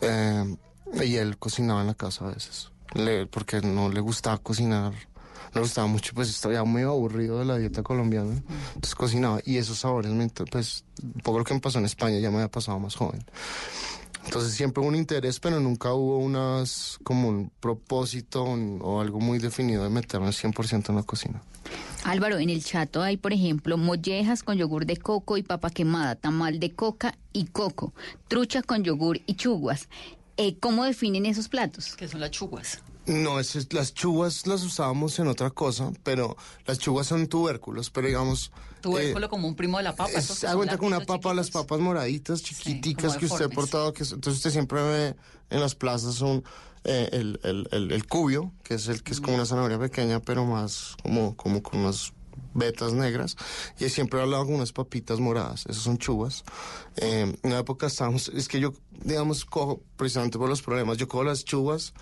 eh, 0.02 0.56
y 1.04 1.16
él 1.16 1.36
cocinaba 1.38 1.80
en 1.82 1.88
la 1.88 1.94
casa 1.94 2.26
a 2.26 2.30
veces, 2.34 2.70
le- 2.94 3.26
porque 3.26 3.60
no 3.60 3.88
le 3.90 4.00
gustaba 4.00 4.38
cocinar, 4.38 4.92
no 4.92 5.54
le 5.54 5.60
gustaba 5.60 5.86
mucho, 5.86 6.12
pues 6.14 6.30
estaba 6.30 6.64
muy 6.64 6.82
aburrido 6.82 7.38
de 7.38 7.44
la 7.44 7.56
dieta 7.58 7.82
colombiana, 7.82 8.42
entonces 8.74 8.94
cocinaba 8.94 9.40
y 9.44 9.58
esos 9.58 9.78
sabores, 9.78 10.10
pues 10.50 10.84
un 11.02 11.20
poco 11.22 11.38
lo 11.38 11.44
que 11.44 11.54
me 11.54 11.60
pasó 11.60 11.78
en 11.78 11.84
España 11.84 12.18
ya 12.18 12.30
me 12.30 12.36
había 12.36 12.50
pasado 12.50 12.78
más 12.78 12.94
joven. 12.96 13.24
Entonces 14.24 14.54
siempre 14.54 14.80
hubo 14.80 14.88
un 14.88 14.96
interés, 14.96 15.40
pero 15.40 15.58
nunca 15.60 15.92
hubo 15.92 16.18
unas 16.18 16.98
como 17.02 17.28
un 17.28 17.50
propósito 17.60 18.44
un- 18.44 18.78
o 18.82 19.00
algo 19.00 19.18
muy 19.20 19.38
definido 19.38 19.82
de 19.82 19.90
meterme 19.90 20.28
100% 20.32 20.90
en 20.90 20.96
la 20.96 21.02
cocina. 21.02 21.42
Álvaro, 22.04 22.38
en 22.38 22.48
el 22.48 22.64
chato 22.64 23.02
hay, 23.02 23.16
por 23.16 23.32
ejemplo, 23.32 23.76
mollejas 23.76 24.42
con 24.42 24.56
yogur 24.56 24.86
de 24.86 24.96
coco 24.96 25.36
y 25.36 25.42
papa 25.42 25.70
quemada, 25.70 26.14
tamal 26.16 26.58
de 26.60 26.72
coca 26.74 27.18
y 27.32 27.46
coco, 27.46 27.92
trucha 28.28 28.62
con 28.62 28.84
yogur 28.84 29.20
y 29.26 29.34
chuguas. 29.34 29.88
Eh, 30.36 30.56
¿Cómo 30.58 30.84
definen 30.84 31.26
esos 31.26 31.48
platos? 31.48 31.96
Que 31.96 32.08
son 32.08 32.20
las 32.20 32.30
chuguas. 32.30 32.82
No, 33.06 33.40
es- 33.40 33.72
las 33.74 33.92
chuvas 33.92 34.46
las 34.46 34.62
usábamos 34.62 35.18
en 35.18 35.26
otra 35.26 35.50
cosa, 35.50 35.90
pero 36.02 36.36
las 36.66 36.78
chuvas 36.78 37.06
son 37.08 37.26
tubérculos, 37.26 37.90
pero 37.90 38.06
digamos... 38.06 38.52
Tubérculo 38.80 39.26
eh, 39.26 39.28
como 39.28 39.46
un 39.48 39.54
primo 39.54 39.78
de 39.78 39.84
la 39.84 39.94
papa. 39.96 40.10
es, 40.14 40.24
son 40.26 40.56
cuenta 40.56 40.78
con 40.78 40.88
una 40.88 41.00
papa, 41.00 41.34
las 41.34 41.50
papas 41.50 41.80
moraditas, 41.80 42.42
chiquiticas 42.42 43.16
que 43.16 43.26
usted 43.26 43.44
ha 43.46 43.48
portado, 43.48 43.92
que 43.92 44.02
es- 44.02 44.12
entonces 44.12 44.38
usted 44.38 44.50
siempre 44.50 44.82
ve 44.82 45.16
en 45.50 45.60
las 45.60 45.74
plazas 45.74 46.14
son 46.14 46.42
eh, 46.84 47.08
el, 47.12 47.40
el, 47.42 47.68
el, 47.72 47.92
el 47.92 48.06
cubio, 48.06 48.52
que 48.62 48.74
es 48.74 48.88
el 48.88 49.02
que 49.02 49.12
es 49.12 49.20
como 49.20 49.34
una 49.34 49.44
zanahoria 49.46 49.78
pequeña, 49.78 50.20
pero 50.20 50.44
más 50.46 50.96
como, 51.02 51.36
como 51.36 51.62
con 51.62 51.80
unas 51.80 52.12
vetas 52.54 52.92
negras 52.94 53.36
y 53.78 53.88
siempre 53.90 54.18
he 54.18 54.22
hablado 54.22 54.44
con 54.46 54.54
unas 54.54 54.72
papitas 54.72 55.20
moradas, 55.20 55.66
esas 55.68 55.82
son 55.82 55.98
chubas. 55.98 56.42
Eh, 56.96 57.20
en 57.42 57.50
una 57.50 57.58
época 57.60 57.86
estábamos, 57.86 58.28
es 58.34 58.48
que 58.48 58.60
yo, 58.60 58.72
digamos, 59.04 59.44
cojo 59.44 59.82
precisamente 59.96 60.38
por 60.38 60.48
los 60.48 60.62
problemas, 60.62 60.96
yo 60.96 61.06
cojo 61.06 61.22
las 61.24 61.44
chubas 61.44 61.92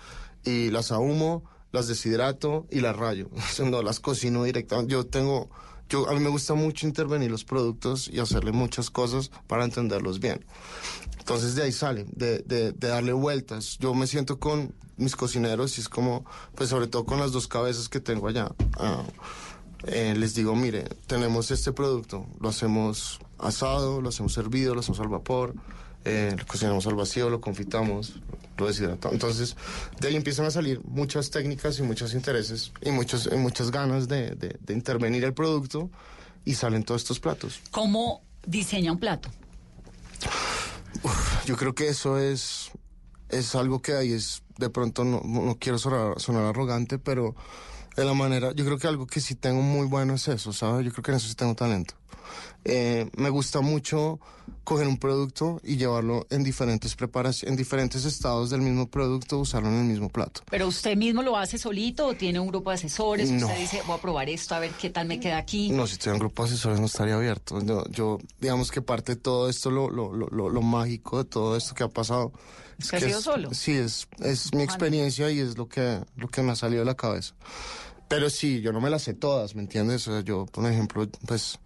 y 0.45 0.69
las 0.71 0.91
ahumo, 0.91 1.43
las 1.71 1.87
deshidrato 1.87 2.65
y 2.71 2.79
las 2.79 2.95
rayo, 2.95 3.29
no 3.63 3.81
las 3.83 3.99
cocino 3.99 4.43
directamente. 4.45 4.93
Yo 4.93 5.05
tengo, 5.05 5.49
yo, 5.89 6.07
a 6.09 6.13
mí 6.13 6.19
me 6.19 6.29
gusta 6.29 6.53
mucho 6.53 6.87
intervenir 6.87 7.29
los 7.31 7.43
productos 7.43 8.07
y 8.07 8.19
hacerle 8.19 8.51
muchas 8.51 8.89
cosas 8.89 9.31
para 9.47 9.65
entenderlos 9.65 10.19
bien. 10.19 10.45
Entonces 11.17 11.55
de 11.55 11.63
ahí 11.63 11.71
sale, 11.71 12.05
de, 12.11 12.39
de, 12.39 12.71
de 12.71 12.87
darle 12.87 13.13
vueltas. 13.13 13.77
Yo 13.79 13.93
me 13.93 14.07
siento 14.07 14.39
con 14.39 14.73
mis 14.97 15.15
cocineros 15.15 15.77
y 15.77 15.81
es 15.81 15.89
como, 15.89 16.25
pues 16.55 16.69
sobre 16.69 16.87
todo 16.87 17.05
con 17.05 17.19
las 17.19 17.31
dos 17.31 17.47
cabezas 17.47 17.89
que 17.89 17.99
tengo 17.99 18.27
allá. 18.27 18.51
ah, 18.77 19.03
eh, 19.85 20.13
les 20.17 20.35
digo, 20.35 20.55
mire, 20.55 20.83
tenemos 21.07 21.51
este 21.51 21.71
producto, 21.71 22.25
lo 22.41 22.49
hacemos 22.49 23.19
asado, 23.37 24.01
lo 24.01 24.09
hacemos 24.09 24.37
hervido, 24.37 24.73
lo 24.73 24.81
hacemos 24.81 24.99
al 24.99 25.07
vapor, 25.07 25.55
eh, 26.05 26.35
lo 26.37 26.45
cocinamos 26.45 26.85
al 26.87 26.95
vacío, 26.95 27.29
lo 27.29 27.41
confitamos, 27.41 28.13
lo 28.57 28.67
deshidratamos. 28.67 29.13
Entonces, 29.13 29.55
de 29.99 30.07
ahí 30.07 30.15
empiezan 30.15 30.45
a 30.45 30.51
salir 30.51 30.81
muchas 30.85 31.29
técnicas 31.29 31.77
y 31.79 31.83
muchos 31.83 32.13
intereses 32.13 32.71
y, 32.81 32.91
muchos, 32.91 33.29
y 33.31 33.35
muchas 33.35 33.71
ganas 33.71 34.07
de, 34.07 34.31
de- 34.35 34.57
de 34.59 34.73
intervenir 34.73 35.23
el 35.23 35.33
producto 35.33 35.89
y 36.45 36.55
salen 36.55 36.83
todos 36.83 37.01
estos 37.01 37.19
platos. 37.19 37.59
¿Cómo 37.71 38.21
diseña 38.45 38.91
un 38.91 38.99
plato? 38.99 39.29
Yo 41.45 41.55
creo 41.55 41.73
que 41.73 41.87
eso 41.87 42.17
es, 42.17 42.71
es 43.29 43.55
algo 43.55 43.81
que 43.81 43.93
ahí 43.93 44.11
es, 44.13 44.43
de 44.57 44.69
pronto 44.69 45.03
no, 45.03 45.21
no 45.25 45.41
no 45.41 45.57
quiero 45.59 45.77
sonar, 45.77 46.19
sonar 46.19 46.45
arrogante, 46.45 46.97
pero 46.99 47.35
de 47.95 48.05
la 48.05 48.13
manera, 48.13 48.51
yo 48.53 48.65
creo 48.65 48.77
que 48.77 48.87
algo 48.87 49.07
que 49.07 49.19
sí 49.21 49.35
tengo 49.35 49.61
muy 49.61 49.87
bueno 49.87 50.13
es 50.15 50.27
eso, 50.27 50.53
¿sabes? 50.53 50.85
Yo 50.85 50.91
creo 50.91 51.03
que 51.03 51.11
en 51.11 51.17
eso 51.17 51.27
sí 51.27 51.35
tengo 51.35 51.55
talento. 51.55 51.95
Eh, 52.65 53.09
me 53.17 53.29
gusta 53.29 53.61
mucho 53.61 54.19
coger 54.63 54.87
un 54.87 54.97
producto 54.97 55.59
y 55.63 55.77
llevarlo 55.77 56.27
en 56.29 56.43
diferentes 56.43 56.95
preparaciones, 56.95 57.51
en 57.51 57.57
diferentes 57.57 58.05
estados 58.05 58.49
del 58.49 58.61
mismo 58.61 58.89
producto, 58.89 59.39
usarlo 59.39 59.69
en 59.69 59.79
el 59.79 59.85
mismo 59.85 60.09
plato. 60.09 60.41
¿Pero 60.49 60.67
usted 60.67 60.95
mismo 60.95 61.23
lo 61.23 61.37
hace 61.37 61.57
solito 61.57 62.07
o 62.07 62.13
tiene 62.13 62.39
un 62.39 62.47
grupo 62.47 62.69
de 62.69 62.75
asesores? 62.75 63.31
No. 63.31 63.47
Usted 63.47 63.59
dice, 63.59 63.81
voy 63.87 63.97
a 63.97 64.01
probar 64.01 64.29
esto, 64.29 64.55
a 64.55 64.59
ver 64.59 64.71
qué 64.71 64.89
tal 64.89 65.07
me 65.07 65.19
queda 65.19 65.37
aquí. 65.37 65.69
No, 65.71 65.87
si 65.87 65.93
estuviera 65.93 66.15
en 66.15 66.19
grupo 66.19 66.43
de 66.43 66.49
asesores 66.49 66.79
no 66.79 66.85
estaría 66.85 67.15
abierto. 67.15 67.61
Yo, 67.61 67.83
yo, 67.89 68.19
digamos 68.39 68.71
que 68.71 68.81
parte 68.81 69.15
de 69.15 69.21
todo 69.21 69.49
esto, 69.49 69.71
lo, 69.71 69.89
lo, 69.89 70.13
lo, 70.13 70.49
lo, 70.49 70.61
mágico 70.61 71.23
de 71.23 71.25
todo 71.25 71.57
esto 71.57 71.73
que 71.73 71.83
ha 71.83 71.87
pasado. 71.87 72.31
Es 72.77 72.91
que 72.91 72.97
ha 72.97 72.99
sido 72.99 73.21
solo. 73.21 73.53
Sí, 73.53 73.73
es, 73.73 74.07
es 74.19 74.53
mi 74.53 74.63
experiencia 74.63 75.29
y 75.31 75.39
es 75.39 75.57
lo 75.57 75.67
que, 75.67 76.01
lo 76.15 76.27
que 76.27 76.41
me 76.41 76.51
ha 76.51 76.55
salido 76.55 76.81
de 76.81 76.85
la 76.85 76.95
cabeza. 76.95 77.33
Pero 78.09 78.31
sí, 78.31 78.61
yo 78.61 78.73
no 78.73 78.81
me 78.81 78.89
las 78.89 79.03
sé 79.03 79.13
todas, 79.13 79.53
¿me 79.53 79.61
entiendes? 79.61 80.07
O 80.07 80.11
sea, 80.11 80.21
yo, 80.21 80.47
por 80.47 80.65
ejemplo, 80.69 81.07
pues, 81.27 81.59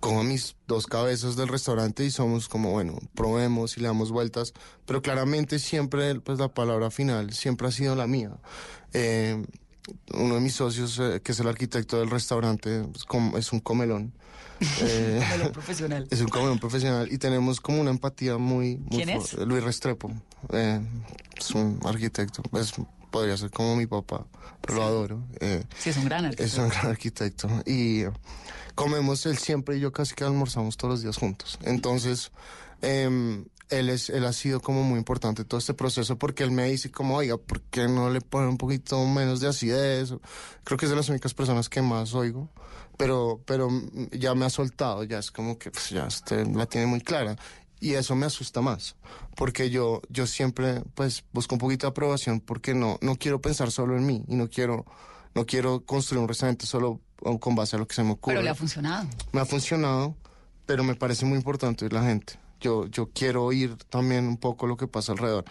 cojo 0.00 0.22
mis 0.22 0.56
dos 0.66 0.86
cabezas 0.86 1.36
del 1.36 1.48
restaurante 1.48 2.04
y 2.04 2.10
somos 2.10 2.48
como, 2.48 2.70
bueno, 2.72 2.98
probemos 3.14 3.76
y 3.76 3.80
le 3.80 3.88
damos 3.88 4.10
vueltas. 4.10 4.52
Pero 4.86 5.02
claramente 5.02 5.58
siempre, 5.58 6.18
pues, 6.20 6.38
la 6.38 6.48
palabra 6.48 6.90
final 6.90 7.32
siempre 7.32 7.68
ha 7.68 7.72
sido 7.72 7.94
la 7.96 8.06
mía. 8.06 8.30
Eh, 8.92 9.44
uno 10.14 10.34
de 10.36 10.40
mis 10.40 10.54
socios, 10.54 10.98
eh, 10.98 11.20
que 11.22 11.32
es 11.32 11.40
el 11.40 11.48
arquitecto 11.48 11.98
del 11.98 12.10
restaurante, 12.10 12.84
pues, 12.90 13.04
com- 13.04 13.36
es 13.36 13.52
un 13.52 13.60
comelón. 13.60 14.12
Eh, 14.80 15.22
Melón 15.30 15.52
profesional. 15.52 16.06
es 16.10 16.20
un 16.20 16.28
comelón 16.28 16.58
profesional 16.60 17.08
y 17.12 17.18
tenemos 17.18 17.60
como 17.60 17.80
una 17.80 17.90
empatía 17.90 18.38
muy... 18.38 18.76
muy 18.76 18.96
¿Quién 18.96 19.08
es? 19.10 19.34
Luis 19.34 19.62
Restrepo. 19.64 20.12
Eh, 20.52 20.80
es 21.36 21.50
un 21.50 21.80
arquitecto. 21.84 22.40
Es, 22.58 22.72
podría 23.10 23.36
ser 23.36 23.50
como 23.50 23.74
mi 23.76 23.86
papá, 23.86 24.24
pero 24.62 24.76
lo 24.78 24.84
adoro. 24.84 25.24
Sí, 25.78 25.90
es 25.90 25.96
un 25.96 26.04
gran 26.04 26.24
es 26.26 26.30
artista. 26.38 26.62
un 26.62 26.68
gran 26.68 26.86
arquitecto. 26.86 27.48
Y 27.66 28.04
comemos 28.74 29.26
él 29.26 29.38
siempre 29.38 29.76
y 29.76 29.80
yo 29.80 29.92
casi 29.92 30.14
que 30.14 30.24
almorzamos 30.24 30.76
todos 30.76 30.94
los 30.94 31.02
días 31.02 31.16
juntos. 31.16 31.58
Entonces, 31.62 32.32
em, 32.82 33.46
él, 33.70 33.88
es, 33.88 34.10
él 34.10 34.24
ha 34.24 34.32
sido 34.32 34.60
como 34.60 34.82
muy 34.82 34.98
importante 34.98 35.44
todo 35.44 35.58
este 35.58 35.74
proceso 35.74 36.18
porque 36.18 36.44
él 36.44 36.50
me 36.50 36.68
dice 36.68 36.90
como, 36.90 37.16
oiga, 37.16 37.36
¿por 37.36 37.60
qué 37.62 37.88
no 37.88 38.10
le 38.10 38.20
ponen 38.20 38.50
un 38.50 38.58
poquito 38.58 39.04
menos 39.06 39.40
de 39.40 39.48
acidez? 39.48 40.14
Creo 40.64 40.78
que 40.78 40.86
es 40.86 40.90
de 40.90 40.96
las 40.96 41.08
únicas 41.08 41.34
personas 41.34 41.68
que 41.68 41.82
más 41.82 42.14
oigo. 42.14 42.50
Pero, 42.96 43.40
pero 43.44 43.68
ya 44.12 44.36
me 44.36 44.44
ha 44.44 44.50
soltado, 44.50 45.02
ya 45.02 45.18
es 45.18 45.32
como 45.32 45.58
que 45.58 45.72
pues, 45.72 45.90
ya 45.90 46.06
usted 46.06 46.46
la 46.46 46.66
tiene 46.66 46.86
muy 46.86 47.00
clara. 47.00 47.36
Y 47.80 47.94
eso 47.94 48.14
me 48.14 48.24
asusta 48.24 48.60
más, 48.60 48.96
porque 49.36 49.68
yo, 49.68 50.00
yo 50.08 50.26
siempre 50.26 50.82
pues 50.94 51.24
busco 51.32 51.56
un 51.56 51.58
poquito 51.58 51.86
de 51.86 51.90
aprobación 51.90 52.40
porque 52.40 52.72
no, 52.72 52.98
no 53.02 53.16
quiero 53.16 53.40
pensar 53.42 53.70
solo 53.70 53.96
en 53.96 54.06
mí 54.06 54.24
y 54.28 54.36
no 54.36 54.48
quiero, 54.48 54.86
no 55.34 55.44
quiero 55.44 55.84
construir 55.84 56.22
un 56.22 56.28
restaurante 56.28 56.66
solo 56.66 57.00
con 57.40 57.54
base 57.54 57.76
a 57.76 57.78
lo 57.78 57.86
que 57.86 57.94
se 57.94 58.02
me 58.02 58.12
ocurre. 58.12 58.34
Pero 58.34 58.44
le 58.44 58.50
ha 58.50 58.54
funcionado. 58.54 59.08
Me 59.32 59.40
ha 59.40 59.44
funcionado, 59.44 60.16
pero 60.66 60.84
me 60.84 60.94
parece 60.94 61.24
muy 61.24 61.36
importante 61.36 61.88
la 61.88 62.04
gente. 62.04 62.38
Yo, 62.60 62.86
yo 62.86 63.10
quiero 63.12 63.44
oír 63.44 63.76
también 63.88 64.26
un 64.26 64.36
poco 64.36 64.66
lo 64.66 64.76
que 64.76 64.86
pasa 64.86 65.12
alrededor. 65.12 65.44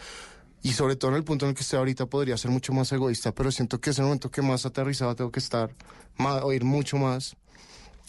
Y 0.61 0.71
sobre 0.73 0.95
todo 0.95 1.11
en 1.11 1.17
el 1.17 1.23
punto 1.25 1.45
en 1.45 1.49
el 1.49 1.55
que 1.55 1.61
estoy 1.61 1.77
ahorita 1.77 2.05
podría 2.05 2.37
ser 2.37 2.49
mucho 2.49 2.71
más 2.71 2.91
egoísta, 2.93 3.33
pero 3.33 3.51
siento 3.51 3.81
que 3.81 3.89
es 3.89 3.99
el 3.99 4.05
momento 4.05 4.31
que 4.31 4.41
más 4.41 4.65
aterrizado 4.65 5.13
tengo 5.13 5.29
que 5.29 5.39
estar, 5.39 5.75
más, 6.15 6.41
oír 6.41 6.63
mucho 6.63 6.97
más 6.97 7.35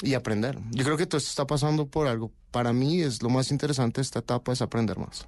y 0.03 0.15
aprender. 0.15 0.59
Yo 0.71 0.85
creo 0.85 0.97
que 0.97 1.07
todo 1.07 1.19
esto 1.19 1.31
está 1.31 1.47
pasando 1.47 1.87
por 1.87 2.07
algo. 2.07 2.31
Para 2.53 2.73
mí 2.73 3.01
es 3.01 3.23
lo 3.23 3.29
más 3.29 3.51
interesante 3.51 4.01
de 4.01 4.03
esta 4.03 4.21
etapa 4.21 4.53
es 4.53 4.63
aprender 4.63 4.99
más. 4.99 5.27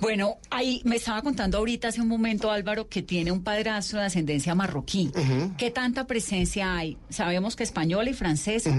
Bueno, 0.00 0.38
ahí 0.50 0.80
me 0.84 0.96
estaba 0.96 1.20
contando 1.22 1.58
ahorita 1.58 1.88
hace 1.88 2.00
un 2.00 2.08
momento 2.08 2.50
Álvaro 2.50 2.88
que 2.88 3.02
tiene 3.02 3.32
un 3.32 3.42
padrastro 3.44 3.98
de 4.00 4.06
ascendencia 4.06 4.54
marroquí. 4.54 5.10
¿Qué 5.58 5.70
tanta 5.70 6.06
presencia 6.06 6.74
hay? 6.76 6.96
Sabemos 7.10 7.54
que 7.56 7.62
española 7.64 8.08
y 8.10 8.14
francesa. 8.14 8.70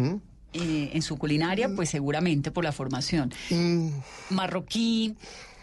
eh, 0.53 0.89
en 0.93 1.01
su 1.01 1.17
culinaria, 1.17 1.69
pues 1.75 1.89
seguramente 1.89 2.51
por 2.51 2.63
la 2.65 2.73
formación. 2.73 3.31
Mm, 3.51 3.87
Marroquí, 4.31 5.15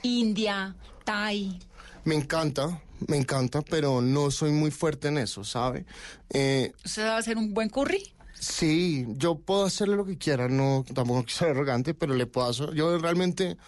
India, 0.03 0.75
Thai. 1.05 1.59
me 2.05 2.15
encanta, 2.15 2.81
me 3.07 3.19
encanta, 3.19 3.61
pero 3.61 4.01
no 4.01 4.31
soy 4.31 4.51
muy 4.53 4.71
fuerte 4.71 5.09
en 5.09 5.19
eso, 5.19 5.45
¿sabe? 5.45 5.85
Eh, 6.31 6.73
¿Usted 6.87 7.05
va 7.05 7.17
a 7.17 7.19
hacer 7.19 7.37
un 7.37 7.53
buen 7.53 7.69
curry? 7.69 8.03
Sí, 8.33 9.07
yo 9.17 9.35
puedo 9.35 9.67
hacerle 9.67 9.97
lo 9.97 10.07
que 10.07 10.17
quiera, 10.17 10.49
no, 10.49 10.85
tampoco 10.95 11.25
quiero 11.25 11.39
ser 11.39 11.49
arrogante, 11.51 11.93
pero 11.93 12.15
le 12.15 12.25
puedo 12.27 12.49
hacer. 12.49 12.73
Yo 12.73 12.97
realmente 12.97 13.59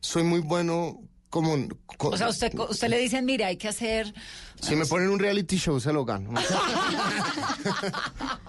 soy 0.00 0.24
muy 0.24 0.40
bueno 0.40 1.00
como... 1.30 1.56
co- 1.96 2.08
O 2.10 2.16
sea, 2.16 2.28
usted, 2.28 2.52
usted 2.58 2.88
le 2.88 2.98
dicen, 2.98 3.24
mira, 3.24 3.46
hay 3.46 3.56
que 3.56 3.68
hacer... 3.68 4.12
Si 4.60 4.76
me 4.76 4.84
ponen 4.84 5.08
un 5.08 5.18
reality 5.18 5.56
show, 5.56 5.80
se 5.80 5.92
lo 5.92 6.04
gano. 6.04 6.30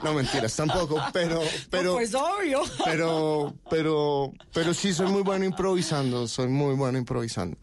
no, 0.03 0.13
mentiras, 0.13 0.55
tampoco, 0.55 1.01
pero... 1.13 1.41
pero 1.69 1.93
pues 1.93 2.13
obvio. 2.15 2.61
pero, 2.83 3.53
pero, 3.69 4.31
pero 4.53 4.73
sí 4.73 4.93
soy 4.93 5.07
muy 5.07 5.21
bueno 5.21 5.45
improvisando, 5.45 6.27
soy 6.27 6.47
muy 6.47 6.75
bueno 6.75 6.97
improvisando. 6.97 7.57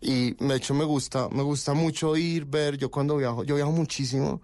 Y 0.00 0.32
de 0.44 0.56
hecho 0.56 0.74
me 0.74 0.84
gusta, 0.84 1.28
me 1.30 1.42
gusta 1.42 1.74
mucho 1.74 2.16
ir, 2.16 2.44
ver, 2.44 2.76
yo 2.76 2.90
cuando 2.90 3.16
viajo, 3.16 3.44
yo 3.44 3.54
viajo 3.54 3.70
muchísimo. 3.70 4.42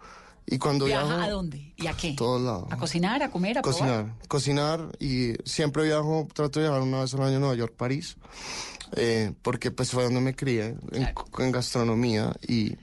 Y 0.50 0.58
cuando 0.58 0.86
¿Viaja 0.86 1.04
viajo... 1.04 1.20
a 1.22 1.28
dónde? 1.28 1.74
¿Y 1.76 1.86
a 1.86 1.92
qué? 1.92 2.12
A 2.12 2.16
todos 2.16 2.40
lados. 2.40 2.68
¿A 2.70 2.76
cocinar, 2.78 3.22
a 3.22 3.30
comer, 3.30 3.58
a 3.58 3.62
probar? 3.62 3.78
Cocinar, 3.78 4.14
cocinar 4.28 4.96
y 4.98 5.34
siempre 5.44 5.84
viajo, 5.84 6.26
trato 6.32 6.58
de 6.60 6.66
viajar 6.66 6.82
una 6.82 7.00
vez 7.00 7.12
al 7.12 7.22
año 7.22 7.36
a 7.36 7.40
Nueva 7.40 7.54
York, 7.54 7.74
París, 7.76 8.16
eh, 8.96 9.32
porque 9.42 9.70
pues 9.70 9.90
fue 9.90 10.04
donde 10.04 10.20
me 10.22 10.34
crié, 10.34 10.68
en, 10.92 11.04
Claro. 11.04 11.24
en 11.38 11.52
gastronomía 11.52 12.34
y, 12.46 12.76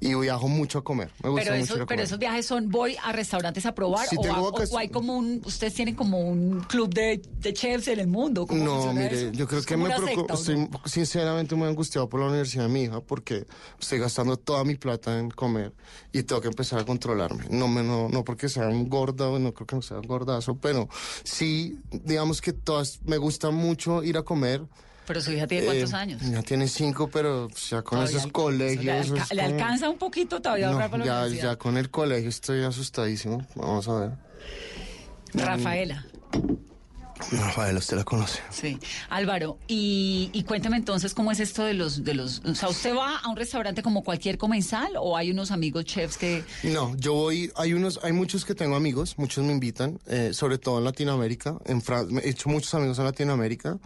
y 0.00 0.14
viajo 0.14 0.46
mucho 0.48 0.78
a 0.78 0.84
comer. 0.84 1.10
Me 1.22 1.28
gusta 1.28 1.44
Pero, 1.46 1.56
mucho 1.56 1.64
esos, 1.64 1.76
ir 1.76 1.82
a 1.82 1.86
pero 1.86 2.02
esos 2.02 2.18
viajes 2.18 2.46
son, 2.46 2.70
voy 2.70 2.96
a 3.02 3.10
restaurantes 3.12 3.66
a 3.66 3.74
probar 3.74 4.08
Sí, 4.08 4.16
o, 4.16 4.24
a- 4.32 4.40
o- 4.42 4.62
o 4.70 4.78
hay 4.78 4.88
como 4.88 5.16
un, 5.16 5.42
ustedes 5.44 5.74
tienen 5.74 5.94
como 5.96 6.20
un 6.20 6.60
club 6.60 6.92
de, 6.94 7.20
de 7.40 7.52
chefs 7.52 7.88
en 7.88 7.98
el 7.98 8.06
mundo. 8.06 8.46
¿Cómo 8.46 8.62
No, 8.64 8.92
mire, 8.92 9.28
eso? 9.28 9.32
yo 9.32 9.46
creo 9.48 9.62
que 9.62 9.76
me 9.76 9.86
una 9.86 9.96
preocupa, 9.96 10.36
secta, 10.36 10.52
¿o 10.52 10.56
no? 10.56 10.62
estoy 10.76 10.90
sinceramente 10.90 11.54
muy 11.56 11.66
angustiado 11.68 12.08
por 12.08 12.20
la 12.20 12.26
universidad 12.26 12.64
de 12.64 12.68
mi 12.70 12.82
hija 12.82 13.00
porque 13.00 13.44
estoy 13.80 13.98
gastando 13.98 14.36
toda 14.36 14.62
mi 14.64 14.76
plata 14.76 15.18
en 15.18 15.30
comer 15.30 15.72
y 16.12 16.22
tengo 16.22 16.40
que 16.40 16.48
empezar 16.48 16.78
a 16.78 16.84
controlarme. 16.84 17.44
No, 17.50 17.66
me, 17.66 17.82
no, 17.82 18.08
no 18.08 18.24
porque 18.24 18.48
sea 18.48 18.68
un 18.68 18.88
gordo, 18.88 19.38
no 19.38 19.52
creo 19.52 19.66
que 19.66 19.82
sea 19.86 19.98
un 19.98 20.06
gordazo, 20.06 20.54
pero 20.56 20.88
sí, 21.24 21.78
digamos 21.90 22.40
que 22.40 22.52
todas, 22.52 23.00
me 23.04 23.16
gusta 23.16 23.50
mucho 23.50 24.02
ir 24.04 24.16
a 24.16 24.22
comer. 24.22 24.62
Pero 25.08 25.20
su 25.22 25.32
hija 25.32 25.46
tiene 25.46 25.64
cuántos 25.66 25.92
Eh, 25.92 25.96
años. 25.96 26.22
Ya 26.22 26.42
tiene 26.42 26.68
cinco, 26.68 27.08
pero 27.08 27.48
ya 27.48 27.80
con 27.82 27.98
Todavía 27.98 28.18
esos 28.18 28.30
colegios. 28.30 28.84
Le, 28.84 28.92
alca- 28.92 29.22
es 29.22 29.30
le 29.32 29.42
como- 29.42 29.54
alcanza 29.54 29.88
un 29.90 29.98
poquito 29.98 30.40
todavía 30.42 30.70
No, 30.70 30.78
para 30.78 31.04
ya, 31.04 31.26
ya 31.28 31.56
con 31.56 31.76
el 31.78 31.90
colegio 31.90 32.28
estoy 32.28 32.62
asustadísimo. 32.62 33.44
Vamos 33.56 33.88
a 33.88 34.00
ver. 34.00 34.10
Rafaela. 35.34 36.04
Rafael, 37.32 37.76
usted 37.76 37.96
la 37.96 38.04
conoce. 38.04 38.40
Sí. 38.50 38.78
Álvaro, 39.10 39.58
y, 39.68 40.30
y 40.32 40.42
cuéntame 40.44 40.76
entonces 40.76 41.14
cómo 41.14 41.30
es 41.32 41.40
esto 41.40 41.64
de 41.64 41.74
los, 41.74 42.04
de 42.04 42.14
los, 42.14 42.40
o 42.44 42.54
sea, 42.54 42.68
¿usted 42.68 42.94
va 42.94 43.18
a 43.18 43.28
un 43.28 43.36
restaurante 43.36 43.82
como 43.82 44.02
cualquier 44.04 44.38
comensal 44.38 44.92
o 44.98 45.16
hay 45.16 45.30
unos 45.30 45.50
amigos 45.50 45.84
chefs 45.84 46.16
que... 46.16 46.44
No, 46.62 46.96
yo 46.96 47.14
voy, 47.14 47.52
hay 47.56 47.74
unos, 47.74 48.00
hay 48.02 48.12
muchos 48.12 48.44
que 48.44 48.54
tengo 48.54 48.76
amigos, 48.76 49.14
muchos 49.18 49.44
me 49.44 49.52
invitan, 49.52 49.98
eh, 50.06 50.30
sobre 50.32 50.58
todo 50.58 50.78
en 50.78 50.84
Latinoamérica, 50.84 51.56
en 51.66 51.82
Fran- 51.82 52.20
he 52.22 52.30
hecho 52.30 52.48
muchos 52.48 52.72
amigos 52.74 52.98
en 52.98 53.04
Latinoamérica, 53.04 53.78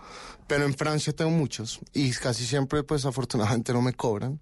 pero 0.47 0.65
en 0.65 0.75
Francia 0.75 1.13
tengo 1.13 1.31
muchos 1.31 1.81
y 1.93 2.11
casi 2.13 2.45
siempre, 2.47 2.83
pues 2.83 3.05
afortunadamente 3.07 3.73
no 3.73 3.83
me 3.83 3.93
cobran, 3.95 4.41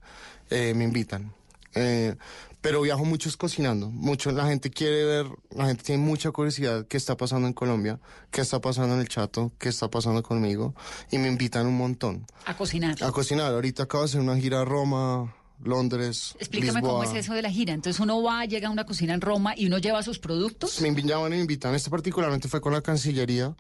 eh, 0.50 0.74
me 0.74 0.84
invitan. 0.84 1.32
Eh, 1.74 2.16
pero 2.60 2.82
viajo 2.82 3.04
mucho 3.04 3.28
es 3.28 3.36
cocinando, 3.36 3.88
mucho, 3.90 4.30
la 4.32 4.46
gente 4.46 4.70
quiere 4.70 5.04
ver, 5.04 5.26
la 5.50 5.66
gente 5.66 5.82
tiene 5.84 6.02
mucha 6.04 6.30
curiosidad 6.30 6.86
qué 6.86 6.96
está 6.96 7.16
pasando 7.16 7.46
en 7.48 7.54
Colombia, 7.54 7.98
qué 8.30 8.40
está 8.42 8.60
pasando 8.60 8.94
en 8.94 9.00
el 9.00 9.08
Chato, 9.08 9.52
qué 9.58 9.68
está 9.70 9.88
pasando 9.88 10.22
conmigo, 10.22 10.74
y 11.10 11.18
me 11.18 11.28
invitan 11.28 11.66
un 11.66 11.76
montón 11.76 12.26
A 12.44 12.56
cocinar. 12.56 12.96
a 13.02 13.10
cocinar. 13.12 13.52
Ahorita 13.52 13.84
acabo 13.84 14.04
de 14.04 14.10
hacer 14.10 14.20
una 14.20 14.36
gira 14.36 14.60
a 14.60 14.64
Roma, 14.64 15.34
Londres, 15.62 16.34
Explícame 16.38 16.80
cómo 16.80 17.02
Lisboa. 17.02 17.18
es 17.18 17.24
eso 17.26 17.34
de 17.34 17.42
la 17.42 17.50
gira. 17.50 17.74
Entonces 17.74 18.00
uno 18.00 18.22
va, 18.22 18.44
llega 18.44 18.68
a 18.68 18.70
una 18.70 18.84
cocina 18.86 19.14
en 19.14 19.20
Roma 19.20 19.54
y 19.56 19.66
uno 19.66 19.78
lleva 19.78 20.02
sus 20.02 20.18
productos. 20.18 20.80
Me 20.80 20.90
llaman 21.02 21.32
y 21.32 21.36
me 21.36 21.40
invitan. 21.42 21.74
Este 21.74 21.90
particularmente 21.90 22.48
fue 22.48 22.60
con 22.60 22.72
la 22.72 22.80
Cancillería, 22.80 23.54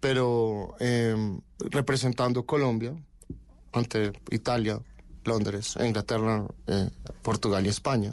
pero 0.00 0.76
eh, 0.80 1.14
representando 1.58 2.44
Colombia 2.44 2.94
ante 3.72 4.12
Italia, 4.30 4.80
Londres, 5.26 5.74
Inglaterra, 5.84 6.44
eh, 6.66 6.90
Portugal 7.22 7.64
y 7.66 7.68
España. 7.68 8.10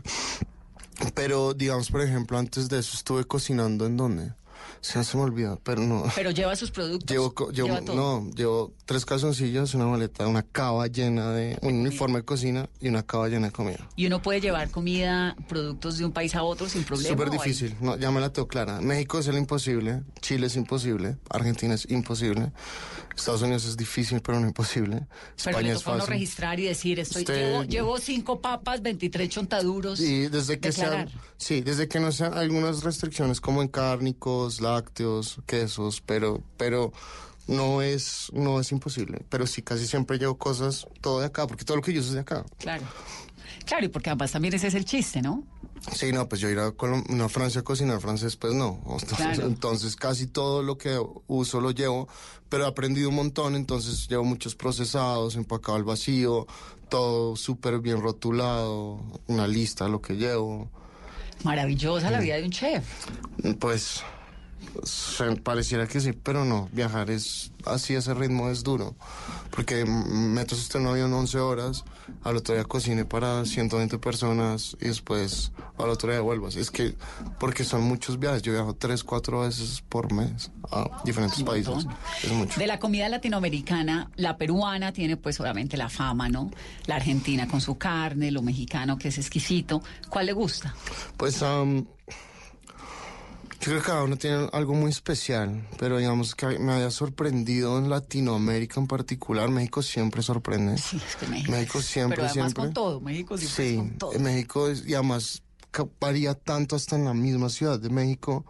Pero, 1.16 1.54
digamos, 1.54 1.90
por 1.90 2.02
ejemplo, 2.02 2.38
antes 2.38 2.70
de 2.70 2.80
eso 2.80 2.96
estuve 2.96 3.26
cocinando 3.26 3.86
en 3.86 3.98
dónde. 3.98 4.34
Se 4.80 5.00
me 5.18 5.24
olvida, 5.24 5.58
pero 5.64 5.82
no. 5.82 6.04
Pero 6.16 6.32
lleva 6.32 6.56
sus 6.58 6.70
productos. 6.70 7.10
Llevo, 7.10 7.34
llevo- 7.34 7.52
lleva 7.52 7.82
todo. 7.82 7.96
no, 7.96 8.32
llevo 8.32 8.74
tres 8.86 9.06
calzoncillos, 9.06 9.74
una 9.76 9.86
maleta, 9.88 10.28
una 10.28 10.44
cava 10.44 10.88
llena 10.88 11.32
de 11.32 11.58
un 11.62 11.76
uniforme 11.76 12.18
de 12.20 12.26
cocina 12.26 12.70
y 12.82 12.90
una 12.90 13.04
cava 13.04 13.30
llena 13.30 13.48
de 13.48 13.54
comida. 13.54 13.88
Y 13.96 14.08
uno 14.08 14.22
puede 14.22 14.42
llevar 14.42 14.70
comida, 14.72 15.36
productos 15.48 15.98
de 15.98 16.06
un 16.06 16.12
país 16.12 16.36
a 16.36 16.44
otro 16.44 16.68
sin 16.68 16.84
problema. 16.84 17.10
Súper 17.10 17.30
¿o 17.30 17.32
hay- 17.32 17.38
difícil, 17.38 17.76
no, 17.80 17.98
ya 17.98 18.12
me 18.12 18.20
la 18.20 18.32
tengo 18.32 18.48
clara. 18.50 18.82
México 18.82 19.20
es 19.20 19.28
el 19.28 19.38
imposible, 19.38 20.04
Chile 20.22 20.48
es 20.48 20.56
imposible, 20.58 21.18
Argentina 21.30 21.74
es 21.76 21.90
imposible, 21.90 22.52
Estados 23.16 23.42
Unidos 23.42 23.66
es 23.66 23.78
difícil 23.78 24.22
pero 24.22 24.40
no 24.40 24.48
imposible, 24.48 25.06
Pero 25.06 25.08
España 25.38 25.62
le 25.62 25.72
es 25.74 25.84
fácil. 25.84 26.08
registrar 26.08 26.60
y 26.60 26.64
decir, 26.66 27.00
estoy, 27.00 27.22
Usted- 27.24 27.36
llevo, 27.52 27.64
llevo 27.64 27.98
cinco 28.00 28.40
papas, 28.42 28.82
23 28.82 29.30
chontaduros. 29.30 30.00
Y 30.00 30.28
desde 30.28 30.60
que 30.60 30.70
declarar. 30.70 31.10
sean, 31.10 31.22
sí, 31.38 31.62
desde 31.62 31.88
que 31.88 32.00
no 32.00 32.12
sean 32.12 32.34
algunas 32.38 32.84
restricciones 32.84 33.40
como 33.42 33.62
en 33.62 33.68
cárnicos, 33.68 34.62
lácteos, 34.62 35.38
quesos, 35.46 36.02
pero, 36.06 36.42
pero 36.58 36.92
no 37.48 37.82
es, 37.82 38.30
no 38.34 38.60
es 38.60 38.72
imposible. 38.72 39.22
Pero 39.30 39.46
sí, 39.48 39.62
casi 39.62 39.86
siempre 39.88 40.18
llevo 40.18 40.38
cosas 40.38 40.88
todo 41.02 41.20
de 41.20 41.28
acá, 41.28 41.46
porque 41.48 41.66
todo 41.66 41.78
lo 41.78 41.84
que 41.84 41.94
yo 41.94 42.00
uso 42.00 42.10
es 42.10 42.16
de 42.16 42.22
acá. 42.22 42.46
Claro. 42.58 42.84
Claro, 43.66 43.86
y 43.86 43.90
porque 43.90 44.10
además 44.10 44.32
también 44.32 44.54
ese 44.54 44.68
es 44.68 44.74
el 44.76 44.86
chiste, 44.86 45.22
¿no? 45.22 45.44
Sí, 45.92 46.12
no, 46.14 46.30
pues 46.30 46.40
yo 46.42 46.50
ir 46.50 46.60
a, 46.60 46.72
Colom- 46.72 47.06
no, 47.10 47.26
a 47.26 47.30
Francia 47.30 47.62
a 47.62 47.64
cocinar 47.64 48.00
francés, 48.00 48.36
pues 48.38 48.54
no. 48.54 48.80
Entonces, 48.86 49.18
Claro. 49.18 49.44
entonces 49.48 49.96
casi 49.96 50.28
todo 50.28 50.64
lo 50.64 50.78
que 50.78 50.98
uso 51.28 51.60
lo 51.60 51.72
llevo, 51.72 52.08
pero 52.50 52.64
he 52.64 52.68
aprendido 52.68 53.10
un 53.10 53.16
montón, 53.16 53.56
entonces 53.56 54.08
llevo 54.08 54.24
muchos 54.24 54.56
procesados, 54.56 55.36
empacado 55.36 55.76
al 55.76 55.84
vacío, 55.84 56.48
todo 56.90 57.36
súper 57.36 57.80
bien 57.80 58.02
rotulado, 58.02 59.00
una 59.28 59.48
lista 59.48 59.86
de 59.86 59.92
lo 59.92 60.02
que 60.02 60.14
llevo. 60.16 60.70
Maravillosa 61.44 62.10
la 62.12 62.20
vida 62.22 62.36
de 62.36 62.44
un 62.46 62.52
chef. 62.52 62.86
Pues 63.60 64.02
pareciera 65.44 65.88
que 65.88 66.00
sí, 66.02 66.14
pero 66.14 66.46
no, 66.46 66.70
viajar 66.72 67.10
es 67.10 67.52
así, 67.66 67.96
ese 67.96 68.14
ritmo 68.14 68.50
es 68.50 68.64
duro, 68.64 68.96
porque 69.52 69.86
metes 69.86 70.60
usted 70.60 70.80
en 70.80 70.86
un 70.88 70.92
avión 70.92 71.14
11 71.14 71.40
horas, 71.40 71.84
al 72.24 72.36
otro 72.38 72.54
día 72.56 72.66
cocine 72.66 73.06
para 73.06 73.46
120 73.46 73.98
personas 73.98 74.76
y 74.82 74.88
después 74.88 75.52
al 75.78 75.90
otro 75.90 76.12
día 76.12 76.20
vuelvas. 76.22 76.56
Es 76.56 76.70
que, 76.70 76.96
porque 77.40 77.64
son 77.64 77.84
muchos 77.84 78.20
viajes, 78.20 78.42
yo 78.42 78.52
viajo 78.52 78.74
3, 78.76 79.04
4 79.04 79.42
veces 79.42 79.84
por 79.88 80.12
mes 80.12 80.52
a 80.72 81.02
diferentes 81.06 81.40
Un 81.40 81.46
países, 81.46 81.74
montón. 81.74 81.96
es 82.24 82.32
mucho. 82.32 82.60
De 82.60 82.68
la 82.68 82.80
comida 82.80 83.08
latinoamericana, 83.10 84.10
la 84.16 84.38
peruana 84.38 84.92
tiene 84.92 85.16
pues 85.18 85.40
obviamente 85.40 85.78
la 85.78 85.90
fama, 85.90 86.28
¿no? 86.30 86.52
La 86.86 86.96
argentina 86.96 87.48
con 87.48 87.62
su 87.62 87.78
carne, 87.78 88.32
lo 88.32 88.42
mexicano 88.42 88.98
que 88.98 89.08
es 89.10 89.18
exquisito. 89.18 89.82
¿Cuál 90.10 90.26
le 90.26 90.34
gusta? 90.34 90.76
Pues 91.18 91.42
am, 91.42 91.86
yo 93.64 93.72
creo 93.72 93.82
que 93.82 93.88
cada 93.88 94.04
uno 94.04 94.18
tiene 94.18 94.50
algo 94.52 94.74
muy 94.74 94.92
especial, 94.92 95.68
pero 95.80 95.98
digamos 95.98 96.36
que 96.36 96.60
me 96.60 96.74
haya 96.74 96.92
sorprendido 96.92 97.78
en 97.78 97.90
Latinoamérica 97.90 98.80
en 98.80 98.88
particular, 98.88 99.50
México 99.50 99.82
siempre 99.82 100.22
sorprende. 100.22 100.78
Sí, 100.84 100.98
es 100.98 101.16
que 101.16 101.28
México. 101.28 101.52
México 101.52 101.82
siempre, 101.82 102.16
Pero 102.18 102.28
además 102.30 102.52
siempre. 102.52 102.64
con 102.66 102.74
todo, 102.74 103.00
México 103.02 103.38
siempre 103.38 103.56
Sí, 103.66 103.74
es 103.74 103.78
con 103.80 103.98
todo. 103.98 104.20
México 104.20 104.68
es, 104.70 104.86
y 104.86 104.94
además 104.96 105.42
varía 106.00 106.34
tanto 106.36 106.76
hasta 106.76 106.96
en 106.98 107.06
la 107.06 107.14
misma 107.14 107.50
ciudad 107.50 107.80
de 107.80 107.90
México, 107.90 108.46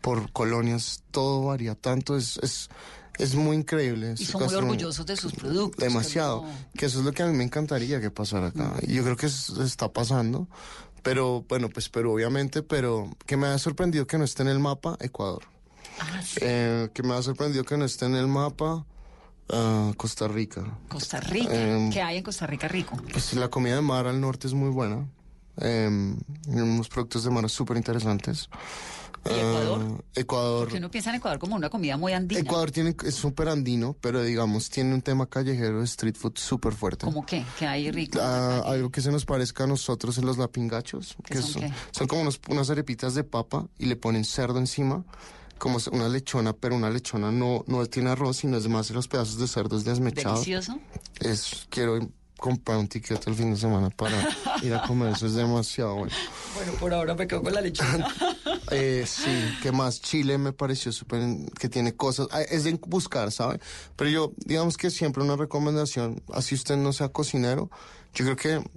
por 0.00 0.32
colonias, 0.32 1.02
todo 1.10 1.44
varía 1.44 1.74
tanto, 1.74 2.16
es, 2.16 2.38
es, 2.42 2.70
es 3.18 3.34
muy 3.34 3.56
increíble. 3.58 4.14
Y 4.18 4.24
son 4.24 4.44
muy 4.44 4.54
orgullosos 4.54 5.04
de 5.04 5.16
sus 5.16 5.32
productos. 5.34 5.84
Demasiado. 5.84 6.40
que 6.42 6.46
no- 6.48 6.54
Que 6.78 6.86
eso 6.86 6.98
es 7.00 7.04
lo 7.04 7.12
que 7.12 7.22
a 7.22 7.26
mí 7.26 7.36
me 7.36 7.44
encantaría 7.44 8.00
que 8.00 8.10
pasara 8.10 8.46
acá. 8.48 8.74
Y 8.82 8.94
yo 8.94 9.04
creo 9.04 9.16
que 9.16 9.26
es- 9.26 9.50
está 9.50 9.92
pasando. 9.92 10.48
Pero 11.02 11.44
bueno, 11.48 11.68
pues 11.68 11.88
pero 11.88 12.12
obviamente, 12.12 12.62
pero 12.62 13.10
que 13.26 13.36
me 13.36 13.46
ha 13.46 13.58
sorprendido 13.58 14.06
que 14.06 14.18
no 14.18 14.24
esté 14.24 14.42
en 14.42 14.48
el 14.48 14.58
mapa 14.58 14.96
Ecuador. 15.00 15.42
Ah, 15.98 16.22
sí. 16.22 16.40
Eh, 16.42 16.88
que 16.92 17.02
me 17.02 17.14
ha 17.14 17.22
sorprendido 17.22 17.64
que 17.64 17.76
no 17.76 17.84
esté 17.84 18.06
en 18.06 18.16
el 18.16 18.26
mapa 18.26 18.84
ah, 19.50 19.92
Costa 19.96 20.28
Rica. 20.28 20.62
Costa 20.88 21.20
Rica. 21.20 21.54
Em, 21.54 21.90
¿Qué 21.90 22.02
hay 22.02 22.18
en 22.18 22.22
Costa 22.22 22.46
Rica 22.46 22.68
rico? 22.68 22.96
Pues 23.10 23.32
la 23.34 23.48
comida 23.48 23.76
de 23.76 23.82
mar 23.82 24.06
al 24.06 24.20
norte 24.20 24.46
es 24.46 24.54
muy 24.54 24.70
buena. 24.70 25.06
Eh, 25.60 26.14
unos 26.46 26.88
productos 26.88 27.24
de 27.24 27.30
mar 27.30 27.48
súper 27.48 27.76
interesantes. 27.76 28.48
¿Y 29.26 29.28
Ecuador? 29.38 29.80
Ah, 29.98 30.02
Ecuador. 30.14 30.60
Porque 30.64 30.78
uno 30.78 30.90
piensa 30.90 31.10
en 31.10 31.16
Ecuador 31.16 31.38
como 31.38 31.54
una 31.56 31.68
comida 31.68 31.96
muy 31.96 32.12
andina. 32.12 32.40
Ecuador 32.40 32.70
tiene, 32.70 32.96
es 33.04 33.14
súper 33.14 33.48
andino, 33.48 33.94
pero 34.00 34.22
digamos, 34.22 34.70
tiene 34.70 34.94
un 34.94 35.02
tema 35.02 35.26
callejero 35.26 35.80
de 35.80 35.84
street 35.84 36.16
food 36.16 36.32
súper 36.36 36.72
fuerte. 36.72 37.04
¿Cómo 37.04 37.26
qué? 37.26 37.44
¿Qué 37.58 37.66
hay 37.66 37.90
rico? 37.90 38.18
Ah, 38.22 38.62
algo 38.66 38.90
que 38.90 39.00
se 39.02 39.10
nos 39.12 39.26
parezca 39.26 39.64
a 39.64 39.66
nosotros 39.66 40.16
en 40.18 40.24
los 40.26 40.38
lapingachos. 40.38 41.16
¿Qué 41.24 41.34
que 41.34 41.42
son 41.42 41.50
son, 41.52 41.62
qué? 41.62 41.72
son 41.90 42.06
como 42.06 42.22
unos- 42.22 42.40
unas 42.48 42.70
arepitas 42.70 43.14
de 43.14 43.24
papa 43.24 43.66
y 43.78 43.86
le 43.86 43.96
ponen 43.96 44.24
cerdo 44.24 44.58
encima, 44.58 45.04
como 45.58 45.78
una 45.92 46.08
lechona, 46.08 46.54
pero 46.54 46.74
una 46.74 46.88
lechona 46.88 47.30
no, 47.30 47.64
no 47.66 47.84
tiene 47.86 48.08
arroz, 48.10 48.38
sino 48.38 48.56
es 48.56 48.66
más 48.68 48.90
los 48.90 49.06
pedazos 49.08 49.38
de 49.38 49.46
cerdos 49.46 49.84
desmechados. 49.84 50.46
Delicioso. 50.46 50.78
Es, 51.20 51.66
quiero 51.68 51.98
comprar 52.40 52.78
un 52.78 52.88
ticket 52.88 53.24
el 53.28 53.34
fin 53.34 53.52
de 53.52 53.56
semana 53.56 53.90
para 53.90 54.16
ir 54.62 54.74
a 54.74 54.82
comer, 54.82 55.12
eso 55.12 55.26
es 55.26 55.34
demasiado 55.34 55.94
bueno. 55.94 56.12
Bueno, 56.56 56.72
por 56.72 56.92
ahora 56.92 57.14
me 57.14 57.26
quedo 57.26 57.42
con 57.42 57.54
la 57.54 57.60
lechona. 57.60 58.08
Eh, 58.72 59.04
sí, 59.04 59.30
que 59.62 59.72
más 59.72 60.00
Chile 60.00 60.38
me 60.38 60.52
pareció 60.52 60.92
súper, 60.92 61.20
que 61.58 61.68
tiene 61.68 61.96
cosas, 61.96 62.28
ah, 62.30 62.40
es 62.42 62.62
de 62.62 62.78
buscar, 62.86 63.32
¿sabe? 63.32 63.58
Pero 63.96 64.10
yo, 64.10 64.32
digamos 64.36 64.76
que 64.76 64.90
siempre 64.90 65.24
una 65.24 65.34
recomendación, 65.34 66.22
así 66.32 66.54
usted 66.54 66.76
no 66.76 66.92
sea 66.92 67.08
cocinero, 67.08 67.68
yo 68.14 68.24
creo 68.24 68.36
que 68.36 68.70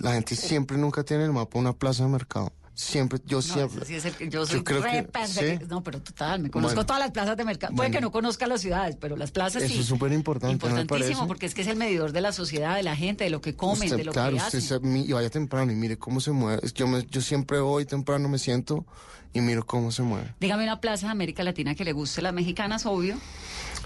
la 0.00 0.14
gente 0.14 0.36
siempre 0.36 0.78
nunca 0.78 1.02
tiene 1.04 1.24
en 1.24 1.30
el 1.30 1.34
mapa 1.34 1.58
una 1.58 1.74
plaza 1.74 2.04
de 2.04 2.10
mercado. 2.10 2.50
Siempre, 2.78 3.18
yo 3.24 3.38
No, 3.38 3.42
siempre. 3.42 3.78
ese 3.78 3.86
sí 3.86 3.94
es 3.94 4.04
el 4.04 4.14
que 4.16 4.28
yo 4.28 4.44
soy 4.44 4.62
creo 4.62 4.82
re 4.82 5.08
que-. 5.10 5.26
¿sí? 5.26 5.64
No, 5.66 5.82
pero 5.82 5.98
total, 6.02 6.40
me 6.42 6.50
conozco 6.50 6.74
Bueno. 6.74 6.86
todas 6.86 7.00
las 7.00 7.10
plazas 7.10 7.34
de 7.34 7.44
mercado. 7.46 7.74
Puede 7.74 7.90
que 7.90 8.02
no 8.02 8.12
conozca 8.12 8.46
las 8.46 8.60
ciudades, 8.60 8.96
pero 9.00 9.16
las 9.16 9.30
plazas 9.30 9.62
sí. 9.62 9.72
Eso 9.72 9.80
es 9.80 9.86
súper 9.86 10.12
importante, 10.12 10.54
¿no 10.68 10.74
me 10.74 10.82
Importantísimo, 10.82 11.26
porque 11.26 11.46
es 11.46 11.54
que 11.54 11.62
es 11.62 11.68
el 11.68 11.76
medidor 11.76 12.12
de 12.12 12.20
la 12.20 12.32
sociedad, 12.32 12.76
de 12.76 12.82
la 12.82 12.94
gente, 12.94 13.24
de 13.24 13.30
lo 13.30 13.40
que 13.40 13.56
comen, 13.56 13.84
Usted, 13.84 13.96
de 13.96 14.04
lo 14.04 14.12
claro, 14.12 14.32
que 14.36 14.42
usted 14.42 14.58
hacen. 14.58 14.60
se- 14.60 14.80
mi- 14.80 15.04
y 15.04 15.12
vaya 15.12 15.30
temprano 15.30 15.72
y 15.72 15.74
mire 15.74 15.96
cómo 15.96 16.20
se 16.20 16.32
mueve. 16.32 16.60
Yo, 16.74 16.86
me- 16.86 17.06
yo 17.06 17.22
siempre 17.22 17.60
voy 17.60 17.86
temprano, 17.86 18.28
me 18.28 18.38
siento 18.38 18.84
y 19.32 19.40
miro 19.40 19.64
cómo 19.66 19.90
se 19.90 20.02
mueve. 20.02 20.34
Dígame 20.38 20.64
una 20.64 20.78
plaza 20.78 21.06
de 21.06 21.12
América 21.12 21.42
Latina 21.44 21.74
que 21.74 21.84
le 21.84 21.92
guste, 21.92 22.20
las 22.20 22.34
mexicanas, 22.34 22.84
obvio. 22.84 23.16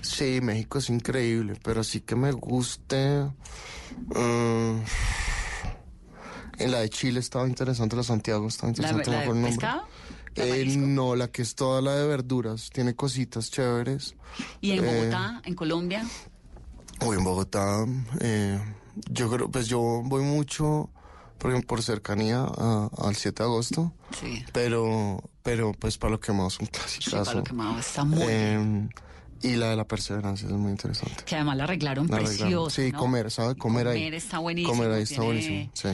Sí, 0.03 0.41
México 0.43 0.79
es 0.79 0.91
increíble, 0.91 1.55
pero 1.63 1.85
sí 1.85 2.01
que 2.01 2.17
me 2.17 2.33
guste. 2.33 3.25
mm, 4.17 4.81
en 6.61 6.71
la 6.71 6.81
de 6.81 6.91
Chile 6.91 7.21
estaba 7.21 7.47
interesante, 7.49 7.97
la 7.97 8.03
Santiago 8.03 8.47
estaba 8.49 8.69
La, 8.69 8.71
interesante. 8.77 9.11
la 9.11 9.21
acuerdo 9.23 9.41
de 9.43 9.47
pescado. 9.49 9.83
¿La 10.37 10.45
Eh, 10.47 10.77
no, 10.77 11.17
la 11.17 11.29
que 11.29 11.43
es 11.43 11.55
toda 11.55 11.83
la 11.83 11.95
de 11.97 12.07
verduras, 12.07 12.71
tiene 12.73 12.95
cositas 12.95 13.51
chéveres. 13.51 14.15
Y 14.61 14.73
en 14.73 14.85
eh, 14.85 14.87
Bogotá, 14.95 15.43
en 15.45 15.55
Colombia. 15.55 16.07
O 17.05 17.15
en 17.15 17.25
Bogotá, 17.25 17.85
eh, 18.21 18.59
yo 19.11 19.31
creo, 19.31 19.51
pues 19.51 19.67
yo 19.69 19.81
voy 20.05 20.23
mucho, 20.23 20.91
por 21.39 21.65
por 21.67 21.83
cercanía 21.83 22.43
a- 22.47 22.91
al 22.99 23.17
7 23.17 23.43
de 23.43 23.49
agosto, 23.49 23.93
Sí. 24.21 24.45
pero, 24.53 25.23
pero 25.43 25.73
pues 25.73 25.97
para 25.99 26.13
lo 26.13 26.21
que 26.21 26.33
más 26.33 26.61
un 26.61 26.67
Sí, 26.67 26.73
clásico. 26.73 27.25
para 27.25 27.35
lo 27.39 27.45
que 27.45 27.53
más 27.55 27.87
está 27.87 28.05
muy 28.05 28.19
bien. 28.27 28.91
Y 29.43 29.57
la 29.57 29.71
de 29.71 29.77
la 29.77 29.85
perseverancia 29.85 30.47
es 30.47 30.53
muy 30.53 30.71
interesante. 30.71 31.25
Que 31.25 31.37
además 31.37 31.57
la 31.57 31.65
arreglaron 31.65 32.07
La 32.09 32.17
arreglaron. 32.17 32.39
precioso. 32.41 32.71
Sí, 32.71 32.93
¿no? 32.93 32.99
comer, 32.99 33.31
¿sabe? 33.31 33.55
Comer, 33.57 33.89
ahí. 33.89 33.99
Comer 33.99 34.15
está 34.15 34.39
buenísimo. 34.39 34.75
Comer 34.75 34.91
ahí 34.93 35.03
está 35.05 35.23
buenísimo, 35.23 35.71
sí. 35.73 35.89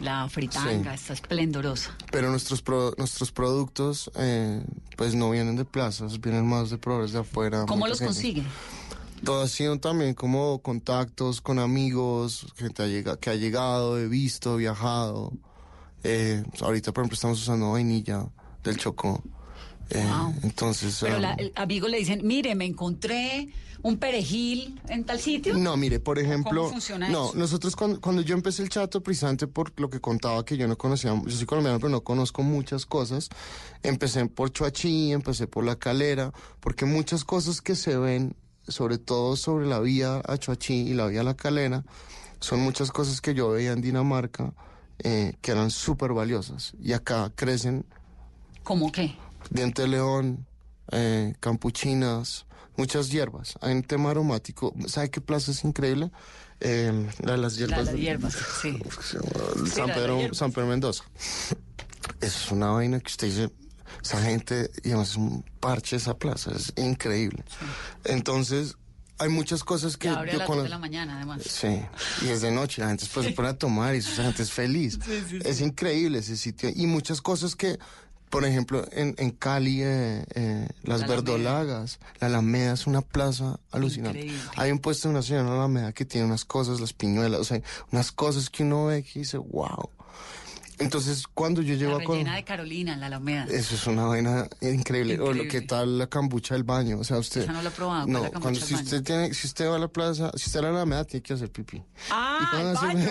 La 0.00 0.28
fritanga 0.28 0.90
Sí. 0.92 1.00
está 1.02 1.12
esplendorosa. 1.14 1.96
Pero 2.10 2.28
nuestros 2.30 2.60
pro- 2.60 2.92
nuestros 2.98 3.32
productos, 3.32 4.10
eh, 4.16 4.62
pues 4.96 5.14
no 5.14 5.30
vienen 5.30 5.56
de 5.56 5.64
plazas, 5.64 6.20
vienen 6.20 6.46
más 6.46 6.70
de 6.70 6.76
proveedores 6.78 7.12
de 7.12 7.20
afuera. 7.20 7.64
¿Cómo 7.66 7.86
los 7.86 7.98
consiguen? 8.00 8.46
Todo 9.24 9.42
ha 9.42 9.48
sido 9.48 9.78
también 9.78 10.14
como 10.14 10.58
contactos 10.60 11.40
con 11.40 11.60
amigos, 11.60 12.46
gente 12.56 13.04
que 13.20 13.30
ha 13.30 13.34
llegado, 13.36 13.98
he 13.98 14.08
visto, 14.08 14.56
viajado. 14.56 15.32
Eh, 16.02 16.42
ahorita, 16.60 16.92
por 16.92 17.02
ejemplo, 17.04 17.14
estamos 17.14 17.40
usando 17.40 17.70
vainilla 17.72 18.26
del 18.64 18.76
Chocó. 18.76 19.22
Eh, 19.92 20.04
Wow. 20.04 20.34
Entonces... 20.42 20.98
Pero 21.00 21.16
um, 21.16 21.22
la, 21.22 21.34
el 21.34 21.52
amigo 21.54 21.88
le 21.88 21.98
dicen, 21.98 22.20
mire, 22.24 22.54
me 22.54 22.64
encontré 22.64 23.48
un 23.82 23.98
perejil 23.98 24.80
en 24.88 25.04
tal 25.04 25.18
sitio. 25.18 25.54
No, 25.54 25.76
mire, 25.76 25.98
por 25.98 26.18
ejemplo, 26.18 26.62
¿Cómo 26.62 26.72
funciona 26.74 27.08
no, 27.08 27.26
eso? 27.26 27.36
nosotros 27.36 27.74
cuando, 27.74 28.00
cuando 28.00 28.22
yo 28.22 28.34
empecé 28.34 28.62
el 28.62 28.68
chato, 28.68 29.02
precisamente 29.02 29.46
por 29.46 29.78
lo 29.80 29.90
que 29.90 30.00
contaba 30.00 30.44
que 30.44 30.56
yo 30.56 30.68
no 30.68 30.78
conocía, 30.78 31.20
yo 31.24 31.30
soy 31.30 31.46
colombiano, 31.46 31.78
pero 31.78 31.90
no 31.90 32.02
conozco 32.02 32.42
muchas 32.42 32.86
cosas, 32.86 33.28
empecé 33.82 34.24
por 34.26 34.52
Chuachi, 34.52 35.12
empecé 35.12 35.46
por 35.48 35.64
La 35.64 35.76
Calera, 35.76 36.32
porque 36.60 36.84
muchas 36.84 37.24
cosas 37.24 37.60
que 37.60 37.74
se 37.74 37.96
ven, 37.96 38.36
sobre 38.68 38.98
todo 38.98 39.36
sobre 39.36 39.66
la 39.66 39.80
vía 39.80 40.22
a 40.24 40.38
Chuachi 40.38 40.74
y 40.74 40.94
la 40.94 41.06
vía 41.08 41.22
a 41.22 41.24
La 41.24 41.34
Calera, 41.34 41.84
son 42.38 42.60
muchas 42.60 42.92
cosas 42.92 43.20
que 43.20 43.34
yo 43.34 43.50
veía 43.50 43.72
en 43.72 43.80
Dinamarca 43.80 44.54
eh, 45.00 45.34
que 45.40 45.50
eran 45.50 45.70
súper 45.70 46.12
valiosas, 46.12 46.74
y 46.80 46.92
acá 46.92 47.32
crecen 47.34 47.84
¿Cómo 48.62 48.92
qué? 48.92 49.16
Diente 49.50 49.82
de 49.82 49.88
león, 49.88 50.46
eh, 50.90 51.34
campuchinas, 51.40 52.46
muchas 52.76 53.10
hierbas. 53.10 53.54
Hay 53.60 53.72
un 53.74 53.82
tema 53.82 54.10
aromático. 54.10 54.74
¿Sabe 54.86 55.10
qué 55.10 55.20
plaza 55.20 55.50
es 55.52 55.64
increíble? 55.64 56.10
Eh, 56.60 57.08
la 57.22 57.32
de 57.32 57.38
las 57.38 57.54
La 57.54 57.58
hierbas. 57.58 57.86
de 57.86 57.92
las 57.92 58.00
hierbas, 58.00 58.34
sí. 58.62 58.78
Sí, 59.02 59.18
San, 59.74 59.88
la 59.88 59.94
Pedro, 59.94 60.18
hierbas. 60.20 60.38
San 60.38 60.52
Pedro 60.52 60.66
Mendoza. 60.68 61.04
Eso 62.20 62.38
es 62.44 62.50
una 62.52 62.68
vaina 62.70 63.00
que 63.00 63.06
usted 63.08 63.26
dice, 63.28 63.50
esa 64.02 64.22
gente, 64.22 64.70
digamos, 64.82 65.10
es 65.10 65.16
un 65.16 65.44
parche 65.60 65.96
esa 65.96 66.14
plaza, 66.16 66.52
es 66.54 66.72
increíble. 66.76 67.44
Entonces, 68.04 68.76
hay 69.18 69.28
muchas 69.28 69.62
cosas 69.62 69.96
que 69.96 70.08
abre 70.08 70.30
a 70.30 70.32
yo 70.34 70.38
las 70.38 70.46
2 70.48 70.56
conozco. 70.56 70.64
de 70.64 70.68
la 70.70 70.78
mañana, 70.78 71.16
además. 71.16 71.42
Sí, 71.48 71.80
y 72.22 72.28
es 72.28 72.40
de 72.40 72.50
noche, 72.50 72.80
la 72.82 72.88
gente 72.88 73.04
después 73.04 73.26
se 73.26 73.32
pone 73.32 73.48
a 73.48 73.54
tomar 73.58 73.94
y 73.94 73.98
esa 73.98 74.24
gente 74.24 74.42
es 74.42 74.50
feliz. 74.52 74.98
Es 75.44 75.60
increíble 75.60 76.18
ese 76.18 76.36
sitio. 76.36 76.70
Y 76.74 76.86
muchas 76.86 77.20
cosas 77.20 77.54
que, 77.54 77.78
por 78.32 78.46
ejemplo, 78.46 78.86
en, 78.92 79.14
en 79.18 79.30
Cali, 79.30 79.82
eh, 79.82 80.24
eh, 80.34 80.66
las 80.84 81.00
La 81.00 81.04
Alameda. 81.04 81.14
verdolagas, 81.34 82.00
la 82.18 82.28
Alameda 82.28 82.72
es 82.72 82.86
una 82.86 83.02
plaza 83.02 83.60
alucinante. 83.70 84.20
Increíble. 84.20 84.50
Hay 84.56 84.72
un 84.72 84.78
puesto 84.78 85.08
de 85.08 85.12
una 85.14 85.22
señora 85.22 85.42
en 85.42 85.48
la 85.50 85.54
Alameda 85.56 85.92
que 85.92 86.06
tiene 86.06 86.26
unas 86.26 86.46
cosas, 86.46 86.80
las 86.80 86.94
piñuelas, 86.94 87.38
o 87.40 87.44
sea, 87.44 87.60
unas 87.90 88.10
cosas 88.10 88.48
que 88.48 88.62
uno 88.62 88.86
ve 88.86 89.02
que 89.02 89.18
dice, 89.18 89.36
wow. 89.36 89.90
Entonces, 90.78 91.24
cuando 91.28 91.60
yo 91.62 91.74
llego 91.74 91.92
La 91.98 92.02
a 92.02 92.06
Col- 92.06 92.16
rellena 92.16 92.34
de 92.36 92.44
Carolina, 92.44 92.94
en 92.94 93.00
la 93.00 93.06
Alameda. 93.06 93.44
eso 93.50 93.74
es 93.74 93.86
una 93.86 94.06
vaina 94.06 94.48
increíble. 94.62 95.14
O 95.20 95.26
lo 95.26 95.30
Increíble. 95.32 95.48
que 95.48 95.60
tal 95.60 95.98
la 95.98 96.06
cambucha 96.08 96.54
del 96.54 96.64
baño. 96.64 96.98
O 96.98 97.04
sea, 97.04 97.18
usted. 97.18 97.42
Esa 97.42 97.52
no 97.52 97.62
la 97.62 97.68
he 97.68 97.72
probado, 97.72 98.04
¿cuál 98.06 98.12
No, 98.12 98.18
la 98.22 98.30
cambucha 98.30 98.40
cuando 98.40 98.60
si 98.60 98.74
usted 98.74 99.02
tiene, 99.04 99.34
si 99.34 99.46
usted 99.46 99.68
va 99.68 99.76
a 99.76 99.78
la 99.78 99.88
plaza, 99.88 100.32
si 100.34 100.46
usted 100.46 100.60
va 100.60 100.68
a 100.68 100.72
la 100.72 100.76
Alameda, 100.78 101.04
tiene 101.04 101.22
que 101.22 101.34
hacer 101.34 101.52
pipí. 101.52 101.82
Ah, 102.10 102.38
y 102.40 102.46
cuando, 102.56 102.80
hace- 102.80 103.10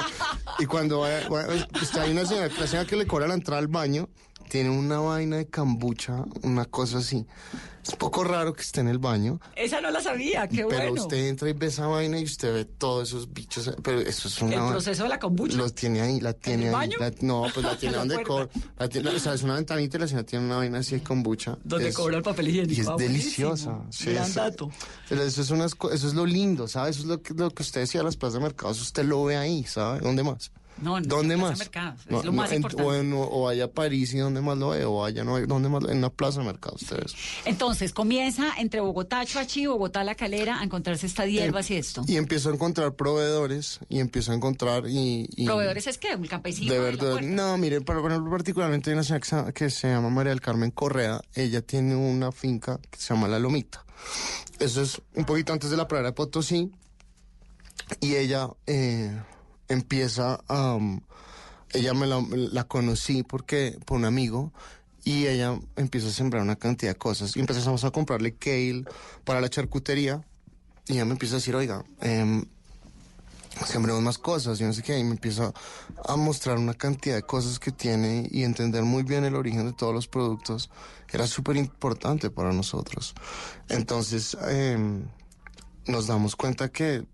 y 0.60 0.66
cuando 0.66 1.00
vaya, 1.00 1.28
vaya- 1.28 1.68
usted 1.82 1.98
hay 2.00 2.12
una 2.12 2.24
señora, 2.24 2.48
la 2.58 2.66
señora 2.66 2.86
que 2.88 2.96
le 2.96 3.06
cobra 3.06 3.26
la 3.26 3.34
entrada 3.34 3.58
al 3.58 3.68
baño, 3.68 4.08
tiene 4.50 4.68
una 4.68 4.98
vaina 5.00 5.36
de 5.38 5.46
cambucha, 5.46 6.24
una 6.42 6.66
cosa 6.66 6.98
así. 6.98 7.24
Es 7.82 7.92
un 7.94 7.98
poco 7.98 8.24
raro 8.24 8.52
que 8.52 8.60
esté 8.60 8.80
en 8.80 8.88
el 8.88 8.98
baño, 8.98 9.40
Esa 9.56 9.80
no 9.80 9.90
la 9.90 10.02
sabía, 10.02 10.46
qué 10.48 10.66
pero 10.68 10.90
bueno. 10.90 11.02
usted 11.02 11.16
entra 11.28 11.48
y 11.48 11.54
ve 11.54 11.68
esa 11.68 11.86
vaina 11.86 12.18
y 12.18 12.24
usted 12.24 12.52
ve 12.52 12.64
todos 12.66 13.08
esos 13.08 13.32
bichos. 13.32 13.72
Pero 13.82 14.00
eso 14.00 14.28
es 14.28 14.42
una 14.42 14.56
El 14.66 14.70
proceso 14.72 15.04
de 15.04 15.08
la 15.08 15.18
kombucha. 15.18 15.56
los 15.56 15.74
tiene 15.74 16.02
ahí, 16.02 16.20
la 16.20 16.34
tiene 16.34 16.64
el 16.68 16.74
ahí. 16.74 16.90
baño? 16.90 16.96
la- 17.00 17.12
no, 17.22 17.46
pues 17.54 17.64
la 17.64 17.76
tiene 17.78 17.96
donde 17.96 18.22
cobra. 18.22 18.50
La 18.78 18.86
tiene, 18.86 19.08
o 19.08 19.18
sea, 19.18 19.32
es 19.32 19.42
una 19.42 19.54
ventanita 19.54 19.96
y 19.96 20.00
la 20.00 20.08
señora 20.08 20.26
tiene 20.26 20.44
una 20.44 20.56
vaina 20.58 20.78
así 20.80 20.96
de 20.96 21.02
kombucha. 21.02 21.56
Donde 21.64 21.88
Es- 21.88 21.94
cobra 21.96 22.18
el 22.18 22.22
papel 22.22 22.48
higiénico. 22.48 22.74
Y 22.74 22.80
es 22.82 22.88
Ah, 22.88 22.96
deliciosa. 22.98 23.78
Sí, 23.90 24.12
Gran 24.12 24.34
dato. 24.34 24.70
pero 25.08 25.22
eso 25.22 25.40
es, 25.40 25.50
unas, 25.50 25.72
eso 25.92 26.06
es 26.06 26.12
lo 26.12 26.26
lindo, 26.26 26.68
¿sabes? 26.68 26.96
Eso 26.96 27.04
es 27.04 27.08
lo 27.08 27.22
que, 27.22 27.32
lo 27.32 27.50
que 27.50 27.62
usted 27.62 27.80
decía, 27.80 28.02
las 28.02 28.16
plazas 28.18 28.34
de 28.34 28.40
mercados, 28.40 28.78
usted 28.82 29.04
lo 29.04 29.24
ve 29.24 29.38
ahí, 29.38 29.64
¿sabe? 29.64 30.00
¿Dónde 30.00 30.22
más? 30.22 30.52
No, 30.80 30.98
en 30.98 31.04
¿Dónde 31.04 31.36
la 31.36 31.40
plaza 31.40 31.50
más? 31.52 31.58
mercados, 31.58 32.00
es 32.00 32.10
No, 32.10 32.16
lo 32.18 32.24
no, 32.24 32.32
más 32.32 32.52
en-. 32.52 32.64
O, 32.80 32.94
en- 32.94 33.12
o 33.14 33.48
a 33.50 33.68
París 33.68 34.14
y 34.14 34.18
¿dónde 34.18 34.40
más 34.40 34.56
lo 34.58 34.70
ve? 34.70 34.84
O 34.84 34.98
vaya, 35.00 35.24
no, 35.24 35.38
¿dónde 35.46 35.68
más? 35.68 35.84
En 35.84 35.98
una 35.98 36.10
plaza 36.10 36.40
de 36.40 36.46
mercados, 36.46 36.82
ustedes. 36.82 37.14
Entonces, 37.44 37.92
comienza 37.92 38.52
entre 38.58 38.80
Bogotá, 38.80 39.24
Chuachi, 39.26 39.66
Bogotá, 39.66 40.04
La 40.04 40.14
Calera, 40.14 40.60
a 40.60 40.64
encontrarse 40.64 41.06
estas 41.06 41.26
hierbas 41.28 41.70
y 41.70 41.76
esto. 41.76 42.02
Y 42.06 42.16
empiezo 42.16 42.50
a 42.50 42.54
encontrar 42.54 42.94
proveedores 42.94 43.80
y 43.88 44.00
empiezo 44.00 44.32
a 44.32 44.34
encontrar 44.34 44.86
y... 44.88 45.28
y- 45.36 45.46
¿Proveedores 45.46 45.86
es 45.86 45.98
que 45.98 46.14
¿Un 46.14 46.26
campesino? 46.26 46.72
De 46.72 46.78
la 46.78 46.84
verdad, 46.84 47.20
no, 47.20 47.56
mire, 47.58 47.80
por 47.80 47.96
ejemplo, 47.98 48.30
particularmente 48.30 48.90
hay 48.90 48.94
una 48.94 49.02
señora 49.04 49.20
que 49.20 49.28
se, 49.28 49.52
que 49.52 49.70
se 49.70 49.88
llama 49.88 50.10
María 50.10 50.30
del 50.30 50.40
Carmen 50.40 50.70
Correa, 50.70 51.20
ella 51.34 51.62
tiene 51.62 51.94
una 51.96 52.32
finca 52.32 52.78
que 52.90 52.98
se 52.98 53.14
llama 53.14 53.28
La 53.28 53.38
Lomita. 53.38 53.84
Eso 54.58 54.82
es 54.82 55.00
un 55.14 55.24
poquito 55.24 55.52
antes 55.52 55.70
de 55.70 55.76
la 55.76 55.86
pradera 55.88 56.08
de 56.10 56.14
Potosí, 56.14 56.70
y 58.00 58.14
ella 58.14 58.48
eh, 58.66 59.10
empieza 59.70 60.40
a... 60.46 60.74
um, 60.74 61.00
ella 61.72 61.94
me 61.94 62.06
la, 62.06 62.20
la 62.30 62.64
conocí 62.64 63.22
porque 63.22 63.78
por 63.86 63.96
un 63.96 64.04
amigo, 64.04 64.52
y 65.04 65.26
ella 65.26 65.58
empieza 65.76 66.08
a 66.08 66.10
sembrar 66.10 66.42
una 66.42 66.56
cantidad 66.56 66.92
de 66.92 66.98
cosas. 66.98 67.36
Y 67.36 67.40
empezamos 67.40 67.84
a 67.84 67.90
comprarle 67.90 68.34
kale 68.34 68.84
para 69.24 69.40
la 69.40 69.48
charcutería, 69.48 70.22
y 70.86 70.94
ella 70.94 71.04
me 71.04 71.12
empieza 71.12 71.36
a 71.36 71.38
decir, 71.38 71.54
oiga, 71.54 71.84
em, 72.00 72.44
sembremos 73.66 74.02
más 74.02 74.18
cosas 74.18 74.60
y 74.60 74.64
no 74.64 74.72
sé 74.72 74.82
qué, 74.82 74.98
y 74.98 75.04
me 75.04 75.12
empieza 75.12 75.52
a 76.04 76.16
mostrar 76.16 76.58
una 76.58 76.74
cantidad 76.74 77.14
de 77.14 77.22
cosas 77.22 77.58
que 77.58 77.72
tiene 77.72 78.28
y 78.30 78.42
entender 78.42 78.82
muy 78.82 79.02
bien 79.02 79.24
el 79.24 79.34
origen 79.34 79.66
de 79.66 79.72
todos 79.72 79.94
los 79.94 80.08
productos 80.08 80.70
era 81.12 81.26
súper 81.26 81.56
importante 81.56 82.30
para 82.30 82.52
nosotros. 82.52 83.14
Entonces, 83.68 84.36
em, 84.48 85.04
nos 85.86 86.06
damos 86.06 86.36
cuenta 86.36 86.68
que, 86.68 87.04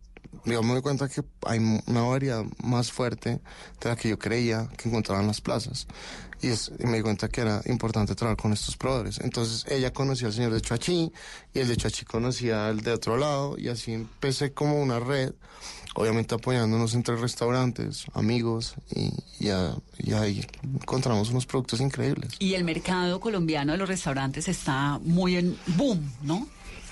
yo 0.44 0.62
me 0.62 0.72
doy 0.72 0.82
cuenta 0.82 1.08
que 1.08 1.22
hay 1.46 1.58
una 1.86 2.02
variedad 2.02 2.44
más 2.62 2.92
fuerte 2.92 3.40
de 3.80 3.88
la 3.88 3.96
que 3.96 4.08
yo 4.08 4.18
creía 4.18 4.68
que 4.76 4.88
encontraba 4.88 5.20
en 5.20 5.26
las 5.26 5.40
plazas. 5.40 5.86
Y, 6.42 6.48
es, 6.48 6.70
y 6.78 6.86
me 6.86 6.98
di 6.98 7.02
cuenta 7.02 7.28
que 7.28 7.40
era 7.40 7.62
importante 7.64 8.14
trabajar 8.14 8.36
con 8.36 8.52
estos 8.52 8.76
proveedores. 8.76 9.20
Entonces 9.20 9.64
ella 9.70 9.92
conocía 9.92 10.26
al 10.28 10.34
señor 10.34 10.52
de 10.52 10.60
Chuachi 10.60 11.10
y 11.54 11.58
el 11.58 11.68
de 11.68 11.76
Chuachi 11.78 12.04
conocía 12.04 12.68
al 12.68 12.82
de 12.82 12.92
otro 12.92 13.16
lado 13.16 13.56
y 13.58 13.68
así 13.68 13.92
empecé 13.94 14.52
como 14.52 14.80
una 14.82 15.00
red, 15.00 15.32
obviamente 15.94 16.34
apoyándonos 16.34 16.92
entre 16.94 17.16
restaurantes, 17.16 18.04
amigos 18.12 18.74
y, 18.94 19.12
y, 19.40 19.48
a- 19.48 19.74
y 19.98 20.12
ahí 20.12 20.46
encontramos 20.62 21.30
unos 21.30 21.46
productos 21.46 21.80
increíbles. 21.80 22.32
Y 22.38 22.52
el 22.52 22.64
mercado 22.64 23.18
colombiano 23.18 23.72
de 23.72 23.78
los 23.78 23.88
restaurantes 23.88 24.46
está 24.46 24.98
muy 25.02 25.36
en 25.36 25.56
boom, 25.78 26.12
¿no? 26.22 26.46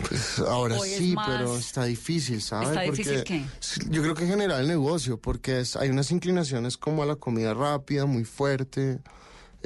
Pues 0.09 0.39
ahora 0.41 0.77
Hoy 0.79 0.89
sí, 0.91 1.15
pero 1.27 1.57
está 1.57 1.85
difícil, 1.85 2.43
¿sabes? 2.43 2.71
¿Está 2.71 2.83
difícil 2.83 3.25
qué? 3.25 3.45
Yo 3.91 4.03
creo 4.03 4.15
que 4.15 4.25
en 4.25 4.31
general 4.31 4.61
el 4.63 4.69
negocio, 4.69 5.19
porque 5.19 5.61
es- 5.61 5.77
hay 5.77 5.89
unas 5.91 6.11
inclinaciones 6.11 6.77
como 6.77 7.03
a 7.03 7.07
la 7.07 7.17
comida 7.17 7.55
rápida, 7.55 8.07
muy 8.07 8.25
fuerte. 8.25 9.01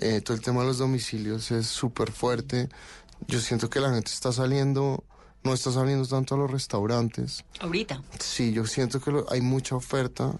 eh, 0.01 0.20
todo 0.20 0.37
el 0.37 0.43
tema 0.43 0.61
de 0.61 0.68
los 0.68 0.79
domicilios 0.79 1.51
es 1.51 1.66
súper 1.66 2.12
fuerte. 2.12 2.68
Yo 3.26 3.41
siento 3.41 3.68
que 3.68 3.81
la 3.81 3.93
gente 3.93 4.12
está 4.12 4.31
saliendo, 4.33 5.03
no 5.43 5.53
está 5.55 5.72
saliendo 5.72 6.07
tanto 6.07 6.37
a 6.37 6.39
los 6.39 6.49
restaurantes. 6.49 7.45
Ahorita. 7.59 8.01
Sí, 8.20 8.53
yo 8.53 8.64
siento 8.64 9.01
que 9.01 9.11
lo- 9.11 9.26
hay 9.33 9.41
mucha 9.41 9.74
oferta, 9.74 10.37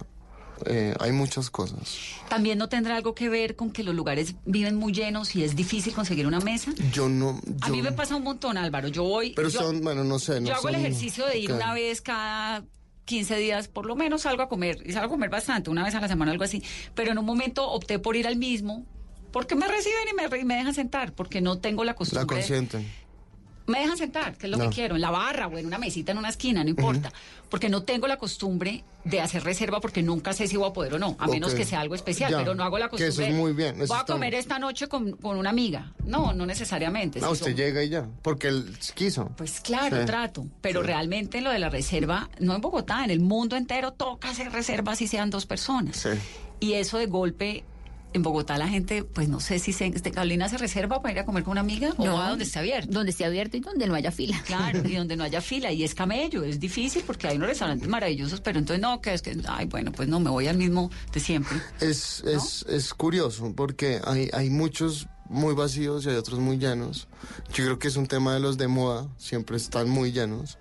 eh, 0.67 0.95
hay 1.01 1.13
muchas 1.13 1.51
cosas. 1.51 1.97
También 2.29 2.59
no 2.59 2.69
tendrá 2.69 2.97
algo 2.97 3.15
que 3.15 3.29
ver 3.29 3.57
con 3.57 3.71
que 3.71 3.83
los 3.83 3.95
lugares 3.95 4.35
viven 4.45 4.77
muy 4.77 4.93
llenos 4.93 5.35
y 5.37 5.45
es 5.45 5.55
difícil 5.57 5.95
conseguir 5.95 6.27
una 6.27 6.41
mesa. 6.41 6.73
Yo 6.93 7.09
no... 7.09 7.41
A 7.63 7.69
mí 7.69 7.83
me 7.83 7.93
pasa 7.93 8.17
un 8.17 8.25
montón, 8.25 8.57
Álvaro. 8.57 8.89
Yo 8.89 9.05
voy. 9.05 9.33
Pero 9.35 9.49
yo- 9.49 9.61
son, 9.61 9.81
bueno, 9.83 10.05
no 10.05 10.19
sé. 10.19 10.41
No 10.41 10.49
Yo 10.49 10.55
hago 10.55 10.69
el 10.69 10.75
ejercicio 10.77 11.27
de 11.27 11.39
ir 11.39 11.53
una 11.53 11.75
vez 11.75 12.01
cada 12.01 12.65
15 13.05 13.37
días, 13.37 13.69
por 13.69 13.87
lo 13.87 13.97
menos 13.97 14.23
salgo 14.23 14.43
a 14.43 14.49
comer. 14.49 14.83
Y 14.85 14.93
salgo 14.93 15.07
a 15.07 15.11
comer 15.11 15.31
bastante, 15.31 15.71
una 15.71 15.85
vez 15.85 15.95
a 15.95 16.01
la 16.01 16.09
semana, 16.09 16.33
algo 16.33 16.45
así. 16.45 16.63
Pero 16.95 17.13
en 17.13 17.19
un 17.19 17.25
momento 17.25 17.69
opté 17.71 17.99
por 17.99 18.17
ir 18.17 18.27
al 18.27 18.37
mismo, 18.37 18.85
porque 19.33 19.55
me 19.55 19.67
reciben 19.69 20.03
y 20.11 20.15
me, 20.15 20.39
y 20.41 20.45
me 20.45 20.57
dejan 20.57 20.75
sentar, 20.75 21.13
porque 21.15 21.41
no 21.41 21.59
tengo 21.59 21.85
la 21.85 21.93
La 21.93 21.97
costumbre. 21.97 22.37
consienten. 22.37 22.87
Me 23.69 23.81
dejan 23.81 23.97
sentar, 23.97 24.37
que 24.37 24.47
es 24.47 24.51
lo 24.51 24.57
No. 24.59 24.65
que 24.69 24.75
quiero, 24.75 24.95
en 24.97 25.01
la 25.01 25.11
barra 25.11 25.47
o 25.47 25.57
en 25.59 25.67
una 25.67 25.79
mesita 25.79 26.13
en 26.13 26.19
una 26.19 26.31
esquina, 26.31 26.65
no 26.65 26.71
importa. 26.71 27.13
Porque 27.49 27.69
no 27.69 27.83
tengo 27.83 28.07
la 28.09 28.17
costumbre 28.19 28.85
de 29.05 29.21
hacer 29.21 29.43
reserva 29.45 29.81
porque 29.81 30.03
nunca 30.03 30.33
sé 30.35 30.47
si 30.49 30.57
voy 30.57 30.69
a 30.69 30.73
poder 30.73 30.95
o 30.95 30.99
no, 30.99 31.17
a 31.19 31.27
menos 31.29 31.55
que 31.55 31.65
sea 31.65 31.81
algo 31.81 31.95
especial, 31.95 32.31
Ya, 32.31 32.39
pero 32.39 32.55
no 32.55 32.63
hago 32.65 32.79
la 32.79 32.87
que 32.87 32.91
costumbre. 32.99 33.25
eso 33.27 33.33
es 33.33 33.35
muy 33.35 33.53
bien, 33.53 33.81
eso 33.81 33.95
Voy 33.95 34.03
a 34.03 34.05
comer 34.05 34.31
bien. 34.33 34.41
esta 34.41 34.59
noche 34.59 34.89
con, 34.89 35.13
con 35.13 35.39
una 35.39 35.51
amiga. 35.51 35.93
No, 36.05 36.33
no 36.35 36.45
necesariamente. 36.45 37.21
No, 37.21 37.29
Si 37.29 37.33
usted 37.35 37.47
son- 37.47 37.57
llega 37.57 37.83
y 37.85 37.89
ya, 37.89 38.07
porque 38.23 38.49
él 38.49 38.77
quiso. 38.95 39.31
Pues 39.37 39.61
claro, 39.61 40.01
Sí. 40.01 40.07
trato. 40.07 40.47
Pero 40.61 40.83
realmente 40.83 41.41
lo 41.41 41.51
de 41.51 41.59
la 41.59 41.71
reserva, 41.71 42.29
no 42.41 42.55
en 42.55 42.61
Bogotá, 42.61 43.05
en 43.05 43.11
el 43.11 43.21
mundo 43.21 43.57
entero 43.57 43.93
toca 43.93 44.29
hacer 44.31 44.53
reservas 44.53 45.01
y 45.01 45.07
sean 45.07 45.31
dos 45.31 45.47
personas. 45.47 45.97
Sí. 45.97 46.11
Y 46.61 46.73
eso 46.75 46.99
de 46.99 47.07
golpe 47.07 47.65
en 48.13 48.23
Bogotá 48.23 48.57
la 48.59 48.69
gente, 48.69 49.05
pues 49.05 49.29
no 49.29 49.41
sé 49.41 49.59
si 49.59 49.73
se, 49.73 49.87
este, 49.87 50.11
Carolina 50.11 50.49
se 50.49 50.59
reserva 50.59 51.03
para 51.03 51.13
ir 51.13 51.19
a 51.21 51.25
comer 51.25 51.43
con 51.45 51.53
una 51.53 51.61
amiga 51.61 51.91
o 51.97 52.05
No. 52.05 52.15
va 52.15 52.31
donde 52.31 52.45
esté 52.45 52.59
abierto. 52.59 52.93
Donde 52.93 53.11
esté 53.11 53.25
abierto 53.25 53.57
y 53.57 53.61
donde 53.61 53.87
no 53.87 53.95
haya 53.95 54.11
fila. 54.11 54.41
Claro, 54.47 54.83
y 54.89 54.95
donde 54.97 55.17
no 55.17 55.25
haya 55.25 55.41
fila, 55.41 55.73
y 55.73 55.85
es 55.85 55.95
camello, 55.95 56.43
es 56.45 56.59
difícil 56.59 57.03
porque 57.07 57.29
hay 57.29 57.37
unos 57.37 57.49
restaurantes 57.51 57.89
maravillosos, 57.89 58.41
pero 58.41 58.59
entonces 58.59 58.81
no, 58.81 59.01
que 59.01 59.15
es 59.15 59.23
que, 59.23 59.37
ay, 59.47 59.67
bueno, 59.67 59.93
pues 59.93 60.09
no, 60.09 60.21
me 60.21 60.31
voy 60.31 60.47
al 60.47 60.57
mismo 60.57 60.91
de 61.13 61.21
siempre. 61.21 61.59
Es, 61.81 62.23
es, 62.25 62.65
es 62.69 62.95
curioso 62.95 63.53
porque 63.55 64.01
hay, 64.05 64.31
hay 64.33 64.51
muchos 64.51 65.07
muy 65.29 65.55
vacíos 65.55 66.07
y 66.07 66.09
hay 66.11 66.17
otros 66.17 66.39
muy 66.41 66.59
llenos. 66.59 67.07
Yo 67.53 67.65
creo 67.65 67.79
que 67.79 67.89
es 67.89 67.97
un 67.97 68.07
tema 68.07 68.33
de 68.35 68.41
los 68.41 68.57
de 68.59 68.67
moda, 68.69 69.07
siempre 69.19 69.57
están 69.57 69.89
muy 69.91 70.13
llenos, 70.13 70.59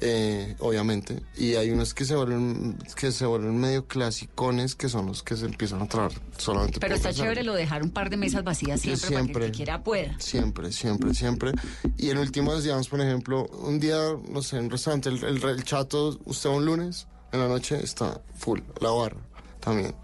eh, 0.00 0.56
obviamente. 0.58 1.22
Y 1.36 1.54
hay 1.54 1.70
unos 1.70 1.94
que 1.94 2.04
se 2.04 2.14
vuelven 2.14 2.76
que 2.96 3.12
se 3.12 3.24
vuelven 3.26 3.58
medio 3.58 3.86
clasicones, 3.86 4.74
que 4.74 4.88
son 4.88 5.06
los 5.06 5.22
que 5.22 5.36
se 5.36 5.46
empiezan 5.46 5.82
a 5.82 5.88
traer 5.88 6.12
solamente 6.36 6.80
Pero 6.80 6.94
está 6.94 7.12
chévere 7.12 7.42
lo 7.42 7.54
de 7.54 7.60
dejar 7.60 7.82
un 7.82 7.90
par 7.90 8.10
de 8.10 8.16
mesas 8.16 8.44
vacías 8.44 8.82
Yo 8.82 8.96
siempre, 8.96 9.08
para 9.08 9.10
que 9.10 9.16
el 9.20 9.24
siempre. 9.26 9.46
que 9.46 9.52
quiera 9.56 9.82
pueda. 9.82 10.18
Siempre, 10.20 10.72
siempre, 10.72 11.14
siempre. 11.14 11.52
Y 11.96 12.10
en 12.10 12.18
últimos 12.18 12.62
días, 12.64 12.88
por 12.88 13.00
ejemplo, 13.00 13.46
un 13.64 13.80
día, 13.80 13.98
no 14.28 14.42
sé, 14.42 14.56
en 14.58 14.64
un 14.64 14.70
restaurante, 14.70 15.08
el, 15.08 15.22
el- 15.24 15.42
el 15.44 15.64
chato, 15.64 16.18
usted 16.26 16.50
un 16.50 16.64
lunes, 16.66 17.06
en 17.32 17.40
la 17.40 17.48
noche 17.48 17.82
está 17.82 18.20
full, 18.36 18.60
la 18.80 18.90
barra 18.90 19.16
también. 19.60 19.94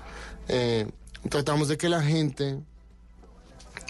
Eh, 0.49 0.87
tratamos 1.29 1.69
de 1.69 1.77
que 1.77 1.89
la 1.89 2.03
gente 2.03 2.61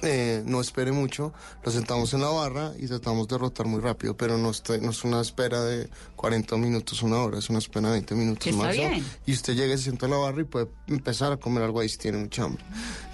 eh, 0.02 0.42
no 0.44 0.60
espere 0.60 0.92
mucho, 0.92 1.32
lo 1.64 1.72
sentamos 1.72 2.12
en 2.14 2.20
la 2.20 2.28
barra 2.28 2.72
y 2.78 2.86
tratamos 2.86 3.26
de 3.28 3.38
rotar 3.38 3.66
muy 3.66 3.80
rápido, 3.80 4.16
pero 4.16 4.36
no, 4.38 4.50
está- 4.50 4.76
no 4.78 4.90
es 4.90 5.04
una 5.04 5.20
espera 5.20 5.62
de 5.64 5.88
40 6.16 6.56
minutos, 6.56 7.02
una 7.02 7.16
hora, 7.18 7.38
es 7.38 7.48
una 7.50 7.58
espera 7.60 7.88
de 7.88 7.92
20 7.94 8.14
minutos 8.14 8.52
máximo. 8.54 8.88
bien. 8.90 9.04
Y 9.24 9.32
usted 9.32 9.54
llega 9.54 9.74
y 9.74 9.78
se 9.78 9.84
sienta 9.84 10.06
en 10.06 10.12
la 10.12 10.18
barra 10.18 10.40
y 10.42 10.44
puede 10.44 10.68
empezar 10.86 11.32
a 11.32 11.36
comer 11.38 11.62
algo 11.62 11.80
ahí 11.80 11.88
si 11.88 11.98
tiene 11.98 12.18
mucha 12.18 12.44
hambre. 12.44 12.62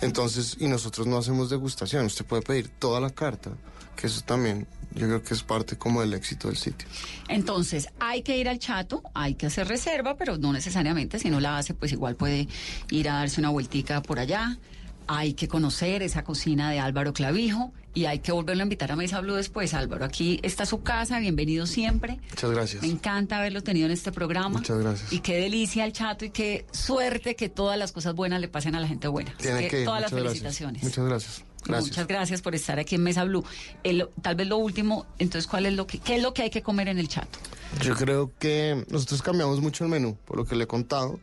Entonces, 0.01 0.57
y 0.59 0.67
nosotros 0.69 1.07
no 1.07 1.19
hacemos 1.19 1.51
degustación, 1.51 2.07
usted 2.07 2.25
puede 2.25 2.43
pedir 2.43 2.69
toda 2.69 3.01
la 3.01 3.11
carta, 3.11 3.51
que 3.97 4.07
eso 4.07 4.21
también 4.23 4.67
yo 4.95 5.07
creo 5.07 5.23
que 5.23 5.33
es 5.35 5.43
parte 5.43 5.79
como 5.79 6.01
del 6.03 6.13
éxito 6.13 6.49
del 6.49 6.57
sitio. 6.59 6.87
Entonces, 7.29 7.89
hay 7.99 8.23
que 8.23 8.37
ir 8.37 8.49
al 8.49 8.59
chato, 8.59 9.03
hay 9.15 9.35
que 9.37 9.47
hacer 9.47 9.67
reserva, 9.69 10.17
pero 10.17 10.37
no 10.37 10.53
necesariamente, 10.53 11.19
si 11.19 11.31
no 11.31 11.41
la 11.41 11.57
hace, 11.59 11.73
pues 11.75 11.93
igual 11.93 12.17
puede 12.17 12.47
ir 12.91 13.09
a 13.09 13.15
darse 13.15 13.41
una 13.41 13.49
vueltica 13.51 14.03
por 14.03 14.19
allá. 14.19 14.59
Hay 15.07 15.35
que 15.35 15.49
conocer 15.49 16.03
esa 16.03 16.25
cocina 16.25 16.71
de 16.71 16.79
Álvaro 16.81 17.13
Clavijo 17.13 17.73
y 17.95 18.07
hay 18.07 18.21
que 18.21 18.33
volverlo 18.33 18.63
a 18.63 18.65
invitar 18.65 18.91
a 18.93 18.97
Mesa 18.97 19.21
Blue 19.21 19.35
después. 19.35 19.75
Álvaro, 19.75 20.05
aquí 20.05 20.41
está 20.43 20.65
su 20.67 20.83
casa, 20.83 21.19
bienvenido 21.19 21.67
siempre. 21.67 22.19
Muchas 22.31 22.51
gracias. 22.51 22.83
Me 22.83 22.89
encanta 22.89 23.39
haberlo 23.39 23.63
tenido 23.63 23.87
en 23.87 23.93
este 23.93 24.13
programa. 24.13 24.59
Muchas 24.59 24.79
gracias. 24.79 25.13
Y 25.13 25.21
qué 25.21 25.37
delicia 25.37 25.85
el 25.85 25.93
chato 25.93 26.25
y 26.25 26.31
qué 26.31 26.67
suerte 26.73 27.37
que 27.37 27.49
todas 27.49 27.79
las 27.79 27.93
cosas 27.93 28.15
buenas 28.15 28.41
le 28.41 28.49
pasen 28.49 28.75
a 28.75 28.81
la 28.81 28.89
gente 28.89 29.09
buena. 29.09 29.35
Tiene 29.39 29.63
que 29.63 29.69
que 29.69 29.85
todas 29.85 30.01
las 30.01 30.11
felicitaciones. 30.11 30.83
Gracias. 30.83 30.99
Muchas 30.99 31.09
gracias. 31.09 31.45
Gracias. 31.65 31.91
Muchas 31.91 32.07
gracias 32.09 32.43
por 32.43 32.55
estar 32.57 32.79
aquí 32.81 32.97
en 32.97 33.05
Mesa 33.05 33.23
Blue. 33.25 33.45
El- 33.85 34.09
tal 34.21 34.35
vez 34.35 34.49
lo 34.49 34.57
último, 34.57 35.07
entonces, 35.21 35.47
¿cuál 35.49 35.67
es 35.67 35.75
lo 35.75 35.87
que, 35.87 35.99
qué 36.01 36.17
es 36.17 36.23
lo 36.23 36.35
que 36.35 36.43
hay 36.43 36.51
que 36.51 36.61
comer 36.63 36.89
en 36.89 36.99
el 36.99 37.07
chato? 37.07 37.39
Yo 37.83 37.95
creo 37.95 38.33
que 38.41 38.85
nosotros 38.91 39.23
cambiamos 39.23 39.61
mucho 39.61 39.85
el 39.85 39.91
menú, 39.91 40.17
por 40.25 40.39
lo 40.39 40.45
que 40.45 40.57
le 40.57 40.65
he 40.65 40.67
contado, 40.67 41.21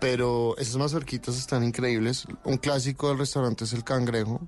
pero 0.00 0.56
esas 0.58 0.76
mazorquitas 0.76 1.36
están 1.36 1.64
increíbles. 1.64 2.26
Un 2.44 2.58
clásico 2.58 3.08
del 3.08 3.18
restaurante 3.18 3.64
es 3.64 3.72
el 3.72 3.84
cangrejo 3.84 4.40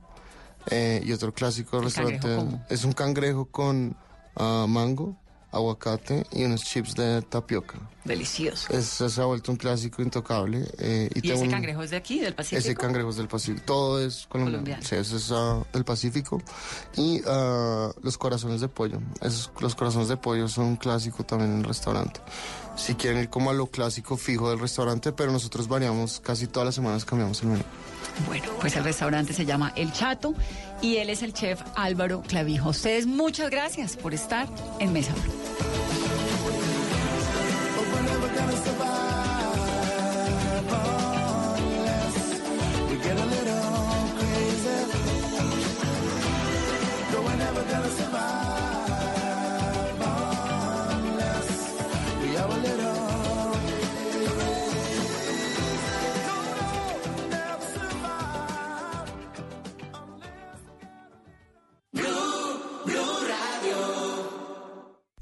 eh, 0.70 1.03
y 1.05 1.12
otro 1.12 1.32
clásico 1.32 1.78
del 1.78 1.86
¿El 1.86 1.92
cangrejo 1.92 2.24
restaurante 2.24 2.74
es 2.74 2.84
un 2.84 2.92
cangrejo 2.92 3.46
con 3.46 3.96
ah, 4.36 4.66
mango, 4.68 5.16
aguacate 5.51 6.26
y 6.32 6.44
unos 6.44 6.62
chips 6.64 6.94
de 6.94 7.22
tapioca. 7.22 7.78
Delicioso. 8.05 8.72
Es, 8.72 8.86
se 8.86 9.20
ha 9.20 9.24
vuelto 9.24 9.51
un 9.53 9.59
clásico 9.59 10.03
intocable. 10.03 10.64
eh, 10.78 11.11
y 11.14 11.26
¿Y 11.26 11.30
ese 11.32 11.42
un- 11.42 11.51
cangrejo 11.51 11.82
es 11.82 11.90
de 11.90 11.96
aquí, 11.96 12.20
del 12.20 12.34
Pacífico? 12.34 12.59
Ese 12.61 12.74
cangrejo 12.74 13.11
es 13.11 13.16
del 13.16 13.28
Pacífico. 13.28 13.64
Todo 13.66 14.01
es 14.05 14.26
colombiano. 14.28 14.64
Colombiano. 14.64 14.82
Sí, 14.82 14.94
ese 14.96 15.16
es 15.16 15.30
ah, 15.32 15.62
del 15.72 15.84
Pacífico. 15.84 16.40
Y 16.96 17.20
ah, 17.26 17.90
los 18.03 18.16
corazones 18.18 18.61
de 18.61 18.68
pollo. 18.68 19.01
Esos, 19.20 19.51
los 19.61 19.74
corazones 19.74 20.09
de 20.09 20.16
pollo 20.16 20.49
son 20.49 20.64
un 20.66 20.76
clásico 20.76 21.24
también 21.24 21.53
en 21.53 21.59
el 21.59 21.64
restaurante. 21.64 22.20
Si 22.76 22.94
quieren 22.94 23.20
ir 23.20 23.28
como 23.28 23.51
a 23.51 23.55
lo 23.55 23.66
clásico 23.66 24.16
fijo 24.16 24.49
del 24.51 24.61
restaurante, 24.61 25.12
pero 25.12 25.32
nosotros 25.32 25.66
variamos, 25.68 26.20
casi 26.20 26.46
todas 26.46 26.66
las 26.66 26.74
semanas 26.76 27.05
cambiamos 27.05 27.42
el 27.42 27.49
menú. 27.49 27.64
Bueno, 28.27 28.47
pues 28.61 28.77
el 28.77 28.85
restaurante 28.85 29.33
se 29.33 29.47
llama 29.47 29.73
El 29.77 29.93
Chato 29.93 30.35
y 30.83 30.97
él 30.97 31.11
es 31.11 31.23
el 31.23 31.33
chef 31.33 31.61
Álvaro 31.77 32.23
Clavijo. 32.23 32.71
Ustedes 32.71 33.07
muchas 33.07 33.51
gracias 33.51 33.97
por 33.97 34.14
estar 34.14 34.49
en 34.81 34.93
Mesa. 34.93 35.14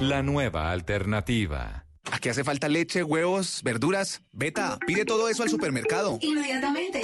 La 0.00 0.22
nueva 0.22 0.70
alternativa. 0.70 1.86
Aquí 2.10 2.28
hace 2.28 2.44
falta 2.44 2.68
leche, 2.68 3.04
huevos, 3.04 3.60
verduras. 3.62 4.22
Beta, 4.32 4.78
pide 4.86 5.04
todo 5.04 5.28
eso 5.28 5.42
al 5.42 5.48
supermercado. 5.48 6.18
Inmediatamente. 6.20 7.02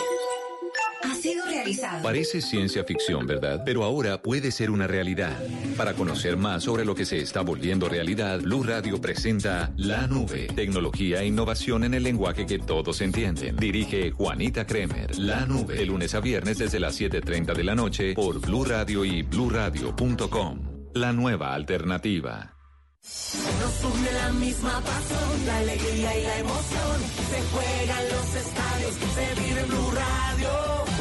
Ha 1.02 1.14
sido 1.14 1.44
realizado. 1.46 2.02
Parece 2.02 2.42
ciencia 2.42 2.82
ficción, 2.84 3.26
¿verdad? 3.26 3.62
Pero 3.64 3.84
ahora 3.84 4.20
puede 4.20 4.50
ser 4.50 4.70
una 4.70 4.86
realidad. 4.86 5.38
Para 5.76 5.94
conocer 5.94 6.36
más 6.36 6.64
sobre 6.64 6.84
lo 6.84 6.94
que 6.94 7.06
se 7.06 7.18
está 7.18 7.42
volviendo 7.42 7.88
realidad, 7.88 8.40
Blue 8.40 8.64
Radio 8.64 9.00
presenta 9.00 9.72
La 9.76 10.08
Nube. 10.08 10.48
Tecnología 10.48 11.22
e 11.22 11.26
innovación 11.26 11.84
en 11.84 11.94
el 11.94 12.02
lenguaje 12.02 12.46
que 12.46 12.58
todos 12.58 13.00
entienden. 13.00 13.56
Dirige 13.56 14.10
Juanita 14.10 14.66
Kremer. 14.66 15.16
La 15.18 15.46
Nube. 15.46 15.76
De 15.76 15.86
lunes 15.86 16.14
a 16.14 16.20
viernes 16.20 16.58
desde 16.58 16.80
las 16.80 17.00
7.30 17.00 17.54
de 17.54 17.64
la 17.64 17.76
noche 17.76 18.14
por 18.14 18.40
Blue 18.40 18.64
Radio 18.64 19.04
y 19.04 19.22
bluradio.com. 19.22 20.67
La 20.94 21.12
nueva 21.12 21.54
alternativa. 21.54 22.54
Nos 23.02 23.84
une 23.84 24.12
la 24.12 24.32
misma 24.32 24.80
pasión, 24.80 25.46
la 25.46 25.58
alegría 25.58 26.18
y 26.18 26.22
la 26.24 26.38
emoción. 26.38 27.00
Se 27.30 27.42
juegan 27.52 28.08
los 28.08 28.34
estadios, 28.34 28.94
se 29.14 29.40
vive 29.40 29.60
en 29.60 29.68
Blue 29.68 29.90
Radio. 29.92 30.50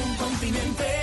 Un 0.06 0.16
continente 0.18 0.97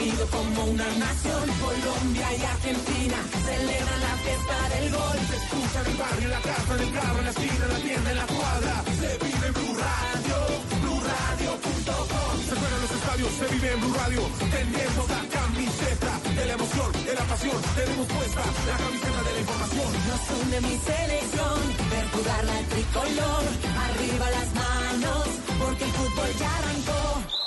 unido 0.00 0.26
como 0.28 0.64
una 0.64 0.88
nación. 0.96 1.44
Colombia 1.60 2.28
y 2.36 2.42
Argentina 2.42 3.18
celebran 3.44 4.00
la 4.00 4.14
fiesta 4.24 4.56
del 4.72 4.86
gol. 4.90 5.18
Se 5.30 5.36
escucha 5.36 5.78
en 5.80 5.86
el 5.90 5.96
barrio, 5.96 6.24
en 6.24 6.30
la 6.30 6.40
casa, 6.40 6.74
en 6.74 6.80
el 6.80 6.92
carro, 6.92 7.18
en 7.18 7.24
la 7.24 7.30
esquina, 7.30 7.64
en 7.64 7.72
la 7.72 7.80
tienda, 7.80 8.10
en 8.10 8.16
la 8.16 8.26
cuadra. 8.26 8.74
Se 9.00 9.10
vive 9.24 9.46
en 9.46 9.54
Blue 9.58 9.76
Radio, 9.84 10.36
BlueRadio.com. 10.82 12.32
Se 12.48 12.54
juegan 12.60 12.80
los 12.80 12.92
estadios, 12.98 13.30
se 13.40 13.46
vive 13.54 13.68
en 13.72 13.80
Blue 13.80 13.94
Radio. 13.94 14.20
Tenemos 14.56 15.06
la 15.16 15.22
camiseta 15.36 16.12
de 16.36 16.44
la 16.48 16.52
emoción, 16.58 16.90
de 17.04 17.14
la 17.14 17.24
pasión. 17.30 17.60
Tenemos 17.76 18.06
puesta 18.06 18.42
la 18.70 18.76
camiseta 18.84 19.20
de 19.28 19.32
la 19.36 19.40
información. 19.44 19.90
Nos 20.08 20.22
une 20.40 20.58
mi 20.68 20.76
selección, 20.90 21.58
ver 21.92 22.06
jugar 22.14 22.42
la 22.44 22.58
tricolor. 22.72 23.42
Arriba 23.86 24.26
las 24.38 24.48
manos, 24.64 25.24
porque 25.60 25.84
el 25.84 25.92
fútbol 25.92 26.30
ya 26.38 26.50
arrancó. 26.58 27.39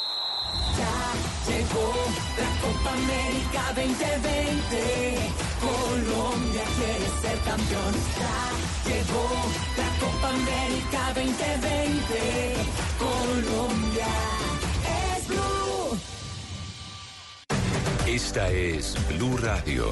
Llegó 1.47 1.93
la 2.37 2.49
Copa 2.61 2.91
América 2.93 3.61
2020. 3.75 4.73
Colombia 5.59 6.63
quiere 6.77 7.07
ser 7.21 7.37
campeón. 7.39 7.93
Llegó 8.85 9.25
la 9.77 9.89
Copa 9.99 10.29
América 10.29 11.01
2020. 11.13 12.13
Colombia 12.97 14.13
es 15.17 15.27
blue. 15.27 15.99
Esta 18.07 18.49
es 18.49 18.95
Blue 19.09 19.37
Radio. 19.37 19.91